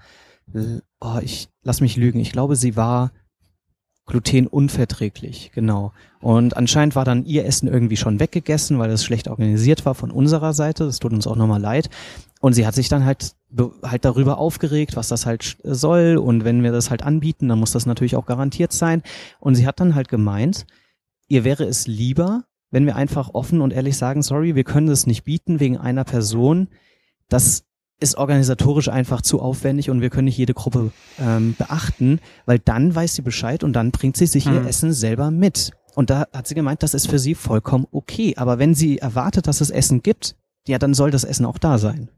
äh, 0.55 0.79
oh, 1.01 1.19
ich 1.23 1.49
lass 1.65 1.81
mich 1.81 1.97
lügen, 1.97 2.21
ich 2.21 2.31
glaube, 2.31 2.55
sie 2.55 2.77
war 2.77 3.11
glutenunverträglich, 4.07 5.53
genau. 5.55 5.93
Und 6.21 6.57
anscheinend 6.57 6.97
war 6.97 7.05
dann 7.05 7.25
ihr 7.25 7.45
Essen 7.47 7.69
irgendwie 7.69 7.97
schon 7.97 8.21
weggegessen, 8.21 8.79
weil 8.79 8.91
es 8.91 9.05
schlecht 9.05 9.29
organisiert 9.29 9.87
war 9.87 9.95
von 9.95 10.11
unserer 10.11 10.53
Seite. 10.53 10.85
Das 10.85 10.99
tut 10.99 11.13
uns 11.13 11.27
auch 11.27 11.37
nochmal 11.37 11.61
leid. 11.61 11.89
Und 12.41 12.55
sie 12.55 12.67
hat 12.67 12.75
sich 12.75 12.89
dann 12.89 13.05
halt 13.05 13.35
halt 13.83 14.05
darüber 14.05 14.39
aufgeregt, 14.39 14.97
was 14.97 15.09
das 15.09 15.27
halt 15.27 15.43
sch- 15.43 15.57
soll. 15.65 16.17
Und 16.17 16.45
wenn 16.45 16.63
wir 16.63 16.73
das 16.73 16.91
halt 16.91 17.03
anbieten, 17.03 17.49
dann 17.49 17.59
muss 17.59 17.73
das 17.73 17.87
natürlich 17.87 18.17
auch 18.17 18.27
garantiert 18.27 18.73
sein. 18.73 19.03
Und 19.39 19.55
sie 19.55 19.67
hat 19.67 19.81
dann 19.81 19.95
halt 19.95 20.09
gemeint, 20.09 20.67
ihr 21.29 21.45
wäre 21.45 21.65
es 21.65 21.87
lieber, 21.87 22.45
wenn 22.71 22.87
wir 22.87 22.97
einfach 22.97 23.31
offen 23.33 23.61
und 23.61 23.73
ehrlich 23.73 23.97
sagen, 23.97 24.23
sorry, 24.23 24.55
wir 24.55 24.65
können 24.65 24.87
das 24.87 25.07
nicht 25.07 25.25
bieten 25.25 25.61
wegen 25.61 25.79
einer 25.79 26.05
Person. 26.05 26.69
Das 27.31 27.63
ist 28.03 28.17
organisatorisch 28.17 28.89
einfach 28.89 29.21
zu 29.23 29.41
aufwendig 29.41 29.91
und 29.91 30.01
wir 30.01 30.11
können 30.11 30.25
nicht 30.27 30.39
jede 30.39 30.55
Gruppe 30.55 30.91
ähm, 31.19 31.55
beachten, 31.59 32.19
weil 32.47 32.59
dann 32.59 32.95
weiß 32.95 33.15
sie 33.15 33.23
Bescheid 33.23 33.63
und 33.65 33.75
dann 33.75 33.91
bringt 33.91 34.17
sie 34.17 34.27
sich 34.27 34.47
ihr 34.47 34.53
Mhm. 34.61 34.67
Essen 34.67 34.93
selber 34.93 35.31
mit. 35.31 35.73
Und 35.95 36.09
da 36.11 36.27
hat 36.33 36.47
sie 36.47 36.55
gemeint, 36.55 36.83
das 36.83 36.95
ist 36.95 37.09
für 37.09 37.19
sie 37.19 37.35
vollkommen 37.35 37.87
okay. 37.91 38.35
Aber 38.37 38.59
wenn 38.59 38.75
sie 38.75 38.99
erwartet, 38.99 39.47
dass 39.49 39.61
es 39.61 39.71
Essen 39.71 40.03
gibt, 40.03 40.37
ja, 40.67 40.79
dann 40.79 40.95
soll 40.95 41.11
das 41.11 41.25
Essen 41.25 41.45
auch 41.45 41.59
da 41.59 41.79
sein. 41.79 42.11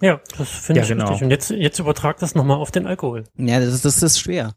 Ja, 0.00 0.20
das 0.36 0.48
finde 0.50 0.80
Ja, 0.80 0.82
ich 0.84 0.88
genau. 0.90 1.04
richtig. 1.08 1.22
Und 1.24 1.30
jetzt, 1.30 1.50
jetzt 1.50 1.78
übertrag 1.78 2.18
das 2.18 2.34
nochmal 2.34 2.56
auf 2.58 2.70
den 2.72 2.86
Alkohol. 2.86 3.24
Ja, 3.36 3.60
das 3.60 3.72
ist, 3.72 3.84
das 3.84 4.02
ist 4.02 4.18
schwer. 4.18 4.54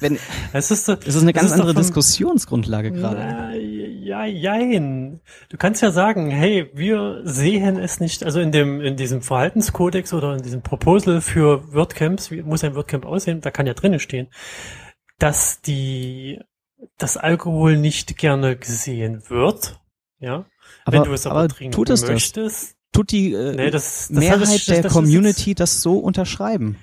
Wenn, 0.00 0.18
Es 0.52 0.70
ist, 0.70 0.88
äh, 0.88 0.96
es 1.06 1.14
ist 1.14 1.22
eine 1.22 1.32
Das 1.32 1.40
ganz 1.42 1.52
ist 1.52 1.60
andere 1.60 1.74
von- 1.74 1.82
Diskussionsgrundlage 1.82 2.92
gerade. 2.92 3.58
Ja, 4.02 4.24
jein. 4.26 5.20
Du 5.48 5.56
kannst 5.56 5.82
ja 5.82 5.90
sagen, 5.90 6.30
hey, 6.30 6.70
wir 6.74 7.22
sehen 7.24 7.78
es 7.78 8.00
nicht, 8.00 8.22
also 8.24 8.40
in 8.40 8.52
dem, 8.52 8.80
in 8.80 8.96
diesem 8.96 9.22
Verhaltenskodex 9.22 10.12
oder 10.12 10.34
in 10.34 10.42
diesem 10.42 10.62
Proposal 10.62 11.20
für 11.20 11.72
WordCamps, 11.72 12.30
wie 12.30 12.42
muss 12.42 12.62
ein 12.64 12.74
WordCamp 12.74 13.06
aussehen, 13.06 13.40
da 13.40 13.50
kann 13.50 13.66
ja 13.66 13.74
drinnen 13.74 14.00
stehen, 14.00 14.28
dass 15.18 15.60
die, 15.62 16.40
das 16.98 17.16
Alkohol 17.16 17.78
nicht 17.78 18.16
gerne 18.18 18.56
gesehen 18.56 19.22
wird, 19.28 19.80
ja. 20.18 20.44
Aber, 20.84 20.96
Wenn 20.98 21.04
du 21.04 21.12
es 21.12 21.26
aber, 21.26 21.40
aber 21.40 21.48
trinken 21.48 21.72
tut 21.72 21.90
es 21.90 22.00
das? 22.02 22.10
möchtest, 22.10 22.76
Tut 22.92 23.10
die 23.10 23.32
äh, 23.32 23.54
nee, 23.56 23.70
das, 23.70 24.06
das 24.08 24.10
Mehrheit 24.10 24.40
das, 24.42 24.50
das, 24.54 24.64
der 24.66 24.82
das 24.82 24.92
Community 24.92 25.54
das 25.54 25.82
so 25.82 25.98
unterschreiben? 25.98 26.76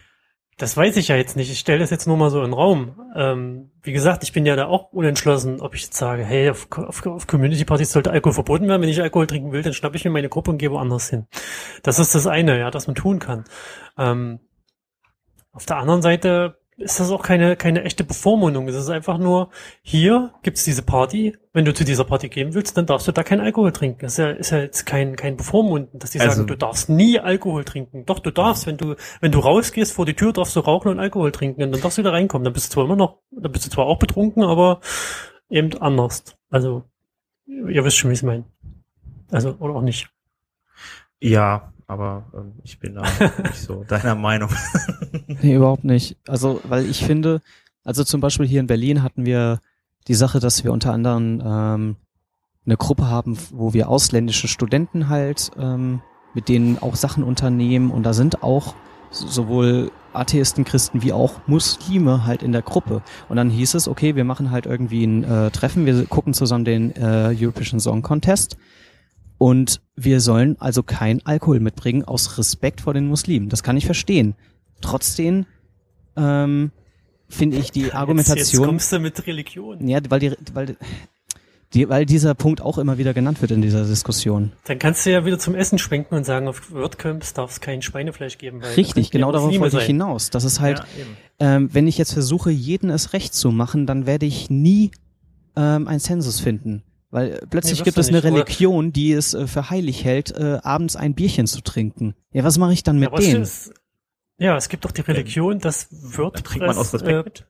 Das 0.62 0.78
weiß 0.78 0.95
ich 0.97 1.08
ja 1.08 1.15
jetzt 1.15 1.36
nicht. 1.36 1.52
Ich 1.52 1.58
stelle 1.58 1.80
das 1.80 1.89
jetzt 1.89 2.06
nur 2.06 2.17
mal 2.17 2.30
so 2.30 2.38
in 2.38 2.52
den 2.52 2.54
Raum. 2.54 2.95
Ähm, 3.15 3.71
wie 3.82 3.93
gesagt, 3.93 4.21
ich 4.21 4.32
bin 4.32 4.45
ja 4.45 4.56
da 4.56 4.67
auch 4.67 4.93
unentschlossen, 4.93 5.60
ob 5.60 5.74
ich 5.74 5.82
jetzt 5.82 5.97
sage, 5.97 6.24
hey, 6.24 6.52
auf, 6.52 6.67
auf, 6.71 7.04
auf 7.08 7.26
Community-Partys 7.26 7.91
sollte 7.91 8.12
Alkohol 8.12 8.34
verboten 8.34 8.67
werden. 8.67 8.80
Wenn 8.80 8.89
ich 8.89 9.02
Alkohol 9.02 9.26
trinken 9.26 9.52
will, 9.54 9.63
dann 9.63 9.74
schnappe 9.74 9.95
ich 9.95 10.06
mir 10.06 10.12
meine 10.12 10.30
Gruppe 10.30 10.52
und 10.52 10.60
gehe 10.60 10.69
woanders 10.69 11.10
hin. 11.10 11.26
Das 11.82 11.97
ist 11.97 12.13
das 12.13 12.28
eine, 12.28 12.60
ja, 12.60 12.69
das 12.69 12.86
man 12.86 12.95
tun 12.95 13.17
kann. 13.17 13.45
Ähm, 13.97 14.39
auf 15.52 15.65
der 15.65 15.78
anderen 15.78 16.04
Seite 16.04 16.61
ist 16.82 17.00
das 17.00 17.12
auch 17.12 17.24
keine, 17.24 17.56
keine 17.56 17.84
echte 17.84 18.04
Bevormundung. 18.04 18.67
Es 18.67 18.76
ist 18.76 18.89
einfach 18.89 19.17
nur, 19.17 19.50
hier 19.82 20.34
gibt's 20.44 20.63
diese 20.63 20.82
Party. 20.84 21.38
Wenn 21.54 21.65
du 21.65 21.74
zu 21.74 21.84
dieser 21.84 22.04
Party 22.04 22.30
gehen 22.30 22.54
willst, 22.54 22.78
dann 22.78 22.86
darfst 22.86 23.08
du 23.08 23.12
da 23.12 23.24
keinen 23.24 23.41
Alkohol 23.41 23.72
trinken. 23.72 24.00
Das 24.02 24.13
ist 24.13 24.17
ja, 24.17 24.30
ist 24.32 24.50
ja 24.52 24.60
jetzt 24.60 24.86
kein, 24.86 25.15
kein 25.15 25.38
Bevormunden, 25.38 26.00
dass 26.00 26.12
die 26.12 26.20
Also- 26.20 26.36
sagen, 26.38 26.48
du 26.48 26.56
darfst 26.58 26.89
nie 26.89 27.20
Alkohol 27.20 27.63
trinken. 27.63 28.06
Doch, 28.06 28.20
du 28.20 28.32
darfst, 28.32 28.67
wenn 28.67 28.78
du, 28.78 28.96
wenn 29.20 29.32
du 29.32 29.39
rausgehst 29.39 29.94
vor 29.94 30.06
die 30.06 30.13
Tür, 30.15 30.34
darfst 30.34 30.56
du 30.56 30.60
rauchen 30.62 30.89
und 30.89 31.00
Alkohol 31.00 31.32
trinken 31.32 31.63
und 31.63 31.72
dann 31.72 31.82
darfst 31.82 31.98
du 31.98 32.02
wieder 32.02 32.13
reinkommen. 32.13 32.44
Dann 32.44 32.54
bist 32.54 32.67
du 32.67 32.74
zwar 32.74 32.86
immer 32.86 32.96
noch, 32.96 33.20
dann 33.32 33.52
bist 33.52 33.65
du 33.65 33.70
zwar 33.70 33.86
auch 33.86 34.00
betrunken, 34.00 34.44
aber 34.44 34.80
eben 35.50 35.78
anders. 35.82 36.24
Also, 36.50 36.84
ihr 37.48 37.84
wisst 37.84 37.98
schon, 37.98 38.10
wie 38.10 38.13
ich 38.13 38.20
es 38.20 38.24
meine. 38.24 38.46
Also, 39.32 39.56
oder 39.60 39.76
auch 39.76 39.82
nicht. 39.82 40.10
Ja, 41.20 41.72
aber 41.92 42.26
ähm, 42.34 42.54
ich 42.64 42.80
bin 42.80 42.96
da 42.96 43.02
nicht 43.44 43.56
so 43.60 43.84
deiner 43.88 44.16
Meinung. 44.16 44.50
Nee, 45.42 45.56
überhaupt 45.56 45.84
nicht. 45.84 46.18
Also, 46.28 46.62
weil 46.64 46.86
ich 46.90 47.04
finde, 47.06 47.42
also 47.84 48.04
zum 48.04 48.22
Beispiel 48.22 48.48
hier 48.48 48.60
in 48.62 48.68
Berlin 48.68 49.04
hatten 49.04 49.26
wir 49.26 49.60
die 50.08 50.14
Sache, 50.16 50.40
dass 50.40 50.64
wir 50.64 50.72
unter 50.72 50.94
anderem 50.94 51.42
ähm, 51.46 51.96
eine 52.66 52.78
Gruppe 52.78 53.08
haben, 53.10 53.38
wo 53.52 53.74
wir 53.74 53.89
ausländische 53.89 54.48
Studenten 54.48 55.10
halt 55.10 55.52
ähm, 55.60 56.02
mit 56.34 56.48
denen 56.48 56.78
auch 56.82 56.96
Sachen 56.96 57.24
unternehmen 57.24 57.92
und 57.92 58.04
da 58.04 58.14
sind 58.14 58.42
auch 58.42 58.74
so- 59.10 59.28
sowohl 59.28 59.92
Atheisten, 60.14 60.64
Christen 60.66 61.02
wie 61.04 61.12
auch 61.14 61.36
Muslime 61.48 62.26
halt 62.26 62.44
in 62.44 62.52
der 62.52 62.62
Gruppe. 62.62 63.02
Und 63.30 63.36
dann 63.38 63.50
hieß 63.50 63.74
es, 63.76 63.88
okay, 63.88 64.16
wir 64.16 64.24
machen 64.26 64.52
halt 64.52 64.66
irgendwie 64.66 65.06
ein 65.06 65.24
äh, 65.24 65.52
Treffen, 65.52 65.86
wir 65.86 66.06
gucken 66.06 66.34
zusammen 66.34 66.66
den 66.66 66.96
äh, 66.96 67.36
European 67.38 67.80
Song 67.80 68.02
Contest 68.02 68.58
und 69.42 69.82
wir 69.96 70.20
sollen 70.22 70.56
also 70.60 70.84
kein 70.84 71.26
Alkohol 71.26 71.60
mitbringen 71.60 72.04
aus 72.06 72.38
Respekt 72.38 72.80
vor 72.82 72.94
den 72.94 73.08
Muslimen. 73.08 73.50
Das 73.50 73.64
kann 73.64 73.76
ich 73.76 73.88
verstehen. 73.88 74.36
Trotzdem 74.82 75.48
ähm, 76.16 76.70
finde 77.28 77.58
ich 77.58 77.72
die 77.72 77.80
Jetzt, 77.80 77.88
jetzt 77.88 77.96
Argumentation 77.96 78.66
kommst 78.68 78.92
du 78.92 79.00
mit 79.00 79.26
Religion. 79.26 79.88
ja, 79.88 80.00
weil 80.10 80.20
die, 80.20 80.32
weil 80.54 80.78
die- 81.74 81.89
weil 81.89 82.06
dieser 82.06 82.36
Punkt 82.36 82.62
auch 82.62 82.78
immer 82.78 83.00
wieder 83.00 83.16
genannt 83.16 83.42
wird 83.42 83.50
in 83.50 83.62
dieser 83.64 83.84
Diskussion. 83.86 84.52
Dann 84.66 84.78
kannst 84.78 85.06
du 85.08 85.12
ja 85.12 85.26
wieder 85.26 85.39
zum 85.39 85.56
Essen 85.56 85.80
schwenken 85.80 86.14
und 86.16 86.24
sagen, 86.26 86.48
auf 86.48 86.72
WordCamps 86.72 87.34
darf 87.34 87.50
es 87.50 87.62
kein 87.62 87.82
Schweinefleisch 87.82 88.38
geben. 88.38 88.62
Weil 88.62 88.74
Richtig, 88.74 89.10
genau 89.10 89.32
darauf 89.32 89.58
wollte 89.58 89.78
ich 89.78 89.86
hinaus. 89.86 90.30
Das 90.30 90.44
ist 90.44 90.60
halt, 90.60 90.80
Ja, 90.80 91.06
ähm, 91.39 91.70
wenn 91.74 91.88
ich 91.88 91.98
jetzt 91.98 92.14
versuche, 92.14 92.52
jeden 92.52 92.92
es 92.92 93.14
recht 93.14 93.34
zu 93.34 93.50
machen, 93.52 93.88
dann 93.88 94.06
werde 94.06 94.26
ich 94.28 94.50
nie 94.52 94.92
ähm, 95.56 95.88
einen 95.88 96.00
Zensus 96.02 96.42
finden. 96.42 96.84
Weil 97.12 97.34
äh, 97.34 97.45
plötzlich 97.47 97.80
Nee, 97.80 97.86
gibt 97.86 97.97
es 97.97 98.07
eine 98.07 98.20
oder- 98.20 98.30
Religion, 98.34 98.91
die 98.93 99.12
es 99.12 99.34
äh, 99.34 99.45
für 99.47 99.70
heilig 99.70 100.03
hält, 100.03 100.32
äh, 100.32 100.59
abends 100.64 100.95
ein 100.95 101.14
Bierchen 101.14 101.45
zu 101.45 101.62
trinken. 101.62 102.16
Ja, 102.32 102.43
was 102.43 102.57
mache 102.57 102.74
ich 102.74 102.84
dann 102.84 102.97
mit 102.99 103.12
es 103.14 103.26
denen? 103.26 103.41
ist, 103.43 103.74
ja, 104.38 104.55
es 104.57 104.70
gibt 104.70 104.86
doch 104.86 104.91
die 104.91 105.01
Religion, 105.01 105.59
dass 105.59 105.89
Dann 105.89 106.34
trinkt 106.34 106.66
man 106.66 106.78
aus 106.78 106.93
Respekt 106.93 107.45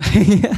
äh, 0.00 0.18
mit. 0.18 0.42
Ja, 0.44 0.50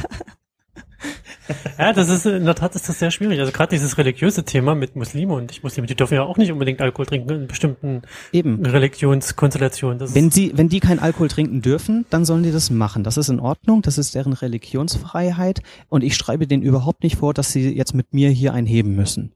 das 1.77 2.09
ist 2.09 2.25
in 2.25 2.45
der 2.45 2.55
Tat 2.55 2.75
ist 2.75 2.89
das 2.89 2.99
sehr 2.99 3.11
schwierig. 3.11 3.39
Also 3.39 3.51
gerade 3.51 3.69
dieses 3.69 3.97
religiöse 3.97 4.43
Thema 4.43 4.75
mit 4.75 4.95
Muslime 4.95 5.33
und 5.33 5.47
nicht 5.47 5.63
Muslime, 5.63 5.87
die 5.87 5.95
dürfen 5.95 6.15
ja 6.15 6.23
auch 6.23 6.37
nicht 6.37 6.51
unbedingt 6.51 6.81
Alkohol 6.81 7.05
trinken 7.05 7.29
in 7.29 7.47
bestimmten 7.47 8.01
Eben. 8.31 8.65
Religionskonstellationen. 8.65 9.99
Das 9.99 10.15
Wenn 10.15 10.31
sie, 10.31 10.51
wenn 10.55 10.69
die 10.69 10.79
kein 10.79 10.99
Alkohol 10.99 11.27
trinken 11.27 11.61
dürfen, 11.61 12.05
dann 12.09 12.25
sollen 12.25 12.43
die 12.43 12.51
das 12.51 12.69
machen. 12.69 13.03
Das 13.03 13.17
ist 13.17 13.29
in 13.29 13.39
Ordnung, 13.39 13.81
das 13.81 13.97
ist 13.97 14.15
deren 14.15 14.33
Religionsfreiheit 14.33 15.61
und 15.89 16.03
ich 16.03 16.15
schreibe 16.15 16.47
denen 16.47 16.63
überhaupt 16.63 17.03
nicht 17.03 17.17
vor, 17.17 17.33
dass 17.33 17.51
sie 17.51 17.75
jetzt 17.75 17.93
mit 17.93 18.13
mir 18.13 18.29
hier 18.29 18.53
einheben 18.53 18.95
müssen. 18.95 19.33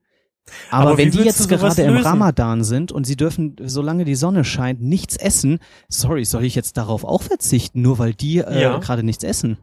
Aber, 0.70 0.90
Aber 0.90 0.98
wenn 0.98 1.12
die 1.12 1.20
jetzt 1.20 1.48
gerade 1.48 1.82
im? 1.84 1.98
Ramadan 1.98 2.64
sind 2.64 2.92
und 2.92 3.06
sie 3.06 3.16
dürfen, 3.16 3.56
solange 3.64 4.06
die 4.06 4.16
Sonne 4.16 4.44
scheint, 4.44 4.82
nichts 4.82 5.16
essen, 5.16 5.60
sorry, 5.88 6.26
soll 6.26 6.44
ich 6.44 6.56
jetzt 6.56 6.78
darauf 6.78 7.04
auch 7.04 7.22
verzichten, 7.22 7.82
nur 7.82 8.00
weil 8.00 8.14
die 8.14 8.40
äh, 8.40 8.62
Ja. 8.62 8.78
gerade 8.80 9.04
nichts 9.04 9.24
essen? 9.24 9.58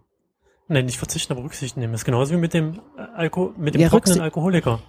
Nein, 0.68 0.84
nicht 0.86 0.98
verzichten, 0.98 1.32
aber 1.32 1.42
Rücksicht 1.44 1.76
nehmen. 1.76 1.92
Das 1.92 2.02
ist 2.02 2.04
genauso 2.04 2.32
wie 2.34 2.38
mit 2.38 2.54
dem 2.54 2.80
äh, 2.96 3.00
Alko 3.16 3.52
mit 3.56 3.74
dem 3.74 3.80
Ja, 3.82 3.88
trockenen 3.88 4.18
Rücksi- 4.18 4.22
Alkoholiker. 4.22 4.80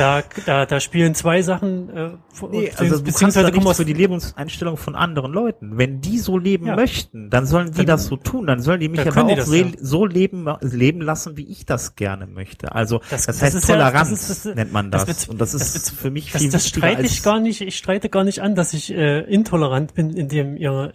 Da, 0.00 0.22
da, 0.46 0.64
da 0.66 0.80
spielen 0.80 1.14
zwei 1.14 1.42
Sachen, 1.42 1.90
äh, 1.90 2.10
Nee, 2.50 2.70
also 2.70 2.84
du 2.84 2.88
kannst 2.90 3.04
beziehungsweise 3.04 3.50
nichts 3.50 3.66
aus 3.66 3.76
für 3.76 3.84
die 3.84 3.92
Lebenseinstellung 3.92 4.78
von 4.78 4.94
anderen 4.96 5.30
Leuten. 5.32 5.76
Wenn 5.76 6.00
die 6.00 6.18
so 6.18 6.38
leben 6.38 6.66
Ja. 6.66 6.74
möchten, 6.76 7.28
dann 7.28 7.44
sollen 7.44 7.70
die 7.72 7.78
Dann- 7.78 7.86
das 7.86 8.06
so 8.06 8.16
tun. 8.16 8.46
Dann 8.46 8.60
sollen 8.62 8.80
die 8.80 8.88
mich 8.88 9.00
aber 9.00 9.24
auch 9.24 9.36
das, 9.36 9.46
so, 9.46 9.54
ja. 9.54 9.66
so 9.78 10.06
leben, 10.06 10.48
leben 10.62 11.02
lassen, 11.02 11.36
wie 11.36 11.44
ich 11.46 11.66
das 11.66 11.96
gerne 11.96 12.26
möchte. 12.26 12.74
Also 12.74 12.98
das, 13.10 13.10
Das- 13.10 13.26
das 13.26 13.42
heißt 13.42 13.56
ist 13.56 13.68
ja- 13.68 13.74
Toleranz 13.74 14.10
das 14.10 14.30
ist- 14.30 14.46
das- 14.46 14.54
nennt 14.54 14.72
man 14.72 14.90
das 14.90 15.04
das. 15.04 15.18
wird- 15.26 15.28
Und 15.32 15.40
das 15.40 15.52
das 15.52 15.76
ist 15.76 15.90
für 15.90 16.10
mich 16.10 16.32
Das, 16.32 16.40
viel 16.40 16.50
das 16.50 16.64
wichtiger 16.64 16.86
streite 16.86 17.02
ich 17.06 17.22
gar 17.22 17.38
nicht. 17.40 17.60
Ich 17.60 17.76
streite 17.76 18.08
gar 18.08 18.24
nicht 18.24 18.40
an, 18.40 18.54
dass 18.54 18.72
ich 18.72 18.90
äh, 18.94 19.20
intolerant 19.20 19.92
bin, 19.94 20.08
indem 20.10 20.56
ihr, 20.56 20.92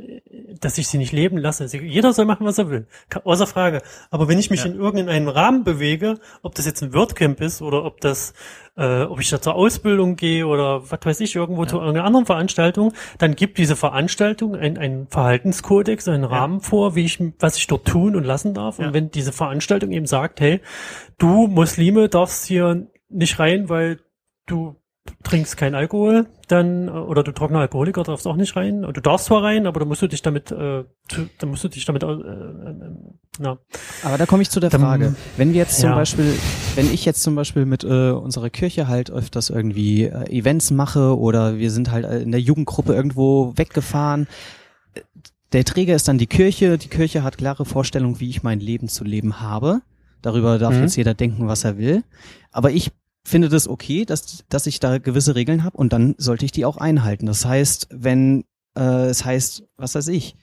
dass 0.60 0.78
ich 0.80 0.88
sie 0.88 0.97
nicht 0.97 1.12
leben 1.14 1.38
lasse. 1.38 1.68
Sie, 1.68 1.78
jeder 1.80 2.12
soll 2.14 2.26
machen, 2.26 2.45
was 2.47 2.58
er 2.58 2.72
will, 2.72 2.88
außer 3.24 3.45
Frage. 3.45 3.82
Aber 4.10 4.28
wenn 4.28 4.39
ich 4.39 4.49
mich 4.49 4.66
in 4.66 4.76
irgendeinen 4.76 5.28
Rahmen 5.28 5.64
bewege, 5.64 6.18
ob 6.41 6.56
das 6.56 6.66
jetzt 6.66 6.82
ein 6.82 6.93
WordCamp 6.93 7.39
ist 7.41 7.62
oder 7.62 7.86
ob 7.86 8.01
das, 8.01 8.34
äh, 8.78 9.03
ob 9.03 9.19
ich 9.21 9.30
da 9.30 9.41
zur 9.41 9.55
Ausbildung 9.55 10.15
gehe 10.15 10.45
oder 10.45 10.89
was 10.91 10.99
weiß 11.03 11.19
ich 11.21 11.36
irgendwo 11.36 11.65
zu 11.65 11.78
irgendeiner 11.78 12.05
anderen 12.05 12.26
Veranstaltung, 12.26 12.93
dann 13.17 13.36
gibt 13.36 13.57
diese 13.57 13.76
Veranstaltung 13.76 14.55
ein- 14.55 14.78
einen 14.78 15.07
Verhaltenskodex, 15.07 16.07
einen 16.07 16.23
Rahmen 16.26 16.59
vor, 16.61 16.95
wie 16.95 17.05
ich, 17.05 17.19
was 17.39 17.57
ich 17.57 17.67
dort 17.67 17.86
tun 17.88 18.15
und 18.15 18.23
lassen 18.23 18.53
darf. 18.53 18.80
Ja. 18.80 18.88
Und 18.88 18.93
wenn 18.93 19.11
diese 19.11 19.32
Veranstaltung 19.32 19.91
eben 19.91 20.05
sagt, 20.07 20.41
hey, 20.41 20.59
du 21.17 21.47
Muslime 21.47 22.09
darfst 22.09 22.45
hier 22.45 22.88
nicht 23.09 23.39
rein, 23.39 23.69
weil 23.69 23.99
du 24.45 24.76
trinkst 25.24 25.58
kein 25.58 25.76
Alkohol, 25.76 26.28
dann, 26.47 26.88
äh, 26.88 26.91
oder 26.91 27.24
du 27.24 27.32
trockener 27.32 27.60
Alkoholiker 27.60 28.03
darfst 28.03 28.26
auch 28.28 28.36
nicht 28.36 28.56
rein. 28.56 28.82
Du 28.82 29.01
darfst 29.01 29.28
zwar 29.28 29.43
rein, 29.43 29.68
aber 29.68 29.80
da 29.80 29.86
musst 29.86 30.01
du 30.01 30.08
dich 30.08 30.22
damit, 30.22 30.51
äh, 30.51 30.84
da 31.39 31.45
musst 31.47 31.64
du 31.64 31.68
dich 31.68 31.86
damit, 31.86 32.03
äh, 32.03 32.08
äh, 32.08 32.76
na, 33.39 33.58
Aber 34.03 34.18
da 34.18 34.26
komme 34.26 34.41
ich 34.43 34.49
zu 34.49 34.60
der 34.60 34.70
Dann- 34.70 34.82
Frage. 34.82 35.16
Wenn 35.38 35.49
wir 35.53 35.58
jetzt 35.60 35.80
zum 35.80 35.89
Ja. 35.89 35.95
Beispiel, 35.95 36.34
wenn 36.76 36.91
ich 36.93 37.06
jetzt 37.06 37.22
zum 37.22 37.36
Beispiel 37.36 37.66
mit 37.66 37.84
äh, 37.84 38.12
unserer 38.12 38.49
Kirche 38.49 38.88
halt 38.88 39.12
öfters 39.12 39.49
irgendwie 39.49 40.06
äh, 40.06 40.30
Events 40.32 40.72
mache 40.72 41.18
oder 41.18 41.58
wir 41.58 41.70
sind 41.72 41.91
halt 41.91 42.06
äh, 42.06 42.20
in 42.22 42.32
der 42.32 42.41
Jugendgruppe 42.41 42.93
irgendwo 42.93 43.53
weggefahren, 43.56 44.28
äh, 44.93 45.01
der 45.53 45.66
Träger 45.66 45.95
ist 45.95 46.08
dann 46.08 46.18
die 46.18 46.28
Kirche. 46.28 46.78
Die 46.78 46.88
Kirche 46.88 47.24
hat 47.24 47.38
klare 47.38 47.66
Vorstellungen, 47.66 48.20
wie 48.20 48.30
ich 48.30 48.41
mein 48.43 48.60
Leben 48.60 48.88
zu 48.89 49.03
leben 49.03 49.39
habe. 49.41 49.82
Darüber 50.22 50.58
darf 50.58 50.74
Mhm. 50.74 50.82
jetzt 50.82 50.95
jeder 50.95 51.14
denken, 51.14 51.47
was 51.47 51.64
er 51.64 51.78
will. 51.78 52.03
Aber 52.51 52.72
ich 52.72 52.91
finde 53.26 53.49
das 53.49 53.67
okay, 53.67 54.05
dass, 54.05 54.45
dass 54.49 54.67
ich 54.67 54.80
da 54.80 54.99
gewisse 54.99 55.36
Regeln 55.36 55.63
habe 55.63 55.78
und 55.78 55.91
dann 55.91 56.15
sollte 56.17 56.45
ich 56.45 56.51
die 56.51 56.63
auch 56.63 56.78
einhalten. 56.78 57.26
Das 57.26 57.43
heißt, 57.45 57.88
wenn 57.91 58.45
äh, 58.78 59.07
es 59.07 59.26
heißt, 59.26 59.63
was 59.78 59.95
weiß 59.95 60.07
ich, 60.09 60.36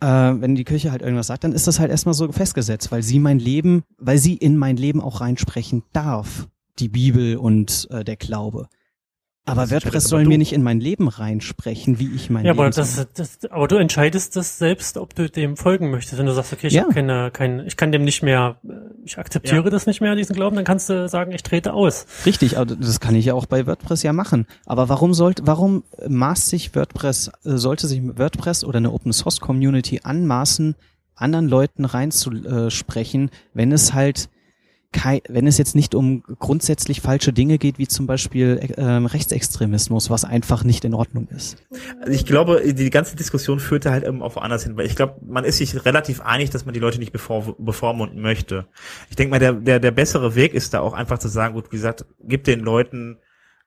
äh, 0.00 0.06
wenn 0.06 0.54
die 0.54 0.64
Kirche 0.64 0.90
halt 0.90 1.02
irgendwas 1.02 1.28
sagt, 1.28 1.44
dann 1.44 1.52
ist 1.52 1.66
das 1.66 1.78
halt 1.78 1.90
erstmal 1.90 2.14
so 2.14 2.32
festgesetzt, 2.32 2.90
weil 2.90 3.02
sie 3.02 3.18
mein 3.18 3.38
Leben, 3.38 3.84
weil 3.98 4.18
sie 4.18 4.34
in 4.34 4.56
mein 4.56 4.76
Leben 4.76 5.00
auch 5.00 5.20
reinsprechen 5.20 5.82
darf, 5.92 6.48
die 6.78 6.88
Bibel 6.88 7.36
und 7.36 7.86
äh, 7.90 8.02
der 8.04 8.16
Glaube. 8.16 8.68
Aber 9.44 9.70
WordPress 9.72 10.04
soll 10.04 10.20
aber 10.20 10.28
mir 10.28 10.38
nicht 10.38 10.52
in 10.52 10.62
mein 10.62 10.78
Leben 10.78 11.08
reinsprechen, 11.08 11.98
wie 11.98 12.14
ich 12.14 12.30
mein 12.30 12.44
ja, 12.44 12.52
Leben 12.52 12.62
aber 12.62 12.72
soll. 12.72 13.06
das, 13.14 13.38
das, 13.40 13.50
aber 13.50 13.66
du 13.66 13.74
entscheidest 13.76 14.36
das 14.36 14.58
selbst, 14.58 14.96
ob 14.96 15.16
du 15.16 15.28
dem 15.28 15.56
folgen 15.56 15.90
möchtest. 15.90 16.16
Wenn 16.16 16.26
du 16.26 16.32
sagst, 16.32 16.52
okay, 16.52 16.68
ich 16.68 16.74
Ja. 16.74 16.82
habe 16.82 16.94
keine, 16.94 17.30
kein, 17.32 17.66
ich 17.66 17.76
kann 17.76 17.90
dem 17.90 18.04
nicht 18.04 18.22
mehr, 18.22 18.56
äh, 18.64 18.72
ich 19.04 19.18
akzeptiere 19.18 19.64
Ja. 19.64 19.70
das 19.70 19.86
nicht 19.86 20.00
mehr, 20.00 20.14
diesen 20.14 20.36
Glauben, 20.36 20.54
dann 20.54 20.64
kannst 20.64 20.88
du 20.90 21.08
sagen, 21.08 21.32
ich 21.32 21.42
trete 21.42 21.72
aus. 21.72 22.06
Richtig, 22.24 22.56
aber 22.56 22.76
das 22.76 23.00
kann 23.00 23.16
ich 23.16 23.24
ja 23.24 23.34
auch 23.34 23.46
bei 23.46 23.66
WordPress 23.66 24.04
ja 24.04 24.12
machen. 24.12 24.46
Aber 24.64 24.88
warum 24.88 25.12
sollte, 25.12 25.44
warum 25.44 25.82
maßt 26.06 26.46
sich 26.46 26.76
WordPress, 26.76 27.32
äh, 27.44 27.56
sollte 27.56 27.88
sich 27.88 28.00
WordPress 28.16 28.62
oder 28.62 28.76
eine 28.76 28.92
Open 28.92 29.12
Source 29.12 29.40
Community 29.40 30.00
anmaßen, 30.04 30.76
anderen 31.16 31.48
Leuten 31.48 31.84
reinzusprechen, 31.84 33.30
wenn 33.54 33.72
es 33.72 33.92
halt 33.92 34.28
kei, 34.92 35.22
wenn 35.28 35.46
es 35.46 35.58
jetzt 35.58 35.74
nicht 35.74 35.94
um 35.94 36.22
grundsätzlich 36.38 37.00
falsche 37.00 37.32
Dinge 37.32 37.58
geht, 37.58 37.78
wie 37.78 37.88
zum 37.88 38.06
Beispiel 38.06 38.74
ähm, 38.76 39.06
Rechtsextremismus, 39.06 40.10
was 40.10 40.24
einfach 40.24 40.64
nicht 40.64 40.84
in 40.84 40.94
Ordnung 40.94 41.28
ist. 41.28 41.56
Also 42.00 42.12
ich 42.12 42.26
glaube, 42.26 42.62
die 42.72 42.90
ganze 42.90 43.16
Diskussion 43.16 43.58
führte 43.58 43.90
halt 43.90 44.04
eben 44.04 44.22
auf 44.22 44.36
woanders 44.36 44.64
hin, 44.64 44.76
weil 44.76 44.86
ich 44.86 44.96
glaube, 44.96 45.16
man 45.26 45.44
ist 45.44 45.58
sich 45.58 45.84
relativ 45.84 46.20
einig, 46.20 46.50
dass 46.50 46.64
man 46.64 46.74
die 46.74 46.80
Leute 46.80 46.98
nicht 46.98 47.12
bevor, 47.12 47.56
bevormunden 47.58 48.20
möchte. 48.20 48.66
Ich 49.10 49.16
denke 49.16 49.30
mal, 49.30 49.38
der, 49.38 49.52
der, 49.54 49.80
der 49.80 49.90
bessere 49.90 50.34
Weg 50.34 50.54
ist 50.54 50.74
da 50.74 50.80
auch 50.80 50.92
einfach 50.92 51.18
zu 51.18 51.28
sagen, 51.28 51.54
gut, 51.54 51.66
wie 51.72 51.76
gesagt, 51.76 52.04
gib 52.22 52.44
den 52.44 52.60
Leuten 52.60 53.18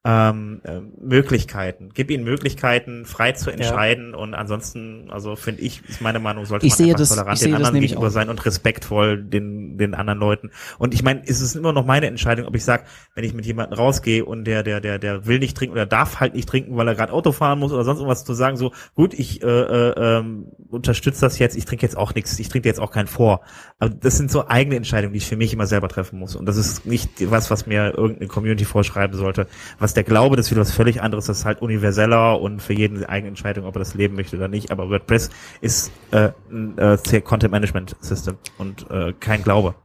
ähm, 0.08 0.62
äh, 0.64 0.82
Möglichkeiten, 1.02 1.90
gib 1.96 2.12
ihnen 2.12 2.24
Möglichkeiten, 2.24 3.06
frei 3.06 3.32
zu 3.32 3.50
entscheiden 3.50 4.14
und 4.14 4.36
ansonsten, 4.36 5.10
also 5.10 5.36
finde 5.36 5.62
ich, 5.64 5.84
ist 5.90 6.00
meine 6.00 6.20
Meinung, 6.20 6.46
sollte 6.46 6.68
Ich 6.68 6.74
man 6.74 6.78
sehe 6.78 6.86
einfach 6.88 7.00
das- 7.00 7.10
tolerant 7.10 7.42
den 7.42 7.56
anderen 7.56 7.80
gegenüber 7.80 8.08
auch. 8.08 8.12
sein 8.12 8.30
und 8.30 8.46
respektvoll 8.46 9.24
den, 9.24 9.80
den 9.80 9.96
anderen 9.96 10.20
Leuten. 10.20 10.52
Und 10.78 10.94
ich 10.94 11.02
meine, 11.02 11.24
es 11.26 11.42
ist 11.42 11.56
immer 11.56 11.74
noch 11.74 11.86
meine 11.86 12.06
Entscheidung, 12.06 12.46
ob 12.46 12.56
ich 12.56 12.64
sage, 12.64 12.84
wenn 13.16 13.24
ich 13.24 13.34
mit 13.34 13.48
jemandem 13.48 13.80
rausgehe 13.80 14.24
und 14.24 14.46
der, 14.46 14.62
der, 14.62 14.80
der, 14.80 15.00
der 15.00 15.26
will 15.26 15.40
nicht 15.40 15.58
trinken 15.58 15.74
oder 15.74 15.88
darf 15.88 16.20
halt 16.20 16.36
nicht 16.36 16.48
trinken, 16.48 16.78
weil 16.78 16.88
er 16.88 16.94
gerade 16.94 17.12
Auto 17.12 17.32
fahren 17.32 17.58
muss 17.58 17.72
oder 17.74 17.84
sonst 17.84 17.98
irgendwas 18.00 18.24
zu 18.26 18.34
sagen, 18.36 18.58
so, 18.58 18.72
gut, 18.94 19.16
ich 19.16 19.42
äh, 19.42 19.48
äh, 19.48 19.94
ähm, 20.20 20.50
unterstütze 20.70 21.22
das 21.22 21.40
jetzt, 21.40 21.58
ich 21.58 21.66
trinke 21.66 21.84
jetzt 21.84 21.98
auch 21.98 22.14
nichts, 22.14 22.38
ich 22.38 22.48
trinke 22.50 22.70
jetzt 22.70 22.80
auch 22.80 22.92
keinen 22.92 23.08
vor. 23.08 23.42
Aber 23.80 23.90
das 23.90 24.18
sind 24.18 24.30
so 24.30 24.48
eigene 24.48 24.76
Entscheidungen, 24.76 25.14
die 25.14 25.18
ich 25.18 25.26
für 25.28 25.36
mich 25.36 25.52
immer 25.52 25.66
selber 25.66 25.88
treffen 25.90 26.20
muss. 26.20 26.36
Und 26.36 26.46
das 26.46 26.58
ist 26.58 26.86
nicht 26.86 27.10
was, 27.32 27.50
was 27.50 27.66
mir 27.66 27.94
irgendeine 27.98 28.28
Community 28.28 28.66
vorschreiben 28.66 29.18
sollte. 29.18 29.48
Was 29.80 29.95
der 29.96 30.04
Glaube, 30.04 30.36
das 30.36 30.48
ist 30.48 30.52
wieder 30.52 30.62
was 30.62 30.72
völlig 30.72 31.02
anderes, 31.02 31.26
das 31.26 31.40
ist 31.40 31.46
halt 31.46 31.62
universeller 31.62 32.40
und 32.42 32.62
für 32.62 32.74
jeden 32.74 32.98
eine 32.98 33.10
eigene 33.10 33.30
Entscheidung, 33.30 33.66
ob 33.66 33.76
er 33.76 33.80
das 33.80 33.94
leben 33.94 34.16
möchte 34.16 34.36
oder 34.36 34.48
nicht. 34.48 34.72
Aber 34.72 34.90
WordPress 34.90 35.30
ist 35.62 35.92
äh, 36.12 36.32
ein 36.50 36.78
äh, 36.78 37.22
Content 37.22 37.52
Management 37.52 37.96
System 38.00 38.38
und 38.58 38.90
äh, 38.90 39.14
kein 39.20 39.44
Glaube. 39.44 39.76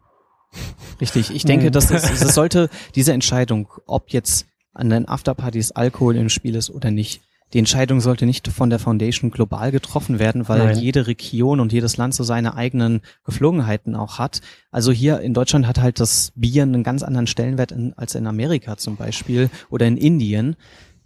Richtig, 1.01 1.35
ich 1.35 1.45
denke, 1.45 1.67
Hm. 1.67 1.73
dass 1.73 1.91
es, 1.91 2.11
es 2.11 2.21
sollte 2.35 2.69
diese 2.95 3.13
Entscheidung, 3.13 3.69
ob 3.87 4.11
jetzt 4.11 4.47
an 4.75 4.91
den 4.91 5.09
Afterpartys 5.09 5.73
Alkohol 5.73 6.17
im 6.17 6.29
Spiel 6.29 6.55
ist 6.55 6.71
oder 6.71 6.91
nicht, 6.91 7.23
die 7.53 7.59
Entscheidung 7.59 8.01
sollte 8.01 8.27
nicht 8.27 8.47
von 8.49 8.71
der 8.71 8.79
Foundation 8.79 9.31
global 9.31 9.73
getroffen 9.73 10.19
werden, 10.19 10.49
weil 10.49 10.67
Nein. 10.67 10.79
jede 10.79 11.07
Region 11.09 11.59
und 11.59 11.73
jedes 11.73 11.97
Land 11.97 12.15
so 12.15 12.23
seine 12.23 12.55
eigenen 12.55 13.01
Geflogenheiten 13.25 13.97
auch 13.97 14.19
hat. 14.19 14.41
Also 14.71 14.93
hier 14.93 15.21
in 15.21 15.35
Deutschland 15.35 15.67
hat 15.67 15.81
halt 15.81 15.99
das 15.99 16.33
Bier 16.37 16.63
einen 16.63 16.85
ganz 16.85 17.03
anderen 17.03 17.27
Stellenwert 17.27 17.73
in, 17.73 17.93
als 17.95 18.15
in 18.15 18.27
Amerika 18.27 18.77
zum 18.77 18.97
Beispiel 18.97 19.51
oder 19.69 19.87
in 19.87 19.97
Indien. 19.97 20.55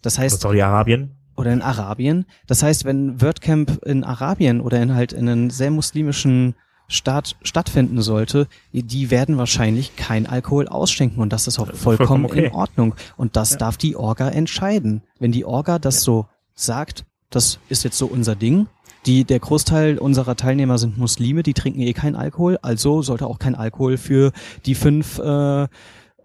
Das 0.03 0.19
heißt, 0.19 0.43
Saudi-Arabien. 0.43 1.13
oder 1.35 1.53
in 1.53 1.63
Arabien. 1.63 2.27
Das 2.47 2.63
heißt, 2.63 2.85
wenn 2.85 3.23
WordCamp 3.23 3.83
in 3.87 4.05
Arabien 4.05 4.61
oder 4.61 4.83
in 4.83 4.95
halt 4.95 5.15
in 5.15 5.29
einem 5.29 5.49
sehr 5.49 5.71
muslimischen 5.71 6.55
Staat 6.87 7.37
stattfinden 7.43 8.03
sollte, 8.03 8.47
die 8.73 9.11
werden 9.11 9.39
wahrscheinlich 9.39 9.97
kein 9.97 10.27
Alkohol 10.27 10.69
ausschenken 10.69 11.23
und 11.23 11.33
das 11.33 11.47
ist 11.47 11.59
auch 11.59 11.69
vollkommen, 11.69 11.97
vollkommen 11.97 12.25
okay. 12.27 12.47
in 12.49 12.53
Ordnung. 12.53 12.95
Und 13.17 13.37
das 13.37 13.53
Ja. 13.53 13.57
darf 13.57 13.79
die 13.79 13.97
Orga 13.97 14.29
entscheiden. 14.29 15.01
Wenn 15.19 15.33
die 15.33 15.47
Orga 15.47 15.79
das 15.79 16.03
so 16.03 16.27
sagt, 16.55 17.05
das 17.31 17.59
ist 17.69 17.85
jetzt 17.85 17.99
so 17.99 18.07
unser 18.07 18.37
Ding. 18.37 18.67
Die, 19.07 19.25
der 19.25 19.39
Großteil 19.39 19.99
unserer 19.99 20.35
Teilnehmer 20.35 20.79
sind 20.79 20.97
Muslime, 20.97 21.43
die 21.43 21.53
trinken 21.53 21.81
eh 21.81 21.93
keinen 21.93 22.17
Alkohol, 22.17 22.59
also 22.63 23.03
sollte 23.03 23.27
auch 23.27 23.39
kein 23.39 23.55
Alkohol 23.55 23.99
für 23.99 24.33
die 24.65 24.75
fünf 24.75 25.19
äh, 25.19 25.65
äh, 25.65 25.67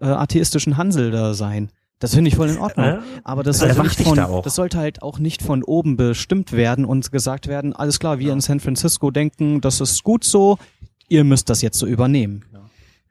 atheistischen 0.00 0.76
Hansel 0.78 1.10
da 1.10 1.34
sein. 1.34 1.70
Das 1.98 2.14
finde 2.14 2.28
ich 2.28 2.36
voll 2.36 2.48
in 2.48 2.56
Ordnung. 2.58 2.86
Äh, 2.86 2.98
Aber 3.24 3.42
das 3.42 3.62
Also 3.62 3.74
sollte, 3.74 4.02
von, 4.02 4.16
da 4.16 4.40
das 4.42 4.54
sollte 4.54 4.78
halt 4.78 5.02
auch 5.02 5.18
nicht 5.18 5.42
von 5.42 5.62
oben 5.62 5.98
bestimmt 5.98 6.52
werden 6.52 6.86
und 6.86 7.12
gesagt 7.12 7.46
werden, 7.46 7.74
alles 7.74 8.00
klar, 8.00 8.18
wir 8.18 8.32
in 8.32 8.40
San 8.40 8.60
Francisco 8.60 9.10
denken, 9.10 9.60
das 9.60 9.82
ist 9.82 10.02
gut 10.02 10.24
so, 10.24 10.56
ihr 11.08 11.24
müsst 11.24 11.50
das 11.50 11.60
jetzt 11.60 11.78
so 11.78 11.86
übernehmen. 11.86 12.46
Ja. 12.54 12.60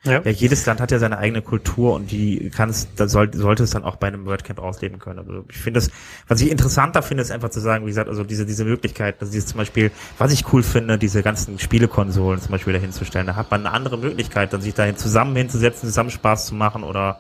Ja. 0.04 0.22
jedes 0.26 0.66
Land 0.66 0.80
hat 0.80 0.92
ja 0.92 1.00
seine 1.00 1.18
eigene 1.18 1.42
Kultur 1.42 1.94
und 1.94 2.12
die 2.12 2.50
kann 2.52 2.70
es, 2.70 2.88
da 2.96 3.10
soll, 3.10 3.34
sollte 3.34 3.64
es 3.64 3.72
dann 3.72 3.84
auch 3.84 3.98
bei 3.98 4.08
einem 4.08 4.26
WordCamp 4.26 4.60
ausleben 4.60 4.98
können. 4.98 5.20
Also 5.20 5.44
ich 5.50 5.58
finde 5.58 5.80
das, 5.80 5.92
was 6.28 6.40
ich 6.40 6.50
interessanter 6.50 7.02
finde, 7.02 7.22
ist 7.22 7.32
einfach 7.32 7.50
zu 7.50 7.60
sagen, 7.60 7.86
wie 7.86 7.90
gesagt, 7.90 8.08
also 8.08 8.24
diese, 8.24 8.46
diese 8.46 8.64
Möglichkeit, 8.64 9.18
also 9.20 9.32
dieses 9.32 9.50
zum 9.50 9.58
Beispiel, 9.58 9.92
was 10.18 10.32
ich 10.32 10.54
cool 10.54 10.64
finde, 10.64 10.98
diese 10.98 11.22
ganzen 11.22 11.60
Spielekonsolen 11.60 12.40
zum 12.40 12.52
Beispiel 12.52 12.72
dahinzustellen. 12.72 13.28
Da 13.28 13.36
hat 13.36 13.52
man 13.52 13.66
eine 13.66 13.76
andere 13.76 13.98
Möglichkeit, 13.98 14.54
dann 14.54 14.62
sich 14.62 14.74
dahin 14.74 14.96
zusammen 14.96 15.36
hinzusetzen, 15.36 15.90
zusammen 15.90 16.12
Spaß 16.12 16.48
zu 16.48 16.56
machen 16.56 16.84
oder 16.84 17.20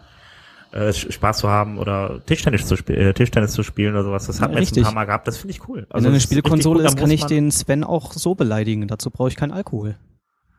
äh, 0.71 0.93
Spaß 0.93 1.39
zu 1.39 1.49
haben 1.49 1.79
oder 1.79 2.21
Tischtennis 2.25 2.65
zu, 2.65 2.77
spielen, 2.77 2.99
äh, 2.99 3.13
Tischtennis 3.13 3.51
zu 3.51 3.63
spielen 3.63 3.93
oder 3.93 4.03
sowas. 4.03 4.27
Das 4.27 4.39
hat 4.39 4.53
man 4.53 4.63
jetzt 4.63 4.77
ein 4.77 4.83
paar 4.83 4.93
Mal 4.93 5.05
gehabt, 5.05 5.27
das 5.27 5.37
finde 5.37 5.53
ich 5.53 5.67
cool. 5.67 5.85
Also 5.89 6.05
Wenn 6.05 6.13
eine 6.13 6.21
Spielekonsole 6.21 6.85
ist, 6.85 6.95
kann 6.95 7.11
ich 7.11 7.25
den 7.25 7.51
Sven 7.51 7.83
auch 7.83 8.13
so 8.13 8.35
beleidigen. 8.35 8.87
Dazu 8.87 9.09
brauche 9.09 9.27
ich 9.27 9.35
keinen 9.35 9.51
Alkohol. 9.51 9.97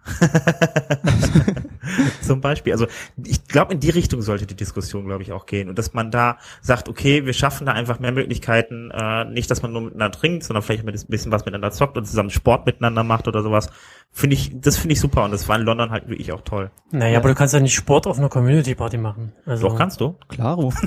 Zum 2.22 2.40
Beispiel. 2.40 2.72
Also 2.72 2.86
ich 3.24 3.46
glaube, 3.46 3.74
in 3.74 3.80
die 3.80 3.90
Richtung 3.90 4.22
sollte 4.22 4.46
die 4.46 4.54
Diskussion, 4.54 5.06
glaube 5.06 5.22
ich, 5.22 5.32
auch 5.32 5.46
gehen. 5.46 5.68
Und 5.68 5.78
dass 5.78 5.92
man 5.92 6.10
da 6.10 6.38
sagt, 6.62 6.88
okay, 6.88 7.26
wir 7.26 7.32
schaffen 7.32 7.66
da 7.66 7.72
einfach 7.72 8.00
mehr 8.00 8.12
Möglichkeiten, 8.12 8.90
äh, 8.90 9.24
nicht, 9.26 9.50
dass 9.50 9.62
man 9.62 9.72
nur 9.72 9.82
miteinander 9.82 10.16
trinkt, 10.16 10.44
sondern 10.44 10.62
vielleicht 10.62 10.84
mit 10.84 10.94
ein 10.94 11.06
bisschen 11.08 11.32
was 11.32 11.44
miteinander 11.44 11.70
zockt 11.70 11.96
und 11.96 12.06
zusammen 12.06 12.30
Sport 12.30 12.66
miteinander 12.66 13.04
macht 13.04 13.28
oder 13.28 13.42
sowas. 13.42 13.70
Finde 14.10 14.34
ich, 14.34 14.52
das 14.54 14.76
finde 14.76 14.94
ich 14.94 15.00
super 15.00 15.24
und 15.24 15.32
das 15.32 15.48
war 15.48 15.58
in 15.58 15.62
London 15.62 15.90
halt 15.90 16.08
wirklich 16.08 16.32
auch 16.32 16.42
toll. 16.42 16.70
Naja, 16.90 17.12
ja. 17.12 17.18
aber 17.18 17.28
du 17.28 17.34
kannst 17.34 17.54
ja 17.54 17.60
nicht 17.60 17.74
Sport 17.74 18.06
auf 18.06 18.18
einer 18.18 18.28
Community 18.28 18.74
Party 18.74 18.98
machen. 18.98 19.32
Also 19.46 19.68
Doch, 19.68 19.76
kannst 19.76 20.00
du. 20.00 20.16
Klaro. 20.28 20.72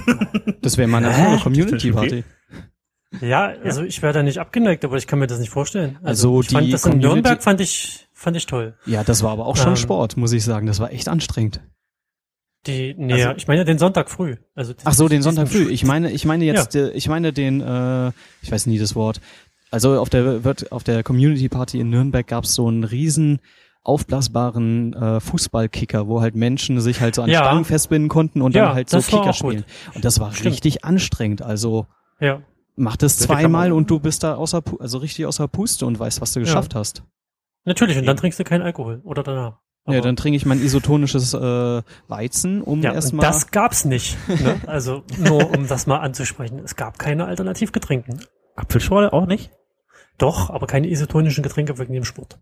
Das 0.62 0.78
wäre 0.78 0.88
mal 0.88 1.04
eine 1.04 1.40
Community 1.40 1.92
Party. 1.92 2.24
Ja, 3.22 3.54
also 3.64 3.84
ich 3.84 4.02
wäre 4.02 4.14
da 4.14 4.24
nicht 4.24 4.40
abgeneigt, 4.40 4.84
aber 4.86 4.98
ich 4.98 5.08
kann 5.08 5.20
mir 5.20 5.28
das 5.28 5.40
nicht 5.40 5.50
vorstellen. 5.50 6.00
Also, 6.02 6.38
also 6.38 6.42
ich 6.42 6.50
fand 6.50 6.74
das 6.74 6.86
in 6.86 7.00
Nürnberg 7.00 7.44
fand 7.44 7.62
ich 7.62 8.08
fand 8.24 8.38
ich 8.38 8.46
toll. 8.46 8.76
Ja, 8.86 9.04
das 9.04 9.22
war 9.22 9.32
aber 9.32 9.46
auch 9.46 9.58
schon 9.58 9.70
ähm, 9.70 9.76
Sport, 9.76 10.18
muss 10.18 10.32
ich 10.32 10.44
sagen. 10.44 10.66
Das 10.66 10.80
war 10.80 10.92
echt 10.92 11.08
anstrengend. 11.08 11.62
Die, 12.66 12.96
nee, 12.98 13.22
also, 13.22 13.36
ich 13.36 13.48
meine 13.48 13.66
den 13.66 13.78
Sonntag 13.78 14.10
früh. 14.10 14.38
Also 14.56 14.74
ach 14.86 14.94
so, 14.94 15.10
den 15.10 15.22
Sonntag 15.22 15.50
früh. 15.50 15.70
Ich 15.70 15.84
meine, 15.84 16.12
ich 16.12 16.24
meine 16.24 16.46
jetzt, 16.46 16.74
ja. 16.74 16.88
ich 16.88 17.10
meine 17.10 17.34
den, 17.34 17.60
äh, 17.60 18.12
ich 18.42 18.52
weiß 18.52 18.68
nie 18.68 18.80
das 18.80 18.96
Wort. 18.96 19.20
Also 19.70 20.00
auf 20.00 20.10
der 20.10 20.44
wird 20.44 20.72
auf 20.72 20.84
der 20.84 21.04
Community 21.04 21.50
Party 21.50 21.80
in 21.80 21.90
Nürnberg 21.90 22.26
gab 22.26 22.46
es 22.46 22.56
so 22.56 22.68
einen 22.68 22.86
riesen 22.86 23.40
aufblasbaren 23.84 24.94
äh, 24.94 25.20
Fußballkicker, 25.20 26.08
wo 26.08 26.22
halt 26.22 26.36
Menschen 26.36 26.80
sich 26.80 27.02
halt 27.02 27.16
so 27.16 27.24
an 27.24 27.30
ja. 27.30 27.40
Stangen 27.40 27.66
festbinden 27.66 28.08
konnten 28.08 28.42
und 28.42 28.56
ja, 28.56 28.68
dann 28.68 28.76
halt 28.76 28.90
so 28.90 29.00
Kicker 29.02 29.34
spielen. 29.34 29.66
Und 29.94 30.06
das 30.06 30.22
war 30.22 30.32
Stimmt. 30.32 30.54
richtig 30.54 30.86
anstrengend. 30.86 31.42
Also 31.42 31.88
ja. 32.22 32.42
mach 32.78 32.96
das 32.96 33.18
zweimal 33.18 33.74
und 33.74 33.90
du 33.90 34.00
bist 34.00 34.24
da 34.24 34.36
außer 34.36 34.64
also 34.80 35.00
richtig 35.00 35.26
außer 35.26 35.50
Puste 35.50 35.86
und 35.86 36.00
weißt, 36.00 36.22
was 36.22 36.32
du 36.32 36.40
geschafft 36.40 36.76
hast. 36.76 37.04
Natürlich, 37.66 37.98
und 37.98 38.06
dann 38.06 38.18
trinkst 38.18 38.40
du 38.40 38.44
keinen 38.44 38.62
Alkohol 38.62 39.02
oder 39.04 39.24
danach. 39.24 39.60
Aber 39.86 39.96
ja, 39.96 40.02
dann 40.02 40.16
trinke 40.16 40.38
ich 40.38 40.46
mein 40.46 40.62
isotonisches 40.62 41.34
äh, 41.34 41.82
Weizen, 42.08 42.62
um 42.62 42.82
ja, 42.82 42.94
erstmal. 42.94 43.26
Das 43.26 43.52
gab's 43.52 43.84
nicht. 43.84 44.18
Ne? 44.28 44.62
Also 44.68 45.04
nur 45.18 45.52
um 45.52 45.68
das 45.68 45.88
mal 45.88 45.98
anzusprechen. 45.98 46.60
Es 46.64 46.76
gab 46.76 46.98
keine 47.00 47.26
Alternativgetränken. 47.26 48.22
Apfelschorle 48.56 49.12
auch 49.12 49.26
nicht? 49.26 49.52
Doch, 50.18 50.50
aber 50.50 50.68
keine 50.68 50.88
isotonischen 50.88 51.44
Getränke 51.44 51.78
wegen 51.80 51.94
dem 51.94 52.06
Sport. 52.06 52.40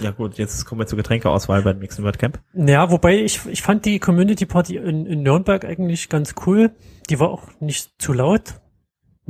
Ja 0.00 0.12
gut, 0.12 0.38
jetzt 0.38 0.64
kommen 0.64 0.80
wir 0.80 0.86
zur 0.86 0.96
Getränkeauswahl 0.96 1.62
beim 1.62 1.78
nächsten 1.78 2.04
WordCamp. 2.04 2.38
Ja, 2.54 2.90
wobei 2.90 3.18
ich, 3.18 3.40
ich 3.46 3.62
fand 3.62 3.84
die 3.84 3.98
Community 3.98 4.46
Party 4.46 4.76
in, 4.76 5.06
in 5.06 5.22
Nürnberg 5.22 5.64
eigentlich 5.64 6.08
ganz 6.08 6.34
cool. 6.46 6.70
Die 7.08 7.18
war 7.18 7.30
auch 7.30 7.48
nicht 7.60 8.00
zu 8.00 8.12
laut. 8.12 8.59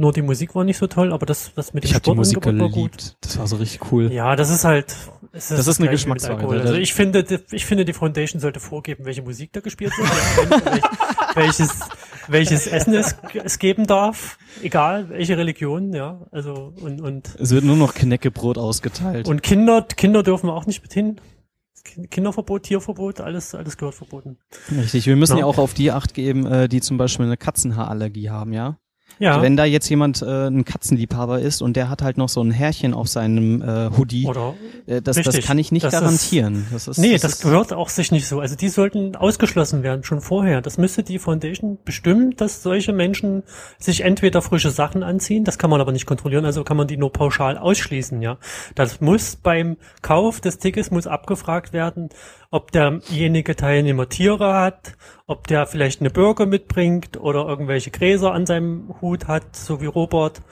Nur 0.01 0.15
die 0.15 0.23
Musik 0.23 0.55
war 0.55 0.65
nicht 0.65 0.79
so 0.79 0.87
toll, 0.87 1.13
aber 1.13 1.27
das, 1.27 1.53
das 1.55 1.75
mit 1.75 1.85
dem 1.85 1.89
ich 1.89 1.91
Sport 1.95 2.07
die 2.07 2.15
Musik 2.15 2.41
geliebt. 2.41 2.63
war 2.63 2.71
gut. 2.71 3.17
Das 3.21 3.39
war 3.39 3.47
so 3.47 3.57
richtig 3.57 3.93
cool. 3.93 4.11
Ja, 4.11 4.35
das 4.35 4.49
ist 4.49 4.65
halt. 4.65 4.97
Es 5.31 5.51
ist 5.51 5.59
das 5.59 5.67
ist 5.67 5.79
eine 5.79 5.91
Geschmackssache. 5.91 6.49
Also 6.49 6.73
ich 6.73 6.95
finde, 6.95 7.23
ich 7.51 7.67
finde, 7.67 7.85
die 7.85 7.93
Foundation 7.93 8.41
sollte 8.41 8.61
vorgeben, 8.61 9.05
welche 9.05 9.21
Musik 9.21 9.53
da 9.53 9.61
gespielt 9.61 9.93
wird, 9.99 10.83
welches, 11.35 11.81
welches 12.29 12.67
Essen 12.67 12.95
es, 12.95 13.15
es 13.45 13.59
geben 13.59 13.87
darf, 13.87 14.39
egal 14.63 15.11
welche 15.11 15.37
Religion, 15.37 15.93
ja. 15.93 16.27
Also 16.33 16.73
und 16.81 17.03
und. 17.03 17.37
Es 17.39 17.51
wird 17.51 17.65
nur 17.65 17.77
noch 17.77 17.93
Knäckebrot 17.93 18.57
ausgeteilt. 18.57 19.29
Und 19.29 19.43
Kinder, 19.43 19.83
Kinder 19.83 20.23
dürfen 20.23 20.49
auch 20.49 20.65
nicht 20.65 20.81
mit 20.81 20.95
hin. 20.95 21.21
Kinderverbot, 22.11 22.63
Tierverbot, 22.63 23.21
alles, 23.21 23.55
alles 23.55 23.77
gehört 23.77 23.97
verboten. 23.97 24.39
Richtig, 24.71 25.07
wir 25.07 25.17
müssen 25.17 25.35
ja, 25.35 25.41
ja 25.41 25.45
auch 25.45 25.59
auf 25.59 25.75
die 25.75 25.91
Acht 25.91 26.15
geben, 26.15 26.47
äh, 26.47 26.69
die 26.71 26.81
zum 26.81 26.97
Beispiel 26.97 27.27
eine 27.27 27.37
Katzenhaarallergie 27.37 28.31
haben, 28.31 28.55
ja. 28.55 28.79
Ja. 29.21 29.33
Also 29.33 29.43
wenn 29.43 29.57
da 29.57 29.67
jetzt 29.67 29.89
jemand 29.91 30.23
äh, 30.23 30.47
ein 30.47 30.65
Katzenliebhaber 30.65 31.41
ist 31.41 31.61
und 31.61 31.77
der 31.77 31.91
hat 31.91 32.01
halt 32.01 32.17
noch 32.17 32.31
so 32.31 32.43
ein 32.43 32.51
Härchen 32.51 32.95
auf 32.95 33.07
seinem 33.07 33.61
äh, 33.61 33.91
Hoodie, 33.97 34.27
Oder 34.27 34.55
äh, 34.87 35.03
das, 35.03 35.21
das 35.21 35.39
kann 35.43 35.59
ich 35.59 35.71
nicht 35.71 35.85
das 35.85 35.93
garantieren. 35.93 36.65
Ist, 36.65 36.73
das 36.73 36.89
ist, 36.89 36.99
nee, 36.99 37.13
das, 37.13 37.21
das 37.23 37.41
gehört 37.43 37.75
auch 37.75 37.91
sich 37.91 38.13
nicht 38.13 38.27
so. 38.27 38.41
Also 38.41 38.57
die 38.57 38.71
sollten 38.71 39.17
ausgeschlossen 39.17 39.83
werden, 39.83 40.05
schon 40.05 40.23
vorher. 40.23 40.63
Das 40.63 40.79
müsste 40.79 41.03
die 41.03 41.19
Foundation 41.19 41.77
bestimmen, 41.85 42.35
dass 42.37 42.63
solche 42.63 42.95
Menschen 42.95 43.43
sich 43.79 44.01
entweder 44.01 44.41
frische 44.41 44.71
Sachen 44.71 45.03
anziehen, 45.03 45.45
das 45.45 45.59
kann 45.59 45.69
man 45.69 45.83
aber 45.83 45.93
nicht 45.93 46.07
kontrollieren, 46.07 46.47
also 46.47 46.65
kann 46.65 46.79
man 46.79 46.87
die 46.87 46.97
nur 46.97 47.13
pauschal 47.13 47.59
ausschließen, 47.59 48.23
ja. 48.23 48.39
Das 48.75 49.03
muss 49.03 49.37
beim 49.37 49.77
Kauf 50.01 50.41
des 50.41 50.59
Tickets 50.59 50.91
muss 50.91 51.07
abgefragt 51.07 51.75
werden, 51.75 52.09
ob 52.51 52.73
derjenige 52.73 53.55
Teilnehmer 53.55 54.09
Tiere 54.09 54.55
hat, 54.55 54.97
ob 55.27 55.47
der 55.47 55.67
vielleicht 55.67 56.01
eine 56.01 56.11
Bürger 56.11 56.47
mitbringt 56.47 57.17
oder 57.19 57.47
irgendwelche 57.47 57.91
Gräser 57.91 58.33
an 58.33 58.47
seinem 58.47 58.95
Hut 59.01 59.29
hat, 59.29 59.55
so 59.55 59.81
wie 59.81 59.87
Robert. 59.87 60.43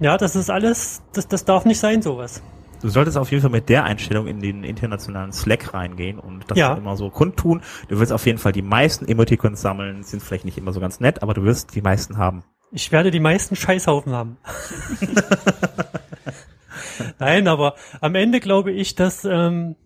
Ja, 0.00 0.16
das 0.16 0.36
ist 0.36 0.50
alles, 0.50 1.02
das, 1.12 1.28
das 1.28 1.44
darf 1.44 1.64
nicht 1.64 1.78
sein, 1.78 2.02
sowas. 2.02 2.42
Du 2.80 2.88
solltest 2.88 3.16
auf 3.16 3.30
jeden 3.30 3.42
Fall 3.42 3.50
mit 3.50 3.68
der 3.68 3.84
Einstellung 3.84 4.26
in 4.26 4.40
den 4.40 4.64
internationalen 4.64 5.32
Slack 5.32 5.72
reingehen 5.72 6.18
und 6.18 6.50
das 6.50 6.58
ja. 6.58 6.74
immer 6.74 6.96
so 6.96 7.10
kundtun. 7.10 7.62
Du 7.88 8.00
wirst 8.00 8.12
auf 8.12 8.26
jeden 8.26 8.38
Fall 8.38 8.50
die 8.50 8.62
meisten 8.62 9.06
Emoticons 9.06 9.60
sammeln, 9.60 10.02
sind 10.02 10.20
vielleicht 10.20 10.44
nicht 10.44 10.58
immer 10.58 10.72
so 10.72 10.80
ganz 10.80 10.98
nett, 10.98 11.22
aber 11.22 11.34
du 11.34 11.44
wirst 11.44 11.76
die 11.76 11.82
meisten 11.82 12.16
haben. 12.16 12.42
Ich 12.72 12.90
werde 12.90 13.12
die 13.12 13.20
meisten 13.20 13.54
Scheißhaufen 13.54 14.12
haben. 14.12 14.36
Nein, 17.18 17.46
aber 17.46 17.74
am 18.00 18.14
Ende 18.16 18.40
glaube 18.40 18.72
ich, 18.72 18.96
dass 18.96 19.24
ähm, 19.24 19.76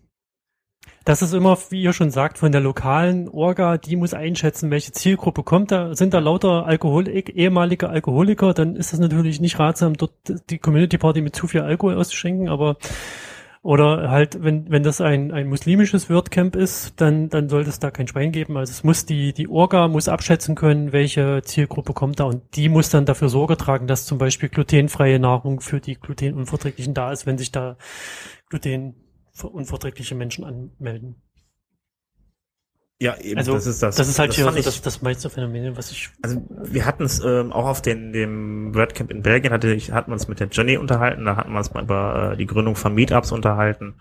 das 1.07 1.21
ist 1.21 1.33
immer, 1.33 1.57
wie 1.69 1.81
ihr 1.81 1.93
schon 1.93 2.11
sagt, 2.11 2.37
von 2.37 2.51
der 2.51 2.59
lokalen 2.59 3.29
Orga, 3.29 3.77
die 3.77 3.95
muss 3.95 4.13
einschätzen, 4.13 4.71
welche 4.71 4.91
Zielgruppe 4.91 5.41
kommt 5.41 5.71
da. 5.71 5.95
Sind 5.95 6.13
da 6.13 6.19
lauter 6.19 6.65
Alkoholik, 6.65 7.33
ehemalige 7.33 7.87
Alkoholiker, 7.89 8.53
dann 8.53 8.75
ist 8.75 8.91
das 8.91 8.99
natürlich 8.99 9.39
nicht 9.39 9.57
ratsam, 9.57 9.93
dort 9.93 10.11
die 10.49 10.57
Community 10.57 10.97
Party 10.97 11.21
mit 11.21 11.33
zu 11.33 11.47
viel 11.47 11.61
Alkohol 11.61 11.95
auszuschenken, 11.95 12.49
aber 12.49 12.75
oder 13.63 14.11
halt, 14.11 14.43
wenn, 14.43 14.69
wenn 14.69 14.83
das 14.83 14.99
ein, 14.99 15.31
ein 15.31 15.47
muslimisches 15.47 16.09
WordCamp 16.09 16.57
ist, 16.57 16.99
dann, 16.99 17.29
dann 17.29 17.47
sollte 17.47 17.69
es 17.69 17.79
da 17.79 17.89
kein 17.89 18.09
Schwein 18.09 18.33
geben. 18.33 18.57
Also 18.57 18.71
es 18.71 18.83
muss 18.83 19.05
die, 19.05 19.31
die 19.31 19.47
Orga 19.47 19.87
muss 19.87 20.09
abschätzen 20.09 20.55
können, 20.55 20.91
welche 20.91 21.41
Zielgruppe 21.41 21.93
kommt 21.93 22.19
da 22.19 22.25
und 22.25 22.43
die 22.55 22.67
muss 22.67 22.89
dann 22.89 23.05
dafür 23.05 23.29
Sorge 23.29 23.55
tragen, 23.55 23.87
dass 23.87 24.05
zum 24.05 24.17
Beispiel 24.17 24.49
glutenfreie 24.49 25.19
Nahrung 25.19 25.61
für 25.61 25.79
die 25.79 25.95
Glutenunverträglichen 25.95 26.93
da 26.93 27.13
ist, 27.13 27.25
wenn 27.25 27.37
sich 27.37 27.53
da 27.53 27.77
Gluten 28.49 28.95
unverträgliche 29.43 30.15
Menschen 30.15 30.43
anmelden. 30.43 31.21
Ja, 32.99 33.15
eben, 33.19 33.37
also, 33.37 33.53
das 33.53 33.67
ist 33.67 33.83
das. 33.83 33.95
Das 33.95 34.07
ist 34.07 34.17
halt 34.17 34.29
das 34.29 34.37
hier 34.37 34.45
so 34.45 34.59
das, 34.59 34.81
das 34.81 35.01
meiste 35.03 35.29
Phänomen, 35.29 35.77
was 35.77 35.91
ich. 35.91 36.09
Also 36.23 36.41
wir 36.49 36.85
hatten 36.85 37.03
es 37.03 37.23
ähm, 37.23 37.51
auch 37.51 37.67
auf 37.67 37.81
den, 37.81 38.11
dem 38.11 38.73
WordCamp 38.73 39.11
in 39.11 39.21
Belgien, 39.21 39.53
hatte 39.53 39.71
ich, 39.71 39.91
hatten 39.91 40.09
wir 40.09 40.13
uns 40.13 40.27
mit 40.27 40.39
der 40.39 40.47
Jenny 40.51 40.77
unterhalten, 40.77 41.25
da 41.25 41.35
hatten 41.35 41.51
wir 41.51 41.59
uns 41.59 41.73
mal 41.73 41.83
über 41.83 42.31
äh, 42.33 42.37
die 42.37 42.47
Gründung 42.47 42.75
von 42.75 42.95
Meetups 42.95 43.31
unterhalten. 43.31 43.95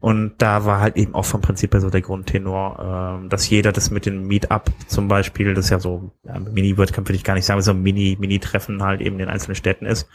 Und 0.00 0.34
da 0.38 0.66
war 0.66 0.80
halt 0.80 0.96
eben 0.96 1.14
auch 1.14 1.24
vom 1.24 1.40
Prinzip 1.40 1.72
her 1.72 1.80
so 1.80 1.88
der 1.88 2.02
Grundtenor, 2.02 3.20
ähm, 3.22 3.28
dass 3.30 3.48
jeder 3.48 3.72
das 3.72 3.90
mit 3.90 4.04
dem 4.04 4.26
Meetup 4.26 4.70
zum 4.86 5.08
Beispiel, 5.08 5.54
das 5.54 5.66
ist 5.66 5.70
ja 5.70 5.78
so, 5.78 6.10
ja, 6.24 6.38
Mini-WordCamp 6.38 7.08
würde 7.08 7.16
ich 7.16 7.24
gar 7.24 7.34
nicht 7.34 7.46
sagen, 7.46 7.62
so 7.62 7.70
ein 7.70 7.82
Mini, 7.82 8.18
Mini-Treffen 8.20 8.82
halt 8.82 9.00
eben 9.00 9.18
in 9.20 9.28
einzelnen 9.28 9.54
Städten 9.54 9.86
ist, 9.86 10.08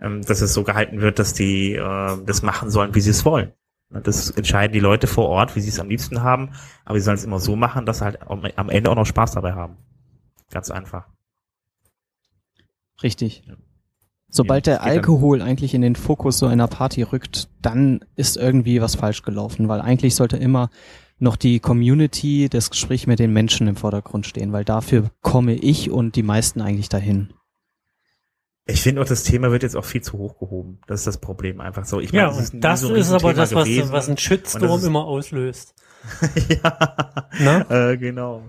ähm, 0.00 0.22
dass 0.22 0.40
es 0.40 0.54
so 0.54 0.62
gehalten 0.62 1.00
wird, 1.00 1.18
dass 1.18 1.34
die 1.34 1.74
äh, 1.74 2.16
das 2.24 2.42
machen 2.42 2.70
sollen, 2.70 2.94
wie 2.94 3.00
sie 3.00 3.10
es 3.10 3.24
wollen. 3.24 3.52
Das 3.90 4.30
entscheiden 4.30 4.72
die 4.72 4.80
Leute 4.80 5.06
vor 5.06 5.28
Ort, 5.28 5.54
wie 5.54 5.60
sie 5.60 5.68
es 5.68 5.78
am 5.78 5.88
liebsten 5.88 6.22
haben. 6.22 6.50
Aber 6.84 6.98
sie 6.98 7.04
sollen 7.04 7.16
es 7.16 7.24
immer 7.24 7.38
so 7.38 7.56
machen, 7.56 7.86
dass 7.86 7.98
sie 7.98 8.04
halt 8.04 8.18
am 8.28 8.68
Ende 8.68 8.90
auch 8.90 8.96
noch 8.96 9.06
Spaß 9.06 9.32
dabei 9.32 9.52
haben. 9.54 9.76
Ganz 10.50 10.70
einfach. 10.70 11.08
Richtig. 13.02 13.44
Ja. 13.46 13.54
Sobald 14.28 14.66
der 14.66 14.82
Alkohol 14.82 15.40
eigentlich 15.40 15.72
in 15.72 15.82
den 15.82 15.94
Fokus 15.96 16.38
so 16.38 16.46
einer 16.46 16.66
Party 16.66 17.02
rückt, 17.02 17.48
dann 17.62 18.00
ist 18.16 18.36
irgendwie 18.36 18.80
was 18.80 18.96
falsch 18.96 19.22
gelaufen, 19.22 19.68
weil 19.68 19.80
eigentlich 19.80 20.14
sollte 20.14 20.36
immer 20.36 20.68
noch 21.18 21.36
die 21.36 21.60
Community, 21.60 22.48
das 22.50 22.70
Gespräch 22.70 23.06
mit 23.06 23.18
den 23.18 23.32
Menschen 23.32 23.68
im 23.68 23.76
Vordergrund 23.76 24.26
stehen, 24.26 24.52
weil 24.52 24.64
dafür 24.64 25.10
komme 25.22 25.54
ich 25.54 25.90
und 25.90 26.16
die 26.16 26.22
meisten 26.22 26.60
eigentlich 26.60 26.88
dahin. 26.88 27.32
Ich 28.68 28.82
finde 28.82 29.00
auch, 29.00 29.06
das 29.06 29.22
Thema 29.22 29.52
wird 29.52 29.62
jetzt 29.62 29.76
auch 29.76 29.84
viel 29.84 30.02
zu 30.02 30.18
hoch 30.18 30.38
gehoben. 30.38 30.80
Das 30.88 31.00
ist 31.00 31.06
das 31.06 31.18
Problem 31.18 31.60
einfach 31.60 31.84
so. 31.84 32.00
Ich 32.00 32.10
ja, 32.10 32.26
meine, 32.26 32.36
das 32.36 32.44
ist, 32.44 32.54
das 32.56 32.80
so 32.80 32.94
ist 32.94 33.12
aber 33.12 33.32
das, 33.32 33.54
was, 33.54 33.68
was 33.92 34.08
ein 34.08 34.16
Shitstorm 34.16 34.84
immer 34.84 35.04
auslöst. 35.04 35.74
ja, 37.38 37.90
äh, 37.90 37.96
genau. 37.96 38.42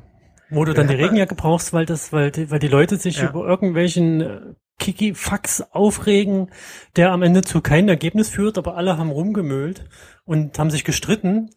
Wo 0.50 0.66
du 0.66 0.74
dann 0.74 0.88
die 0.88 0.96
Regenjacke 0.96 1.36
brauchst, 1.36 1.72
weil 1.74 1.86
das, 1.86 2.14
weil 2.14 2.32
die, 2.32 2.50
weil 2.50 2.60
die 2.60 2.68
Leute 2.68 2.98
sich 2.98 3.18
ja. 3.18 3.30
über 3.30 3.46
irgendwelchen 3.46 4.22
äh, 4.22 4.40
Kiki-Fax 4.80 5.62
aufregen, 5.72 6.50
der 6.96 7.12
am 7.12 7.22
Ende 7.22 7.44
zu 7.44 7.62
keinem 7.62 7.90
Ergebnis 7.90 8.30
führt, 8.30 8.58
aber 8.58 8.76
alle 8.76 8.98
haben 8.98 9.12
rumgemölt 9.12 9.86
und 10.26 10.58
haben 10.58 10.72
sich 10.72 10.84
gestritten 10.84 11.52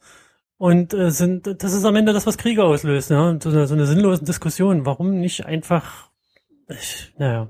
Und 0.59 0.93
äh, 0.93 1.11
sind, 1.11 1.63
das 1.63 1.73
ist 1.73 1.85
am 1.85 1.97
Ende 1.97 2.13
das, 2.13 2.27
was 2.27 2.37
Kriege 2.37 2.65
auslöst, 2.65 3.11
ja. 3.11 3.29
Und 3.29 3.43
so 3.43 3.49
eine, 3.49 3.67
so 3.67 3.75
eine 3.75 3.87
sinnlose 3.87 4.25
Diskussion. 4.25 4.85
Warum 4.85 5.19
nicht 5.19 5.47
einfach, 5.47 6.11
ich, 6.69 7.15
naja. 7.17 7.49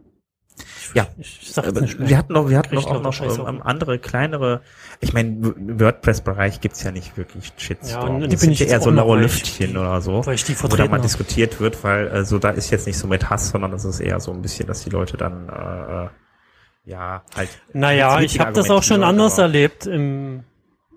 Ja. 0.94 1.06
ich, 1.18 1.50
ich 1.56 1.98
wir 1.98 2.18
hatten 2.18 2.32
noch, 2.32 2.48
wir 2.48 2.58
hatten 2.58 2.74
noch 2.74 2.86
auch 2.86 3.02
noch 3.02 3.48
ähm, 3.48 3.62
andere 3.62 3.98
kleinere. 3.98 4.62
Ich 5.00 5.12
meine, 5.12 5.28
im 5.28 5.80
WordPress-Bereich 5.80 6.60
gibt's 6.60 6.82
ja 6.82 6.90
nicht 6.90 7.16
wirklich 7.16 7.52
Shitstorm. 7.56 8.18
Ja, 8.18 8.24
und 8.24 8.32
die 8.32 8.36
sind 8.36 8.58
ja 8.58 8.66
eher 8.66 8.80
so 8.80 8.90
laue 8.90 9.20
Lüftchen 9.20 9.72
die- 9.72 9.76
oder 9.78 10.00
so, 10.00 10.24
wo 10.24 10.76
da 10.76 10.86
mal 10.86 11.00
diskutiert 11.00 11.60
wird, 11.60 11.82
weil 11.84 12.08
äh, 12.08 12.24
so 12.24 12.38
da 12.38 12.50
ist 12.50 12.70
jetzt 12.70 12.86
nicht 12.86 12.98
so 12.98 13.06
mit 13.06 13.30
Hass, 13.30 13.50
sondern 13.50 13.72
es 13.72 13.84
ist 13.84 14.00
eher 14.00 14.20
so 14.20 14.32
ein 14.32 14.42
bisschen, 14.42 14.66
dass 14.66 14.84
die 14.84 14.90
Leute 14.90 15.16
dann 15.16 15.48
äh, 15.48 16.90
ja 16.90 17.22
halt. 17.36 17.50
Naja, 17.72 18.20
ich 18.20 18.40
habe 18.40 18.52
das 18.52 18.70
auch 18.70 18.82
schon 18.82 19.02
anders 19.02 19.38
erlebt 19.38 19.86
im, 19.86 20.44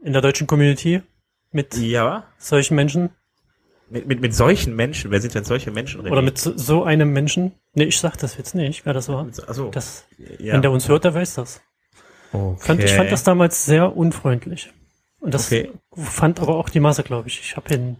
in 0.04 0.14
der 0.14 0.22
deutschen 0.22 0.48
Community 0.48 1.02
mit 1.52 1.76
Ja, 1.78 2.24
solchen 2.38 2.76
Menschen 2.76 3.12
mit, 3.94 4.08
mit, 4.08 4.22
mit 4.22 4.36
solchen 4.36 4.76
Menschen. 4.76 5.12
Wer 5.12 5.22
sind 5.22 5.36
denn 5.36 5.44
solche 5.46 5.72
Menschen? 5.72 6.02
René? 6.02 6.12
oder 6.12 6.22
mit 6.22 6.38
so, 6.38 6.58
so 6.58 6.84
einem 6.84 7.14
Menschen. 7.14 7.54
Nee, 7.74 7.86
ich 7.86 8.00
sag 8.00 8.18
das 8.18 8.38
jetzt 8.38 8.56
nicht, 8.56 8.86
wer 8.86 8.94
das 8.94 9.08
war. 9.10 9.26
Achso, 9.48 9.70
Das, 9.70 10.06
ja. 10.40 10.54
Wenn 10.54 10.62
der 10.62 10.72
uns 10.72 10.88
hört, 10.90 11.04
der 11.06 11.14
weiß 11.14 11.36
das. 11.36 11.62
okay. 12.34 12.56
Fand, 12.60 12.84
Ich 12.84 12.94
fand 12.94 13.12
das 13.12 13.24
damals 13.24 13.66
sehr 13.66 13.96
unfreundlich. 13.96 14.74
Und 15.20 15.34
das 15.34 15.48
Okay. 15.48 15.72
fand 15.94 16.42
aber 16.42 16.58
auch 16.58 16.68
die 16.70 16.80
Masse, 16.82 17.04
glaube 17.04 17.30
ich. 17.30 17.40
Ich 17.40 17.56
habe 17.56 17.70
hin, 17.70 17.98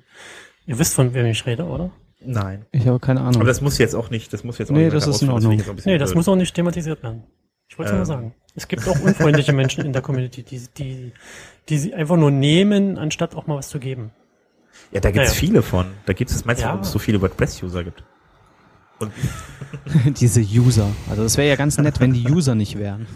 ihr 0.66 0.78
wisst, 0.80 0.94
von 0.96 1.14
wem 1.14 1.26
ich 1.28 1.46
rede, 1.46 1.64
oder? 1.66 1.92
Nein. 2.26 2.66
Ich 2.72 2.88
habe 2.88 3.00
keine 3.00 3.22
Ahnung. 3.22 3.36
Aber 3.36 3.46
das 3.46 3.62
muss 3.62 3.78
jetzt 3.78 3.96
auch 3.96 4.10
nicht, 4.10 4.34
das 4.34 4.44
muss 4.44 4.58
jetzt 4.58 4.72
auch 4.72 4.76
Nee, 4.76 4.86
nicht 4.86 4.94
das 4.96 5.08
ist 5.08 5.22
in 5.22 5.28
das 5.28 5.36
Ordnung. 5.36 5.58
bisschen 5.58 5.82
Nee, 5.86 5.98
das 5.98 6.10
blöd. 6.10 6.16
muss 6.18 6.28
auch 6.28 6.36
nicht 6.36 6.54
thematisiert 6.56 7.04
werden. 7.04 7.24
Ich 7.70 7.78
wollte 7.78 7.90
es 7.90 7.94
Ähm. 7.94 7.98
nur 7.98 8.06
sagen. 8.06 8.36
Es 8.56 8.68
gibt 8.68 8.88
auch 8.88 9.00
unfreundliche 9.00 9.52
Menschen 9.54 9.86
in 9.86 9.94
der 9.94 10.02
Community, 10.02 10.44
die, 10.44 10.62
die, 10.78 11.12
die 11.70 11.78
sie 11.78 11.94
einfach 11.94 12.18
nur 12.18 12.30
nehmen, 12.32 12.98
anstatt 12.98 13.36
auch 13.36 13.48
mal 13.48 13.56
was 13.58 13.70
zu 13.70 13.80
geben. 13.80 14.12
Ja, 14.94 15.00
da 15.02 15.12
gibt's 15.12 15.30
Ja, 15.30 15.34
ja. 15.36 15.40
viele 15.40 15.62
von. 15.62 15.88
Da 16.06 16.14
gibt's 16.14 16.36
es, 16.36 16.46
meinst 16.46 16.62
du, 16.62 16.66
Ja. 16.66 16.70
warum 16.72 16.82
es 16.84 16.92
so 16.92 17.00
viele 17.00 17.22
WordPress-User 17.22 17.84
gibt? 17.84 18.04
Und, 19.00 19.12
Diese 20.20 20.40
User. 20.42 20.88
Also 21.10 21.24
es 21.24 21.36
wäre 21.36 21.50
ja 21.50 21.56
ganz 21.56 21.78
nett, 21.80 22.00
wenn 22.00 22.14
die 22.14 22.30
User 22.32 22.54
nicht 22.56 22.78
wären. 22.78 23.08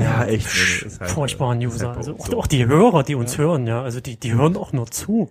ja, 0.00 0.24
echt. 0.24 0.46
Nee, 0.84 0.90
halt, 0.98 1.10
Furchtbaren 1.10 1.58
User. 1.58 1.88
halt 1.88 1.98
Also 1.98 2.14
auch, 2.16 2.26
so. 2.26 2.38
auch 2.38 2.46
die 2.46 2.66
Hörer, 2.66 3.02
die 3.02 3.14
uns 3.14 3.36
hören, 3.38 3.66
ja. 3.66 3.82
Also 3.82 4.00
die, 4.00 4.18
die 4.18 4.32
hören 4.32 4.56
auch 4.56 4.72
nur 4.72 4.86
zu. 4.90 5.30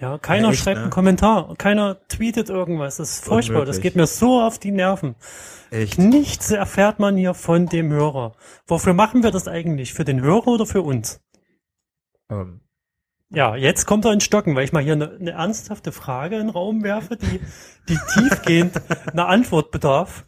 Ja, 0.00 0.18
keiner 0.18 0.48
Ja, 0.48 0.52
echt, 0.52 0.62
schreibt 0.64 0.76
ne? 0.78 0.82
einen 0.82 0.90
Kommentar, 0.90 1.54
keiner 1.56 1.96
tweetet 2.08 2.50
irgendwas. 2.50 2.96
Das 2.96 3.12
ist 3.12 3.24
furchtbar. 3.24 3.60
Das 3.64 3.76
Unmöglich. 3.76 3.82
geht 3.82 3.96
mir 3.96 4.06
so 4.08 4.40
auf 4.42 4.58
die 4.58 4.72
Nerven. 4.72 5.14
Echt. 5.70 5.96
Nichts 5.98 6.50
erfährt 6.50 6.98
man 6.98 7.16
hier 7.16 7.32
von 7.34 7.66
dem 7.66 7.90
Hörer. 7.92 8.34
Wofür 8.66 8.92
machen 8.94 9.22
wir 9.22 9.30
das 9.30 9.46
eigentlich? 9.46 9.94
Für 9.94 10.04
den 10.04 10.20
Hörer 10.20 10.48
oder 10.48 10.66
für 10.66 10.82
uns? 10.82 11.20
Ähm, 12.28 12.60
Ja, 13.32 13.54
jetzt 13.54 13.86
kommt 13.86 14.04
er 14.04 14.12
in 14.12 14.20
Stocken, 14.20 14.56
weil 14.56 14.64
ich 14.64 14.72
mal 14.72 14.82
hier 14.82 14.94
eine, 14.94 15.10
eine 15.10 15.30
ernsthafte 15.30 15.92
Frage 15.92 16.34
in 16.36 16.48
den 16.48 16.50
Raum 16.50 16.82
werfe, 16.82 17.16
die, 17.16 17.40
die 17.88 17.98
tiefgehend 18.14 18.80
eine 19.06 19.26
Antwort 19.26 19.70
bedarf. 19.70 20.24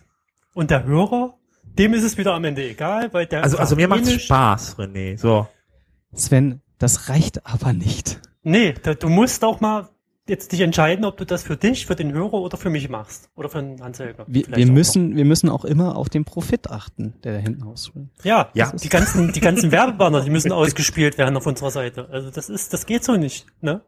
Und 0.55 0.71
der 0.71 0.85
Hörer, 0.85 1.35
dem 1.65 1.95
ist 1.95 2.05
es 2.05 2.17
wieder 2.17 2.35
am 2.35 2.45
Ende 2.45 2.69
egal, 2.69 3.13
weil 3.13 3.27
der 3.27 3.43
also, 3.43 3.59
also 3.59 3.75
mir 3.75 3.89
macht's 3.89 4.09
macht 4.09 4.21
Spaß, 4.21 4.77
René. 4.79 5.19
So. 5.19 5.49
Sven, 6.15 6.61
das 6.79 7.09
reicht 7.09 7.45
aber 7.45 7.73
nicht. 7.73 8.21
Nee, 8.43 8.75
da, 8.81 8.95
du 8.95 9.09
musst 9.09 9.45
auch 9.45 9.61
mal 9.61 9.89
jetzt 10.29 10.53
dich 10.53 10.61
entscheiden, 10.61 11.05
ob 11.05 11.17
du 11.17 11.27
das 11.27 11.43
für 11.43 11.57
dich, 11.57 11.87
für 11.87 11.97
den 11.97 12.13
Hörer 12.13 12.35
oder 12.35 12.57
für 12.57 12.71
mich 12.71 12.89
machst. 12.89 13.29
Oder 13.35 13.49
für 13.49 13.61
den 13.61 13.83
Hans-Helger. 13.83 14.25
Wir, 14.29 14.45
wir 14.49 14.67
müssen, 14.71 15.17
wir 15.17 15.25
müssen 15.25 15.49
auch 15.49 15.65
immer 15.65 15.97
auf 15.97 16.09
den 16.09 16.25
Profit 16.25 16.71
achten, 16.71 17.15
der 17.25 17.35
da 17.35 17.39
hinten 17.41 17.65
noch. 17.65 17.75
Ja, 18.23 18.51
Ja. 18.55 18.71
die 18.73 18.89
ganzen, 18.89 19.33
die 19.33 19.41
ganzen 19.41 19.73
Werbebanner, 19.73 20.21
die 20.23 20.31
müssen 20.31 20.53
ausgespielt 20.53 21.19
werden 21.19 21.37
auf 21.37 21.47
unserer 21.47 21.71
Seite. 21.73 22.09
Also 22.11 22.31
das 22.31 22.49
ist, 22.49 22.73
das 22.73 22.87
geht 22.87 23.03
so 23.05 23.17
nicht, 23.17 23.47
ne? 23.61 23.83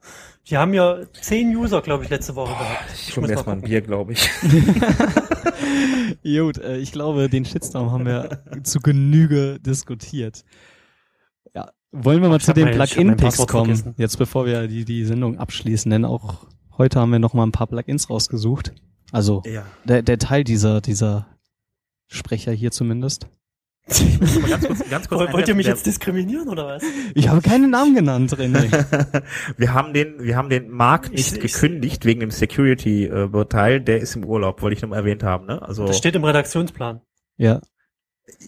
Wir 0.47 0.59
haben 0.59 0.75
ja 0.75 0.99
zehn 1.23 1.57
User, 1.57 1.81
glaube 1.81 2.05
ich, 2.05 2.11
letzte 2.11 2.35
Woche 2.35 2.53
gehabt. 2.53 2.85
Ich 3.09 3.17
hol 3.17 3.23
muss 3.23 3.29
mir 3.31 3.35
mal 3.35 3.39
erstmal 3.39 3.57
ein. 3.57 3.63
Bier, 3.63 3.81
glaube 3.81 4.13
ich. 4.13 4.29
Gut, 6.23 6.59
äh, 6.59 6.77
ich 6.79 6.93
glaube, 6.93 7.29
den 7.29 7.45
Shitstorm 7.45 7.93
haben 7.93 8.07
wir 8.07 8.43
zu 8.63 8.81
Genüge 8.81 9.59
diskutiert. 9.61 10.45
Ja, 11.55 11.71
wollen 11.95 12.21
wir 12.23 12.29
mal 12.29 12.37
Ich 12.39 12.45
zu 12.45 12.53
den 12.53 12.69
ich 12.69 12.75
Plugin-Picks 12.77 13.47
kommen, 13.47 13.67
vergessen. 13.77 13.95
jetzt 13.97 14.19
bevor 14.19 14.47
wir 14.47 14.67
die, 14.69 14.85
die 14.85 15.05
Sendung 15.05 15.39
abschließen, 15.39 15.91
denn 15.91 16.05
auch 16.05 16.47
heute 16.77 17.01
haben 17.01 17.13
wir 17.13 17.19
noch 17.19 17.35
mal 17.35 17.45
ein 17.47 17.53
paar 17.53 17.67
Plugins 17.67 18.11
rausgesucht. 18.11 18.73
Also 19.13 19.43
Ja. 19.47 19.65
der, 19.85 20.03
der 20.03 20.19
Teil 20.19 20.45
dieser, 20.45 20.81
dieser 20.81 21.27
Sprecher 22.09 22.53
hier 22.53 22.71
zumindest. 22.71 23.27
Ich 23.87 24.19
muss 24.19 24.41
mal 24.41 24.49
ganz 24.49 24.67
kurz, 24.67 24.89
ganz 24.91 25.09
kurz 25.11 25.33
Wollt 25.35 25.47
ihr 25.47 25.55
mich 25.55 25.67
jetzt 25.67 25.85
diskriminieren 25.85 26.49
oder 26.49 26.67
was? 26.67 26.83
Ich 27.15 27.29
habe 27.29 27.43
keinen 27.43 27.69
Namen 27.71 27.95
genannt, 27.95 28.33
René. 28.35 29.23
wir 29.59 29.75
haben 29.75 29.93
den, 29.93 30.15
wir 30.23 30.37
haben 30.37 30.49
den 30.49 30.71
Mark 30.71 31.11
nicht 31.13 31.37
Ich- 31.37 31.45
ich- 31.45 31.53
gekündigt 31.53 32.05
wegen 32.07 32.21
dem 32.21 32.31
Security-Teil. 32.31 33.81
Der 33.83 33.99
ist 34.01 34.17
im 34.17 34.25
Urlaub, 34.25 34.63
wollte 34.63 34.75
ich 34.77 34.83
nur 34.83 34.89
mal 34.91 34.97
erwähnt 34.97 35.23
haben, 35.23 35.47
ne? 35.47 35.61
Also, 35.61 35.87
Das 35.87 35.99
steht 35.99 36.15
im 36.17 36.25
Redaktionsplan. 36.25 37.03
ja, 37.37 37.61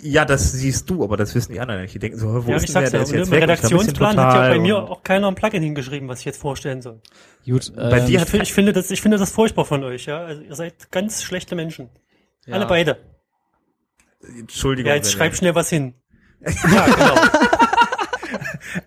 ja, 0.03 0.25
das 0.25 0.53
siehst 0.53 0.89
du, 0.89 1.05
aber 1.05 1.17
das 1.17 1.35
wissen 1.35 1.53
die 1.53 1.61
anderen 1.61 1.83
nicht. 1.83 1.95
Die 1.95 1.99
denken 1.99 2.19
so, 2.19 2.47
wo 2.47 2.51
ja, 2.51 2.57
ist 2.57 2.65
ich 2.65 2.73
denn 2.73 2.83
der? 2.83 2.91
sag's 2.91 2.91
Der 2.91 3.01
ja, 3.01 3.05
ist 3.05 3.11
jetzt 3.13 3.27
im 3.27 3.31
weg. 3.33 3.39
ich 3.39 3.43
Redaktionsplan 3.43 4.17
hat 4.19 4.35
ja 4.35 4.49
bei 4.49 4.59
mir 4.59 4.77
auch 4.79 5.03
keiner 5.03 5.29
ein 5.29 5.35
Plugin 5.35 5.63
hingeschrieben, 5.63 6.09
was 6.09 6.21
ich 6.21 6.25
jetzt 6.25 6.41
vorstellen 6.41 6.81
soll. 6.83 7.01
gut. 7.45 7.73
Bei 7.77 7.99
ähm, 8.01 8.07
dir 8.07 8.23
Ich, 8.23 8.29
fi- 8.29 8.39
ich 8.43 8.53
finde 8.55 8.73
das, 8.73 8.91
ich 8.91 9.03
finde 9.03 9.19
das 9.19 9.31
furchtbar 9.31 9.65
von 9.67 9.85
euch, 9.85 10.07
ja. 10.07 10.25
Also 10.25 10.43
ihr 10.43 10.55
seid 10.55 10.91
ganz 10.91 11.23
schlechte 11.23 11.55
Menschen. 11.55 11.91
ja. 12.47 12.55
Alle 12.55 12.67
beide. 12.67 12.97
Entschuldigung. 14.39 14.89
Ja, 14.89 14.97
jetzt 14.97 15.13
schreib 15.13 15.35
schnell 15.37 15.55
was 15.55 15.69
hin. 15.69 15.95
ja, 16.41 16.87
genau. 16.87 17.15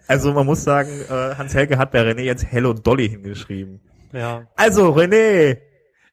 Also 0.07 0.33
man 0.33 0.45
muss 0.45 0.63
sagen, 0.63 0.89
äh, 1.09 1.35
Hans-Helge 1.35 1.77
hat 1.77 1.91
bei 1.91 2.01
René 2.01 2.21
jetzt 2.21 2.45
Hello 2.51 2.73
Dolly 2.73 3.09
hingeschrieben. 3.09 3.79
Ja. 4.11 4.47
Also 4.55 4.93
René, 4.95 5.57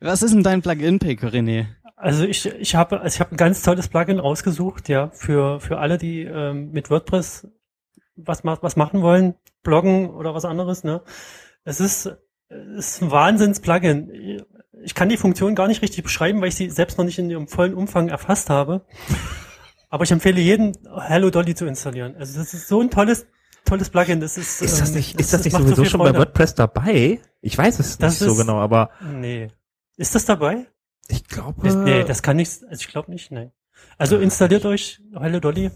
Was 0.00 0.22
ist 0.22 0.34
denn 0.34 0.42
dein 0.42 0.62
Plugin-Pick, 0.62 1.22
René? 1.24 1.66
Also 1.96 2.24
ich, 2.24 2.44
ich 2.46 2.74
habe, 2.74 3.00
also 3.00 3.14
ich 3.14 3.20
habe 3.20 3.32
ein 3.34 3.38
ganz 3.38 3.62
tolles 3.62 3.88
Plugin 3.88 4.18
rausgesucht, 4.18 4.88
ja, 4.88 5.08
für, 5.12 5.60
für 5.60 5.78
alle, 5.78 5.96
die 5.96 6.22
ähm, 6.22 6.70
mit 6.72 6.90
WordPress 6.90 7.48
was, 8.16 8.44
was 8.44 8.76
machen 8.76 9.02
wollen, 9.02 9.34
bloggen 9.62 10.10
oder 10.10 10.34
was 10.34 10.44
anderes, 10.44 10.84
ne. 10.84 11.02
Es 11.64 11.80
ist, 11.80 12.06
es 12.48 12.76
ist 12.96 13.02
ein 13.02 13.10
Wahnsinns-Plugin. 13.10 14.42
Ich 14.82 14.94
kann 14.94 15.08
die 15.08 15.16
Funktion 15.16 15.54
gar 15.54 15.68
nicht 15.68 15.82
richtig 15.82 16.04
beschreiben, 16.04 16.40
weil 16.40 16.48
ich 16.48 16.54
sie 16.54 16.70
selbst 16.70 16.98
noch 16.98 17.04
nicht 17.04 17.18
in 17.18 17.30
ihrem 17.30 17.48
vollen 17.48 17.74
Umfang 17.74 18.08
erfasst 18.08 18.50
habe. 18.50 18.84
Aber 19.88 20.04
ich 20.04 20.12
empfehle 20.12 20.40
jedem, 20.40 20.72
Hello 21.00 21.30
Dolly 21.30 21.54
zu 21.54 21.64
installieren. 21.66 22.14
Also 22.18 22.38
das 22.38 22.52
ist 22.54 22.68
so 22.68 22.80
ein 22.80 22.90
tolles, 22.90 23.26
tolles 23.64 23.88
Plugin. 23.88 24.20
Das 24.20 24.36
ist, 24.36 24.60
ist 24.60 24.80
das 24.80 24.90
ähm, 24.90 24.96
nicht, 24.96 25.18
ist 25.18 25.32
das 25.32 25.44
nicht 25.44 25.52
macht 25.54 25.62
so 25.62 25.68
sowieso 25.68 25.82
viel 25.82 25.90
schon 25.92 26.00
bei. 26.00 26.14
WordPress 26.16 26.54
dabei? 26.54 27.20
Ich 27.40 27.56
weiß 27.56 27.78
es 27.80 27.96
Das 27.98 28.20
nicht 28.20 28.28
so 28.28 28.32
ist- 28.32 28.38
genau, 28.38 28.58
aber 28.58 28.90
Nee. 29.14 29.48
Ist 29.96 30.14
das 30.14 30.24
dabei? 30.26 30.66
Ich 31.08 31.24
glaube, 31.24 31.60
Das, 31.62 31.74
nee, 31.74 32.04
das 32.04 32.22
kann 32.22 32.36
nicht, 32.36 32.62
also 32.68 32.80
ich 32.80 32.88
glaube 32.88 33.10
nicht, 33.10 33.30
nein. 33.30 33.52
Also 33.98 34.18
installiert 34.18 34.64
euch 34.64 35.00
Hello 35.18 35.40
Dolly. 35.40 35.70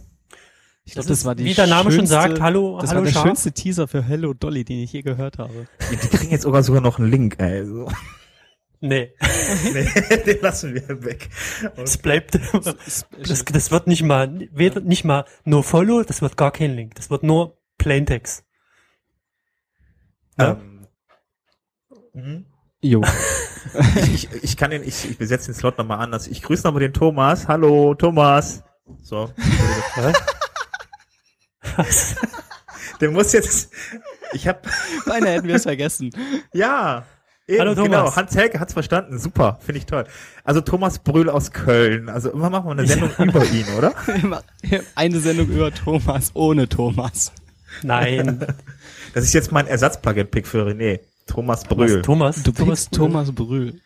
Ich 0.85 0.95
glaube, 0.95 1.09
Das 1.09 1.25
war 1.25 1.35
die 1.35 1.45
wie 1.45 1.55
der 1.55 1.67
Name 1.67 1.93
schon 1.93 2.07
sagt, 2.07 2.41
Hallo, 2.41 2.79
Das 2.81 2.91
Hallo 2.91 3.01
war 3.01 3.05
der 3.07 3.13
Schaf. 3.13 3.23
schönste 3.25 3.53
Teaser 3.53 3.87
für 3.87 4.03
Hello 4.03 4.33
Dolly, 4.35 4.65
den 4.65 4.79
ich 4.81 4.93
je 4.93 5.03
gehört 5.03 5.39
habe. 5.39 5.67
die, 5.91 5.97
die 5.97 6.09
kriegen 6.09 6.31
jetzt 6.33 6.43
sogar 6.43 6.63
sogar 6.63 6.81
noch 6.81 6.99
einen 6.99 7.11
Link, 7.11 7.37
ey. 7.39 7.65
So. 7.67 7.91
Nee, 8.81 9.13
nee, 9.73 9.89
den 10.27 10.41
lassen 10.41 10.75
wir 10.75 11.05
weg. 11.05 11.29
es 11.77 11.99
bleibt, 11.99 12.35
das, 12.35 13.05
das 13.53 13.71
wird 13.71 13.87
nicht 13.87 14.03
mal, 14.03 14.49
weder, 14.53 14.81
nicht 14.81 15.05
mal 15.05 15.27
nur 15.45 15.63
Follow, 15.63 16.03
das 16.03 16.23
wird 16.23 16.39
gar 16.39 16.51
kein 16.51 16.75
Link. 16.75 16.95
Das 16.95 17.11
wird 17.11 17.23
nur 17.23 17.59
Plaintext. 17.77 18.45
Ja. 20.39 20.53
Ähm, 20.53 20.87
mhm. 22.15 22.47
Jo. 22.83 23.03
ich, 24.13 24.29
ich 24.43 24.57
kann 24.57 24.71
den, 24.71 24.83
ich, 24.83 25.11
ich 25.11 25.19
besetze 25.19 25.47
den 25.47 25.55
Slot 25.55 25.77
nochmal 25.79 25.99
anders. 25.99 26.27
Ich 26.27 26.43
grüße 26.43 26.67
nochmal 26.67 26.81
den 26.81 26.93
Thomas. 26.95 27.47
Hallo, 27.47 27.95
Thomas. 27.95 28.63
So. 29.03 29.31
Der 33.01 33.11
muss 33.11 33.33
jetzt, 33.33 33.71
ich 34.33 34.49
hab, 34.49 34.67
Beinahe 35.07 35.35
hätten 35.35 35.49
wir 35.49 35.57
es 35.57 35.63
vergessen. 35.65 36.11
ja. 36.53 37.05
Eben, 37.47 37.61
Hallo, 37.61 37.75
Thomas. 37.75 37.89
Genau, 37.89 38.17
Hans 38.17 38.37
Helge 38.37 38.61
hat's 38.61 38.75
verstanden. 38.75 39.19
Super, 39.19 39.59
finde 39.61 39.81
ich 39.81 39.87
toll. 39.87 40.05
Also 40.45 40.61
Thomas 40.61 41.01
Brühl 41.01 41.29
aus 41.29 41.51
Köln. 41.51 42.09
Also 42.09 42.31
immer 42.31 42.49
machen 42.49 42.67
wir 42.67 42.73
eine 42.73 42.87
Sendung 42.87 43.11
über 43.19 43.45
ihn, 43.45 43.67
oder? 43.77 43.93
Immer 44.23 44.45
Eine 44.95 45.19
Sendung 45.19 45.49
über 45.49 45.75
Thomas, 45.75 46.31
ohne 46.35 46.69
Thomas. 46.69 47.33
Nein. 47.83 48.47
Das 49.15 49.25
ist 49.25 49.33
jetzt 49.33 49.51
mein 49.51 49.67
Ersatz-Plugin-Pick 49.67 50.47
für 50.47 50.65
René. 50.65 51.01
Thomas 51.31 51.65
Brühl. 51.65 52.03
Thomas? 52.03 52.43
Du 52.43 52.53
Thomas, 52.53 52.85
pickst 52.87 52.95
Thomas 52.95 53.33
Brühl. 53.33 53.81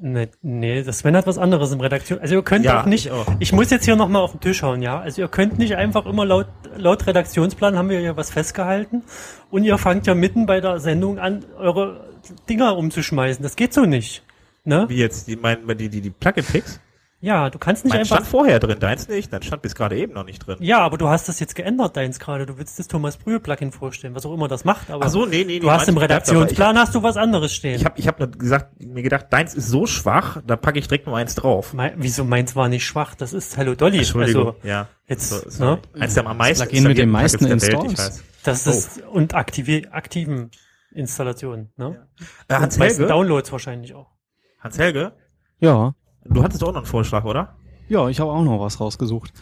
Nee, 0.00 0.28
nee, 0.42 0.82
das 0.84 1.00
Sven 1.00 1.16
hat 1.16 1.26
was 1.26 1.38
anderes 1.38 1.72
im 1.72 1.80
Redaktion. 1.80 2.20
Also 2.20 2.36
ihr 2.36 2.42
könnt 2.42 2.64
Ja, 2.64 2.82
auch 2.82 2.86
nicht, 2.86 3.06
ich 3.06 3.12
auch. 3.12 3.26
ich 3.40 3.52
muss 3.52 3.70
jetzt 3.70 3.84
hier 3.84 3.96
nochmal 3.96 4.22
auf 4.22 4.30
den 4.30 4.40
Tisch 4.40 4.62
hauen, 4.62 4.80
ja. 4.80 5.00
Also 5.00 5.22
ihr 5.22 5.28
könnt 5.28 5.58
nicht 5.58 5.74
einfach 5.74 6.06
immer 6.06 6.24
laut, 6.24 6.46
laut 6.76 7.04
Redaktionsplan 7.06 7.76
haben 7.76 7.88
wir 7.88 8.00
ja 8.00 8.16
was 8.16 8.30
festgehalten 8.30 9.02
und 9.50 9.64
ihr 9.64 9.76
fangt 9.78 10.06
ja 10.06 10.14
mitten 10.14 10.46
bei 10.46 10.60
der 10.60 10.78
Sendung 10.78 11.18
an, 11.18 11.44
eure 11.58 12.06
Dinger 12.48 12.76
umzuschmeißen. 12.76 13.42
Das 13.42 13.56
geht 13.56 13.74
so 13.74 13.84
nicht. 13.84 14.22
Ne? 14.64 14.84
Wie 14.88 14.96
jetzt? 14.96 15.26
Die 15.26 15.34
meinen 15.34 15.66
die, 15.76 15.88
die, 15.88 16.00
die 16.00 16.10
Plugin-Picks? 16.10 16.78
Ja, 17.24 17.50
du 17.50 17.58
kannst 17.60 17.84
nicht 17.84 17.92
Mein 17.92 18.00
einfach. 18.00 18.16
stand 18.16 18.26
vorher 18.28 18.58
drin, 18.58 18.80
deins 18.80 19.06
nicht, 19.06 19.32
dein 19.32 19.42
stand 19.42 19.62
bis 19.62 19.76
gerade 19.76 19.96
eben 19.96 20.12
noch 20.12 20.24
nicht 20.24 20.44
drin. 20.44 20.56
Ja, 20.58 20.80
aber 20.80 20.98
du 20.98 21.06
hast 21.08 21.28
das 21.28 21.38
jetzt 21.38 21.54
geändert, 21.54 21.96
deins 21.96 22.18
gerade. 22.18 22.46
Du 22.46 22.58
willst 22.58 22.80
das 22.80 22.88
Thomas 22.88 23.16
Brühe 23.16 23.38
Plugin 23.38 23.70
vorstellen, 23.70 24.16
was 24.16 24.26
auch 24.26 24.34
immer 24.34 24.48
das 24.48 24.64
macht. 24.64 24.90
Aber 24.90 25.04
Ach 25.06 25.08
so, 25.08 25.24
nee, 25.24 25.38
nee, 25.38 25.44
nee, 25.44 25.58
du 25.60 25.70
hast 25.70 25.82
meins 25.82 25.88
im. 25.90 25.98
Redaktionsplan 25.98 26.76
hast 26.76 26.96
du 26.96 27.02
was 27.04 27.16
anderes 27.16 27.54
stehen. 27.54 27.76
Ich 27.76 27.84
habe 27.84 27.96
ich 27.96 28.08
hab 28.08 28.18
nur 28.18 28.28
gesagt, 28.28 28.82
mir 28.84 29.02
gedacht, 29.04 29.26
deins 29.30 29.54
ist 29.54 29.68
so 29.68 29.86
schwach, 29.86 30.42
da 30.44 30.56
packe 30.56 30.80
ich 30.80 30.88
direkt 30.88 31.06
nur 31.06 31.16
eins 31.16 31.36
drauf. 31.36 31.72
Mei- 31.74 31.94
wieso 31.96 32.24
meins 32.24 32.56
war 32.56 32.68
nicht 32.68 32.84
schwach? 32.84 33.14
Das 33.14 33.32
ist 33.32 33.56
Hello 33.56 33.76
Dolly. 33.76 33.98
Entschuldigung, 33.98 34.54
Also 34.56 34.68
ja. 34.68 34.88
jetzt, 35.06 35.28
So, 35.30 35.48
sorry. 35.48 35.78
ne? 35.94 36.02
Eins 36.02 36.14
der 36.14 36.26
am 36.26 36.36
meisten 36.36 36.64
Plugin 36.64 36.82
mit 36.88 36.98
den 36.98 37.08
meisten 37.10 37.46
Installs. 37.46 38.24
das 38.42 38.66
ist 38.66 39.00
und 39.06 39.34
aktive, 39.36 39.82
aktiven 39.92 40.50
Installationen. 40.92 41.72
Ne? 41.76 42.04
Äh, 42.48 42.54
Hans 42.54 42.78
Helge? 42.80 43.06
Downloads 43.06 43.52
wahrscheinlich 43.52 43.94
auch. 43.94 44.10
Hans 44.58 44.76
Helge? 44.78 45.12
Ja, 45.60 45.94
Du 46.24 46.42
hattest 46.42 46.62
auch 46.62 46.68
noch 46.68 46.76
einen 46.76 46.86
Vorschlag, 46.86 47.24
oder? 47.24 47.56
ja, 47.92 48.08
ich 48.08 48.20
habe 48.20 48.32
auch 48.32 48.42
noch 48.42 48.60
was 48.60 48.80
rausgesucht. 48.80 49.32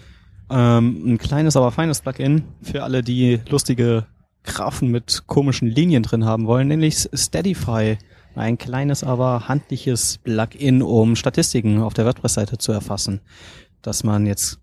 Ähm, 0.50 1.14
ein 1.14 1.18
kleines, 1.18 1.56
aber 1.56 1.70
feines 1.70 2.00
Plugin 2.00 2.44
für 2.62 2.82
alle, 2.82 3.02
die 3.02 3.40
lustige 3.48 4.06
Graphen 4.42 4.90
mit 4.90 5.24
komischen 5.26 5.68
Linien 5.68 6.02
drin 6.02 6.24
haben 6.24 6.46
wollen, 6.46 6.68
nämlich 6.68 7.08
Steadify. 7.14 7.96
Ein 8.34 8.58
kleines, 8.58 9.04
aber 9.04 9.48
handliches 9.48 10.18
Plugin, 10.18 10.82
um 10.82 11.16
Statistiken 11.16 11.80
auf 11.80 11.94
der 11.94 12.06
WordPress-Seite 12.06 12.58
zu 12.58 12.72
erfassen. 12.72 13.20
Dass 13.82 14.02
man 14.02 14.26
jetzt, 14.26 14.58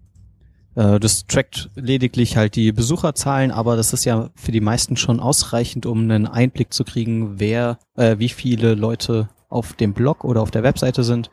äh, 0.76 1.00
das 1.00 1.26
trackt 1.28 1.70
lediglich 1.76 2.36
halt 2.36 2.56
die 2.56 2.72
Besucherzahlen, 2.74 3.52
aber 3.52 3.78
das 3.78 3.94
ist 3.94 4.06
ja 4.06 4.30
für 4.36 4.52
die 4.52 4.62
meisten 4.62 4.98
schon 4.98 5.20
ausreichend, 5.20 5.86
um 5.86 6.00
einen 6.00 6.28
Einblick 6.28 6.74
zu 6.74 6.84
kriegen, 6.84 7.40
wer, 7.40 7.78
äh, 7.96 8.18
wie 8.20 8.30
viele 8.30 8.74
Leute 8.74 9.30
auf 9.50 9.74
dem 9.74 9.94
Blog 9.94 10.26
oder 10.26 10.42
auf 10.42 10.52
der 10.52 10.64
Webseite 10.64 11.04
sind. 11.04 11.30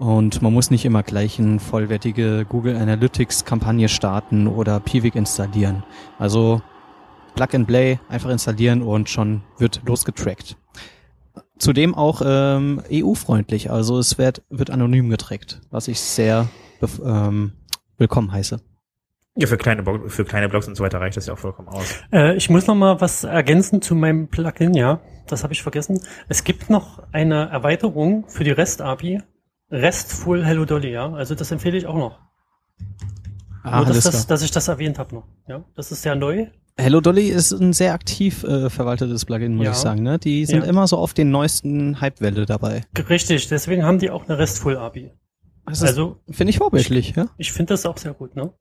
Und 0.00 0.40
man 0.40 0.54
muss 0.54 0.70
nicht 0.70 0.86
immer 0.86 1.02
gleich 1.02 1.38
eine 1.38 1.60
vollwertige 1.60 2.46
Google 2.48 2.74
Analytics 2.74 3.44
Kampagne 3.44 3.86
starten 3.86 4.46
oder 4.46 4.80
Piwik 4.80 5.14
installieren. 5.14 5.84
Also 6.18 6.62
Plug 7.34 7.48
and 7.52 7.66
Play 7.66 7.98
einfach 8.08 8.30
installieren 8.30 8.80
und 8.80 9.10
schon 9.10 9.42
wird 9.58 9.82
losgetrackt. 9.84 10.56
Zudem 11.58 11.94
auch 11.94 12.22
ähm, 12.24 12.80
EU-freundlich, 12.90 13.70
also 13.70 13.98
es 13.98 14.16
wird, 14.16 14.42
wird 14.48 14.70
anonym 14.70 15.10
getrackt, 15.10 15.60
was 15.70 15.86
ich 15.86 16.00
sehr 16.00 16.48
ähm, 17.04 17.52
willkommen 17.98 18.32
heiße. 18.32 18.58
Ja, 19.36 19.46
für 19.46 19.58
kleine, 19.58 19.84
für 20.08 20.24
kleine 20.24 20.48
Blogs 20.48 20.66
und 20.66 20.76
so 20.76 20.82
weiter 20.82 20.98
reicht 20.98 21.18
das 21.18 21.26
ja 21.26 21.34
auch 21.34 21.38
vollkommen 21.38 21.68
aus. 21.68 22.02
Äh, 22.10 22.36
ich 22.36 22.48
muss 22.48 22.66
noch 22.66 22.74
mal 22.74 23.02
was 23.02 23.24
ergänzen 23.24 23.82
zu 23.82 23.94
meinem 23.94 24.28
Plugin, 24.28 24.72
ja. 24.72 25.00
Das 25.26 25.42
habe 25.42 25.52
ich 25.52 25.62
vergessen. 25.62 26.00
Es 26.30 26.42
gibt 26.42 26.70
noch 26.70 27.02
eine 27.12 27.50
Erweiterung 27.50 28.24
für 28.28 28.44
die 28.44 28.50
REST-API. 28.50 29.20
RESTful 29.70 30.44
Hello 30.44 30.64
Dolly, 30.64 30.90
ja. 30.92 31.12
Also 31.12 31.34
das 31.34 31.50
empfehle 31.50 31.76
ich 31.78 31.86
auch 31.86 31.94
noch. 31.96 32.18
Ah, 33.62 33.78
Nur, 33.78 33.86
dass, 33.86 34.04
das, 34.04 34.26
dass 34.26 34.42
ich 34.42 34.50
das 34.50 34.68
erwähnt 34.68 34.98
habe 34.98 35.14
noch. 35.14 35.24
Ja, 35.46 35.62
das 35.76 35.92
ist 35.92 36.02
sehr 36.02 36.14
neu. 36.14 36.46
Hello 36.78 37.00
Dolly 37.02 37.28
ist 37.28 37.52
ein 37.52 37.72
sehr 37.74 37.92
aktiv 37.92 38.42
äh, 38.44 38.70
verwaltetes 38.70 39.26
Plugin, 39.26 39.54
muss 39.54 39.66
Ja. 39.66 39.72
ich 39.72 39.76
sagen. 39.76 40.02
Ne? 40.02 40.18
Die 40.18 40.46
sind 40.46 40.62
Ja. 40.62 40.68
immer 40.68 40.86
so 40.86 40.96
auf 40.96 41.12
den 41.12 41.30
neuesten 41.30 42.00
Hypewelle 42.00 42.46
dabei. 42.46 42.84
Richtig, 43.08 43.48
deswegen 43.48 43.84
haben 43.84 43.98
die 43.98 44.10
auch 44.10 44.26
eine 44.28 44.38
RESTful 44.38 44.76
API. 44.78 45.12
Das 45.66 45.82
ist- 45.82 45.88
Also 45.88 46.16
Finde 46.30 46.50
ich 46.50 46.58
vorbildlich, 46.58 47.14
ja? 47.16 47.26
ich 47.36 47.52
finde 47.52 47.74
das 47.74 47.84
auch 47.84 47.98
sehr 47.98 48.14
gut, 48.14 48.34
ne? 48.34 48.52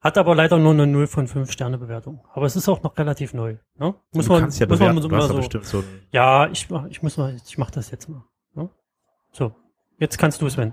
Hat 0.00 0.16
aber 0.16 0.34
leider 0.34 0.56
nur 0.56 0.72
eine 0.72 0.86
0 0.86 1.06
von 1.06 1.28
5 1.28 1.52
Sterne 1.52 1.76
Bewertung. 1.76 2.24
Aber 2.32 2.46
es 2.46 2.56
ist 2.56 2.66
auch 2.66 2.82
noch 2.82 2.96
relativ 2.96 3.34
neu, 3.34 3.56
ne? 3.78 3.94
Muss 4.14 4.24
du 4.24 4.32
man, 4.32 4.40
kannst 4.42 4.58
ja 4.58 4.66
muss 4.66 4.78
bewerten, 4.78 4.94
man 4.94 5.02
du 5.02 5.08
mal 5.10 5.20
hast 5.20 5.28
so. 5.28 5.36
bestimmt 5.36 5.66
so 5.66 5.84
Ja, 6.12 6.48
ich 6.48 6.66
ich 6.88 7.02
muss 7.02 7.18
mal, 7.18 7.36
ich 7.46 7.58
mach 7.58 7.70
das 7.70 7.90
jetzt 7.90 8.08
mal. 8.08 8.24
Ne? 8.54 8.70
So, 9.32 9.52
jetzt 10.00 10.18
kannst 10.18 10.42
du 10.42 10.48
Sven. 10.48 10.72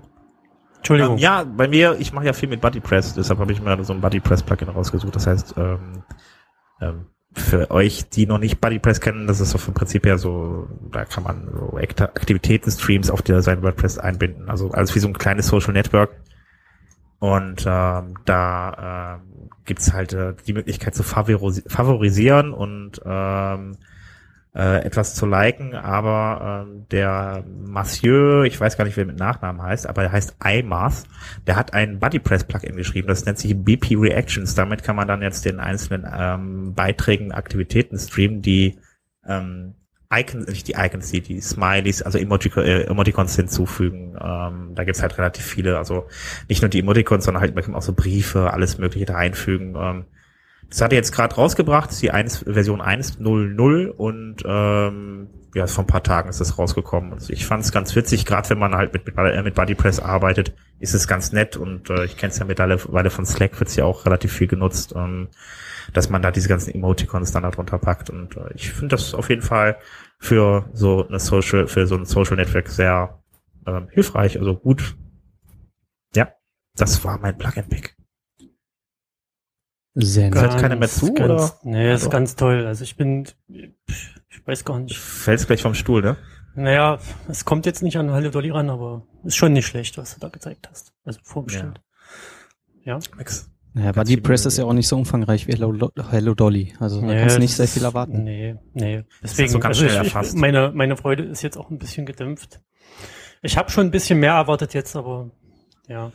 Entschuldigung. 0.78 1.14
Ähm, 1.14 1.18
ja, 1.18 1.44
bei 1.44 1.68
mir, 1.68 1.96
ich 2.00 2.12
mache 2.12 2.26
ja 2.26 2.32
viel 2.32 2.48
mit 2.48 2.60
BuddyPress, 2.60 3.14
deshalb 3.14 3.38
habe 3.38 3.52
ich 3.52 3.62
mir 3.62 3.84
so 3.84 3.92
ein 3.92 4.00
BuddyPress-Plugin 4.00 4.68
rausgesucht. 4.68 5.14
Das 5.14 5.26
heißt, 5.26 5.54
ähm, 5.56 6.02
ähm, 6.80 7.06
für 7.34 7.70
euch, 7.70 8.08
die 8.08 8.26
noch 8.26 8.38
nicht 8.38 8.60
BuddyPress 8.60 9.00
kennen, 9.00 9.26
das 9.26 9.40
ist 9.40 9.50
so 9.50 9.58
vom 9.58 9.74
Prinzip 9.74 10.06
her 10.06 10.18
so, 10.18 10.66
da 10.90 11.04
kann 11.04 11.22
man 11.22 11.48
so 11.52 11.76
Akta- 11.76 12.04
Aktivitäten-Streams 12.16 13.10
auf 13.10 13.22
der 13.22 13.42
sein 13.42 13.62
WordPress 13.62 13.98
einbinden. 13.98 14.48
Also 14.48 14.70
alles 14.70 14.94
wie 14.94 15.00
so 15.00 15.08
ein 15.08 15.18
kleines 15.18 15.46
Social 15.46 15.72
Network. 15.72 16.10
Und 17.20 17.64
ähm, 17.66 18.14
da 18.24 19.18
ähm, 19.20 19.50
gibt's 19.64 19.92
halt 19.92 20.12
äh, 20.12 20.34
die 20.46 20.52
Möglichkeit 20.52 20.94
zu 20.94 21.02
favorisi 21.02 21.64
favorisieren 21.66 22.54
und 22.54 23.00
ähm, 23.04 23.76
äh, 24.54 24.84
etwas 24.84 25.14
zu 25.14 25.26
liken, 25.26 25.74
aber 25.74 26.64
ähm, 26.66 26.86
der 26.90 27.44
Mathieu, 27.46 28.42
ich 28.44 28.58
weiß 28.60 28.76
gar 28.76 28.84
nicht, 28.84 28.96
wer 28.96 29.06
mit 29.06 29.18
Nachnamen 29.18 29.62
heißt, 29.62 29.86
aber 29.86 30.04
er 30.04 30.12
heißt 30.12 30.36
iMath, 30.42 31.04
der 31.46 31.56
hat 31.56 31.74
ein 31.74 32.00
BuddyPress-Plugin 32.00 32.76
geschrieben, 32.76 33.08
das 33.08 33.24
nennt 33.24 33.38
sich 33.38 33.56
BP 33.56 33.96
Reactions. 33.96 34.54
Damit 34.54 34.82
kann 34.82 34.96
man 34.96 35.06
dann 35.06 35.22
jetzt 35.22 35.44
den 35.44 35.60
einzelnen 35.60 36.06
ähm, 36.12 36.74
Beiträgen, 36.74 37.32
Aktivitäten 37.32 37.98
streamen, 37.98 38.42
die 38.42 38.78
ähm, 39.26 39.74
Icons, 40.12 40.46
nicht 40.46 40.66
die 40.66 40.74
Icons, 40.76 41.10
die, 41.10 41.20
die 41.20 41.40
Smileys, 41.40 42.00
also 42.00 42.16
Emoticon, 42.18 42.64
äh, 42.64 42.82
Emoticons 42.84 43.36
hinzufügen. 43.36 44.16
Ähm, 44.18 44.74
da 44.74 44.84
gibt's 44.84 45.02
halt 45.02 45.18
relativ 45.18 45.44
viele, 45.44 45.76
also 45.76 46.06
nicht 46.48 46.62
nur 46.62 46.70
die 46.70 46.78
Emoticons, 46.78 47.26
sondern 47.26 47.42
halt 47.42 47.54
man 47.54 47.62
kann 47.62 47.74
auch 47.74 47.82
so 47.82 47.92
Briefe, 47.92 48.52
alles 48.52 48.78
mögliche 48.78 49.04
da 49.04 49.16
einfügen. 49.16 49.74
Ähm, 49.78 50.04
das 50.68 50.82
hat 50.82 50.92
er 50.92 50.98
jetzt 50.98 51.12
gerade 51.12 51.34
rausgebracht, 51.34 51.90
die 52.02 52.10
1, 52.10 52.44
Version 52.46 52.82
1.0.0 52.82 53.88
und 53.88 54.42
ähm, 54.44 55.28
ja, 55.54 55.66
vor 55.66 55.84
ein 55.84 55.86
paar 55.86 56.02
Tagen 56.02 56.28
ist 56.28 56.40
das 56.40 56.58
rausgekommen. 56.58 57.14
Also 57.14 57.32
ich 57.32 57.46
fand 57.46 57.64
es 57.64 57.72
ganz 57.72 57.96
witzig, 57.96 58.26
gerade 58.26 58.50
wenn 58.50 58.58
man 58.58 58.74
halt 58.74 58.92
mit, 58.92 59.06
mit, 59.06 59.16
äh, 59.16 59.42
mit 59.42 59.54
BuddyPress 59.54 60.00
arbeitet, 60.00 60.54
ist 60.78 60.94
es 60.94 61.08
ganz 61.08 61.32
nett 61.32 61.56
und 61.56 61.88
äh, 61.88 62.04
ich 62.04 62.16
kenne 62.18 62.32
es 62.32 62.38
ja 62.38 62.44
mittlerweile 62.44 63.10
von 63.10 63.24
Slack, 63.24 63.58
wird's 63.58 63.76
ja 63.76 63.84
auch 63.84 64.04
relativ 64.04 64.32
viel 64.32 64.46
genutzt, 64.46 64.92
ähm, 64.94 65.28
dass 65.94 66.10
man 66.10 66.20
da 66.20 66.30
diese 66.30 66.48
ganzen 66.48 66.74
Emoticons 66.74 67.32
dann 67.32 67.44
darunter 67.44 67.78
packt 67.78 68.10
und 68.10 68.36
äh, 68.36 68.52
ich 68.54 68.70
finde 68.70 68.96
das 68.96 69.14
auf 69.14 69.30
jeden 69.30 69.42
Fall 69.42 69.78
für 70.18 70.68
so 70.74 71.08
eine 71.08 71.18
Social, 71.18 71.66
für 71.66 71.86
so 71.86 71.96
ein 71.96 72.04
Social 72.04 72.36
Network 72.36 72.68
sehr 72.68 73.22
ähm, 73.66 73.88
hilfreich, 73.90 74.38
also 74.38 74.54
gut. 74.54 74.96
Ja, 76.14 76.28
das 76.76 77.02
war 77.04 77.18
mein 77.18 77.38
Plug-and-Pick. 77.38 77.97
Sehr 80.00 80.30
Gehört 80.30 80.52
nett. 80.52 80.60
keiner 80.60 80.76
mehr 80.76 80.88
zu, 80.88 81.12
ganz, 81.12 81.28
oder? 81.32 81.52
Nee, 81.64 81.92
ist 81.92 82.06
Doch. 82.06 82.10
ganz 82.10 82.36
toll. 82.36 82.66
Also 82.66 82.84
ich 82.84 82.96
bin, 82.96 83.26
ich 83.48 84.46
weiß 84.46 84.64
gar 84.64 84.78
nicht. 84.78 84.96
Fällst 84.96 85.46
gleich 85.48 85.62
vom 85.62 85.74
Stuhl, 85.74 86.02
ne? 86.02 86.16
Naja, 86.54 86.98
es 87.28 87.44
kommt 87.44 87.66
jetzt 87.66 87.82
nicht 87.82 87.96
an 87.98 88.12
Hello 88.12 88.30
Dolly 88.30 88.50
ran, 88.50 88.70
aber 88.70 89.06
ist 89.24 89.36
schon 89.36 89.52
nicht 89.52 89.66
schlecht, 89.66 89.98
was 89.98 90.14
du 90.14 90.20
da 90.20 90.28
gezeigt 90.28 90.68
hast. 90.70 90.92
Also 91.04 91.18
vorgestellt. 91.24 91.80
Ja. 92.84 92.98
Nix. 93.16 93.50
Naja, 93.74 93.92
Ganz 93.92 94.08
BuddyPress 94.08 94.42
viele- 94.42 94.48
ist 94.48 94.58
ja 94.58 94.64
auch 94.64 94.72
nicht 94.72 94.88
so 94.88 94.96
umfangreich 94.96 95.46
wie 95.46 95.52
Hello, 95.52 95.90
Hello 96.10 96.34
Dolly. 96.34 96.74
Also 96.80 97.00
da 97.00 97.06
Nee, 97.08 97.20
kannst 97.20 97.36
du 97.36 97.40
nicht 97.40 97.54
sehr 97.54 97.68
viel 97.68 97.84
erwarten. 97.84 98.22
Nee, 98.24 98.56
nee. 98.74 99.04
Deswegen, 99.22 99.52
ganz 99.60 99.80
also 99.82 99.86
ich, 100.02 100.14
ich, 100.14 100.32
meine, 100.34 100.72
meine 100.74 100.96
Freude 100.96 101.24
ist 101.24 101.42
jetzt 101.42 101.56
auch 101.56 101.70
ein 101.70 101.78
bisschen 101.78 102.06
gedämpft. 102.06 102.60
Ich 103.42 103.56
habe 103.56 103.70
schon 103.70 103.86
ein 103.86 103.90
bisschen 103.90 104.18
mehr 104.20 104.32
erwartet 104.34 104.74
jetzt, 104.74 104.96
aber 104.96 105.30
ja. 105.88 106.12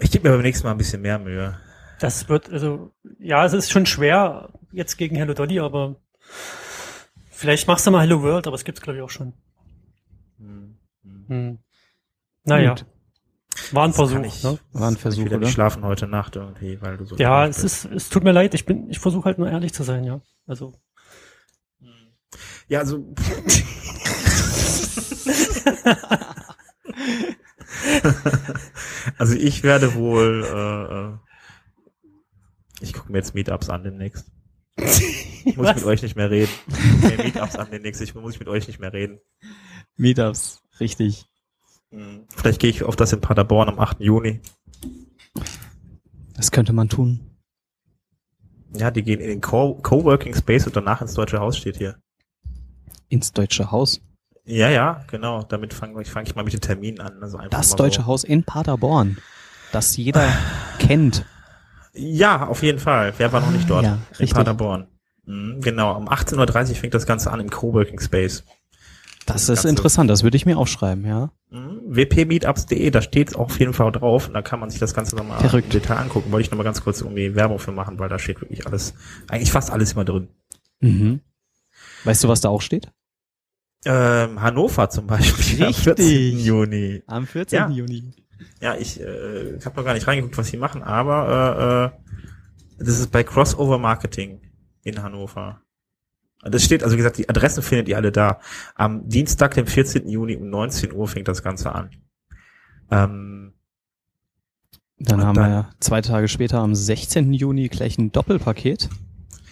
Ich 0.00 0.10
gebe 0.10 0.28
mir 0.28 0.34
beim 0.34 0.42
nächsten 0.42 0.66
Mal 0.66 0.72
ein 0.72 0.78
bisschen 0.78 1.00
mehr 1.02 1.18
Mühe. 1.18 1.56
Das 2.00 2.28
wird, 2.28 2.50
also, 2.50 2.92
ja, 3.18 3.44
es 3.44 3.52
ist 3.52 3.70
schon 3.72 3.86
schwer 3.86 4.50
jetzt 4.72 4.96
gegen 4.98 5.16
Hello 5.16 5.34
Dolly, 5.34 5.58
aber 5.60 5.96
vielleicht 7.30 7.66
machst 7.66 7.86
du 7.86 7.90
mal 7.90 8.02
Hello 8.02 8.22
World, 8.22 8.46
aber 8.46 8.54
es 8.54 8.64
gibt's 8.64 8.80
glaube 8.80 8.98
ich 8.98 9.02
auch 9.02 9.10
schon. 9.10 9.32
Hm. 10.38 11.58
Naja. 12.44 12.70
Gut. 12.74 12.86
War 13.72 13.84
ein 13.84 13.90
Das 13.90 13.96
Versuch, 13.96 14.22
ich- 14.22 14.44
ne? 14.44 14.58
War 14.72 14.88
ein 14.90 14.96
Versuch, 14.96 15.24
wieder 15.24 15.38
oder? 15.38 15.48
schlafen 15.48 15.82
heute 15.84 16.06
Nacht 16.06 16.36
irgendwie, 16.36 16.80
weil 16.80 16.96
du 16.96 17.04
so. 17.04 17.16
Ja, 17.16 17.46
es 17.46 17.62
bist. 17.62 17.84
ist, 17.86 17.92
es 17.92 18.08
tut 18.08 18.22
mir 18.22 18.32
leid, 18.32 18.54
ich 18.54 18.64
bin, 18.64 18.88
ich 18.88 19.00
versuche 19.00 19.24
halt 19.24 19.38
nur 19.38 19.50
ehrlich 19.50 19.74
zu 19.74 19.82
sein, 19.82 20.04
ja. 20.04 20.20
Also, 20.46 20.74
Ja, 22.68 22.78
also. 22.80 23.12
also 29.18 29.34
ich 29.34 29.62
werde 29.62 29.94
wohl. 29.94 31.18
Ich 32.80 32.92
gucke 32.92 33.10
mir 33.12 33.18
jetzt 33.18 33.34
Meetups 33.34 33.68
an 33.70 33.82
demnächst. 33.84 34.26
Ich 35.44 35.56
muss 35.56 35.66
Was? 35.66 35.76
mit 35.76 35.84
euch 35.86 36.02
nicht 36.02 36.14
mehr 36.16 36.30
reden. 36.30 36.52
Nee, 37.02 37.16
Meetups 37.16 37.56
an 37.56 37.68
demnächst. 37.70 38.02
Ich 38.02 38.14
muss 38.14 38.38
mit 38.38 38.48
euch 38.48 38.66
nicht 38.66 38.80
mehr 38.80 38.92
reden. 38.92 39.18
Meetups, 39.96 40.62
richtig. 40.78 41.24
Hm. 41.90 42.26
Vielleicht 42.36 42.60
gehe 42.60 42.68
ich 42.68 42.82
auf 42.82 42.96
das 42.96 43.12
in 43.14 43.20
Paderborn 43.22 43.68
am 43.70 43.78
8. 43.78 43.98
Juni. 44.00 44.40
Das 46.34 46.50
könnte 46.50 46.72
man 46.74 46.88
tun. 46.90 47.20
Ja, 48.74 48.90
die 48.90 49.02
gehen 49.02 49.20
in 49.20 49.28
den 49.28 49.40
Co- 49.40 49.76
Coworking 49.76 50.34
Space 50.34 50.66
und 50.66 50.76
danach 50.76 51.00
ins 51.00 51.14
Deutsche 51.14 51.40
Haus 51.40 51.56
steht 51.56 51.78
hier. 51.78 51.96
Ins 53.08 53.32
Deutsche 53.32 53.70
Haus. 53.70 54.00
Ja, 54.44 54.68
ja, 54.68 55.04
genau. 55.10 55.42
Damit 55.44 55.72
fange 55.72 56.00
ich, 56.02 56.10
fang 56.10 56.24
ich 56.26 56.34
mal 56.34 56.44
mit 56.44 56.52
den 56.52 56.60
Terminen 56.60 57.00
an. 57.00 57.22
Also 57.22 57.38
Das 57.48 57.74
Deutsche 57.74 58.02
so. 58.02 58.06
Haus 58.06 58.24
in 58.24 58.44
Paderborn. 58.44 59.16
Das 59.72 59.96
jeder 59.96 60.30
kennt. 60.78 61.24
Ja, 61.98 62.46
auf 62.46 62.62
jeden 62.62 62.78
Fall. 62.78 63.12
Wer 63.18 63.32
war 63.32 63.40
noch 63.40 63.50
nicht 63.50 63.68
dort? 63.68 63.84
Ja, 63.84 63.94
in 63.94 64.00
richtig. 64.10 64.34
Paderborn. 64.34 64.86
Mhm, 65.26 65.60
genau, 65.60 65.96
um 65.96 66.08
18.30 66.08 66.70
Uhr 66.70 66.74
fängt 66.76 66.94
das 66.94 67.06
Ganze 67.06 67.30
an 67.30 67.40
im 67.40 67.50
Coworking 67.50 68.00
Space. 68.00 68.44
Das 69.26 69.42
ist 69.42 69.48
Ganze- 69.48 69.68
interessant, 69.68 70.08
das 70.08 70.22
würde 70.22 70.36
ich 70.38 70.46
mir 70.46 70.56
aufschreiben, 70.56 71.04
ja. 71.04 71.30
Mhm. 71.50 71.80
wpmeetups.de, 71.94 72.90
da 72.90 73.02
steht 73.02 73.36
auf 73.36 73.58
jeden 73.58 73.74
Fall 73.74 73.92
drauf 73.92 74.28
und 74.28 74.34
da 74.34 74.40
kann 74.42 74.58
man 74.60 74.70
sich 74.70 74.80
das 74.80 74.94
Ganze 74.94 75.16
nochmal 75.16 75.42
im. 75.44 75.68
Detail 75.68 75.96
angucken. 75.96 76.30
Wollte 76.32 76.42
ich 76.46 76.50
nochmal 76.50 76.64
ganz 76.64 76.82
kurz 76.82 77.00
irgendwie 77.02 77.34
Werbung 77.34 77.58
für 77.58 77.72
machen, 77.72 77.98
weil 77.98 78.08
da 78.08 78.18
steht 78.18 78.40
wirklich 78.40 78.66
alles, 78.66 78.94
eigentlich 79.28 79.50
fast 79.52 79.70
alles 79.70 79.92
immer 79.92 80.04
drin. 80.04 80.28
Mhm. 80.80 81.20
Weißt 82.04 82.24
du, 82.24 82.28
was 82.28 82.40
da 82.40 82.48
auch 82.48 82.62
steht? 82.62 82.90
Ähm, 83.84 84.40
Hannover 84.40 84.88
zum 84.90 85.06
Beispiel 85.06 85.62
am 85.62 85.68
Richtig. 85.68 85.84
14. 85.84 86.38
Juni. 86.38 87.02
Am 87.06 87.26
14. 87.26 87.56
Ja. 87.58 87.68
Juni. 87.68 88.12
Ja, 88.60 88.76
ich 88.76 89.00
äh, 89.00 89.58
habe 89.64 89.76
noch 89.76 89.84
gar 89.84 89.94
nicht 89.94 90.06
reingeguckt, 90.06 90.38
was 90.38 90.48
sie 90.48 90.56
machen, 90.56 90.82
aber 90.82 91.92
äh, 92.78 92.80
äh, 92.80 92.84
das 92.84 92.98
ist 92.98 93.10
bei 93.10 93.24
Crossover 93.24 93.78
Marketing 93.78 94.40
in 94.84 95.02
Hannover. 95.02 95.60
Das 96.42 96.62
steht, 96.64 96.84
also 96.84 96.94
wie 96.94 96.98
gesagt, 96.98 97.18
die 97.18 97.28
Adressen 97.28 97.62
findet 97.62 97.88
ihr 97.88 97.96
alle 97.96 98.12
da. 98.12 98.40
Am 98.76 99.08
Dienstag, 99.08 99.54
dem 99.54 99.66
14. 99.66 100.08
Juni 100.08 100.36
um 100.36 100.48
19 100.50 100.92
Uhr 100.92 101.08
fängt 101.08 101.26
das 101.26 101.42
Ganze 101.42 101.74
an. 101.74 101.90
Ähm, 102.90 103.54
Dann 104.98 105.24
haben 105.24 105.34
dann- 105.34 105.50
wir 105.50 105.70
zwei 105.80 106.00
Tage 106.00 106.28
später 106.28 106.60
am 106.60 106.74
16. 106.76 107.32
Juni 107.32 107.68
gleich 107.68 107.98
ein 107.98 108.12
Doppelpaket 108.12 108.88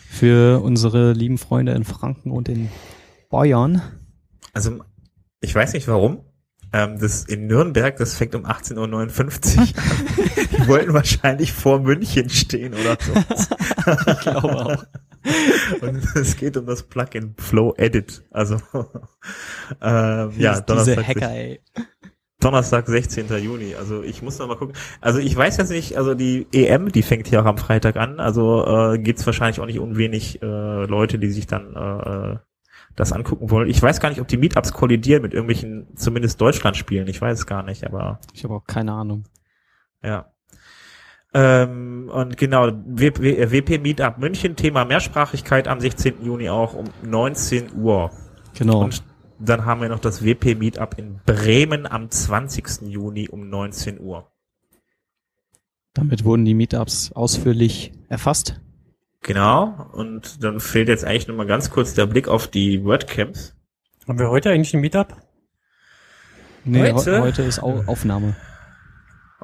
für 0.08 0.62
unsere 0.62 1.12
lieben 1.12 1.38
Freunde 1.38 1.72
in 1.72 1.84
Franken 1.84 2.30
und 2.30 2.48
in 2.48 2.70
Bayern. 3.30 3.82
also 4.52 4.80
ich 5.40 5.54
weiß 5.54 5.72
nicht 5.74 5.86
warum. 5.88 6.24
Ähm, 6.72 6.98
das 6.98 7.24
in 7.24 7.46
Nürnberg, 7.46 7.96
das 7.96 8.14
fängt 8.14 8.34
um 8.34 8.44
18.59 8.44 8.76
Uhr 8.76 9.62
an. 9.62 9.68
Die 10.52 10.68
wollten 10.68 10.92
wahrscheinlich 10.94 11.52
vor 11.52 11.80
München 11.80 12.28
stehen 12.28 12.74
oder 12.74 12.96
so. 13.00 13.12
Ich 14.12 14.20
glaube 14.20 14.56
auch. 14.56 14.84
Und 15.80 16.16
es 16.16 16.36
geht 16.36 16.56
um 16.56 16.66
das 16.66 16.82
Plugin 16.82 17.34
Flow 17.38 17.74
Edit. 17.76 18.24
Also 18.30 18.56
ähm, 19.80 20.32
ja, 20.36 20.52
Diese 20.52 20.62
Donnerstag, 20.62 21.06
Hacker, 21.06 21.30
ey. 21.30 21.60
Donnerstag, 22.40 22.86
16. 22.86 23.28
Juni. 23.42 23.74
Also 23.74 24.02
ich 24.02 24.22
muss 24.22 24.38
noch 24.38 24.46
mal 24.46 24.56
gucken. 24.56 24.76
Also 25.00 25.20
ich 25.20 25.34
weiß 25.34 25.56
jetzt 25.56 25.70
nicht, 25.70 25.96
also 25.96 26.14
die 26.14 26.46
EM, 26.52 26.92
die 26.92 27.02
fängt 27.02 27.28
hier 27.28 27.40
auch 27.40 27.46
am 27.46 27.58
Freitag 27.58 27.96
an. 27.96 28.20
Also 28.20 28.64
äh, 28.66 28.98
gibt's 28.98 29.24
wahrscheinlich 29.24 29.60
auch 29.60 29.66
nicht 29.66 29.78
unwenig 29.78 30.42
äh, 30.42 30.84
Leute, 30.84 31.18
die 31.18 31.30
sich 31.30 31.46
dann 31.46 31.74
äh, 31.74 32.32
äh, 32.34 32.38
das 32.96 33.12
angucken 33.12 33.50
wollen. 33.50 33.68
Ich 33.68 33.80
weiß 33.80 34.00
gar 34.00 34.08
nicht, 34.08 34.20
ob 34.20 34.28
die 34.28 34.38
Meetups 34.38 34.72
kollidieren 34.72 35.22
mit 35.22 35.34
irgendwelchen, 35.34 35.86
zumindest 35.96 36.40
Deutschland-Spielen. 36.40 37.06
Ich 37.08 37.20
weiß 37.20 37.46
gar 37.46 37.62
nicht, 37.62 37.84
aber 37.84 38.18
Ich 38.32 38.42
habe 38.44 38.54
auch 38.54 38.64
keine 38.64 38.92
Ahnung. 38.92 39.24
ja. 40.02 40.32
Ähm, 41.34 42.08
und 42.10 42.38
genau, 42.38 42.68
WP 42.72 43.78
Meetup 43.78 44.16
München, 44.16 44.56
Thema 44.56 44.86
Mehrsprachigkeit 44.86 45.68
am 45.68 45.80
16. 45.80 46.24
Juni 46.24 46.48
auch 46.48 46.72
um 46.72 46.86
19 47.02 47.74
Uhr. 47.76 48.10
Genau. 48.54 48.84
Und 48.84 49.02
dann 49.38 49.66
haben 49.66 49.82
wir 49.82 49.90
noch 49.90 49.98
das 49.98 50.24
WP 50.24 50.54
Meetup 50.54 50.94
in 50.96 51.20
Bremen 51.26 51.86
am 51.86 52.10
20. 52.10 52.88
Juni 52.88 53.28
um 53.28 53.50
19 53.50 54.00
Uhr. 54.00 54.30
Damit 55.92 56.24
wurden 56.24 56.46
die 56.46 56.54
Meetups 56.54 57.12
ausführlich 57.12 57.92
erfasst. 58.08 58.60
Genau. 59.26 59.88
Und 59.92 60.44
dann 60.44 60.60
fehlt 60.60 60.86
jetzt 60.88 61.04
eigentlich 61.04 61.26
nur 61.26 61.36
mal 61.36 61.46
ganz 61.48 61.70
kurz 61.70 61.94
der 61.94 62.06
Blick 62.06 62.28
auf 62.28 62.46
die 62.46 62.84
WordCamps. 62.84 63.56
Haben 64.06 64.20
wir 64.20 64.30
heute 64.30 64.50
eigentlich 64.50 64.72
ein 64.72 64.80
Meetup? 64.80 65.16
Nee, 66.64 66.92
Heute? 66.92 66.94
heute, 66.94 67.20
heute 67.22 67.42
ist 67.42 67.60
Au 67.60 67.82
Aufnahme. 67.86 68.36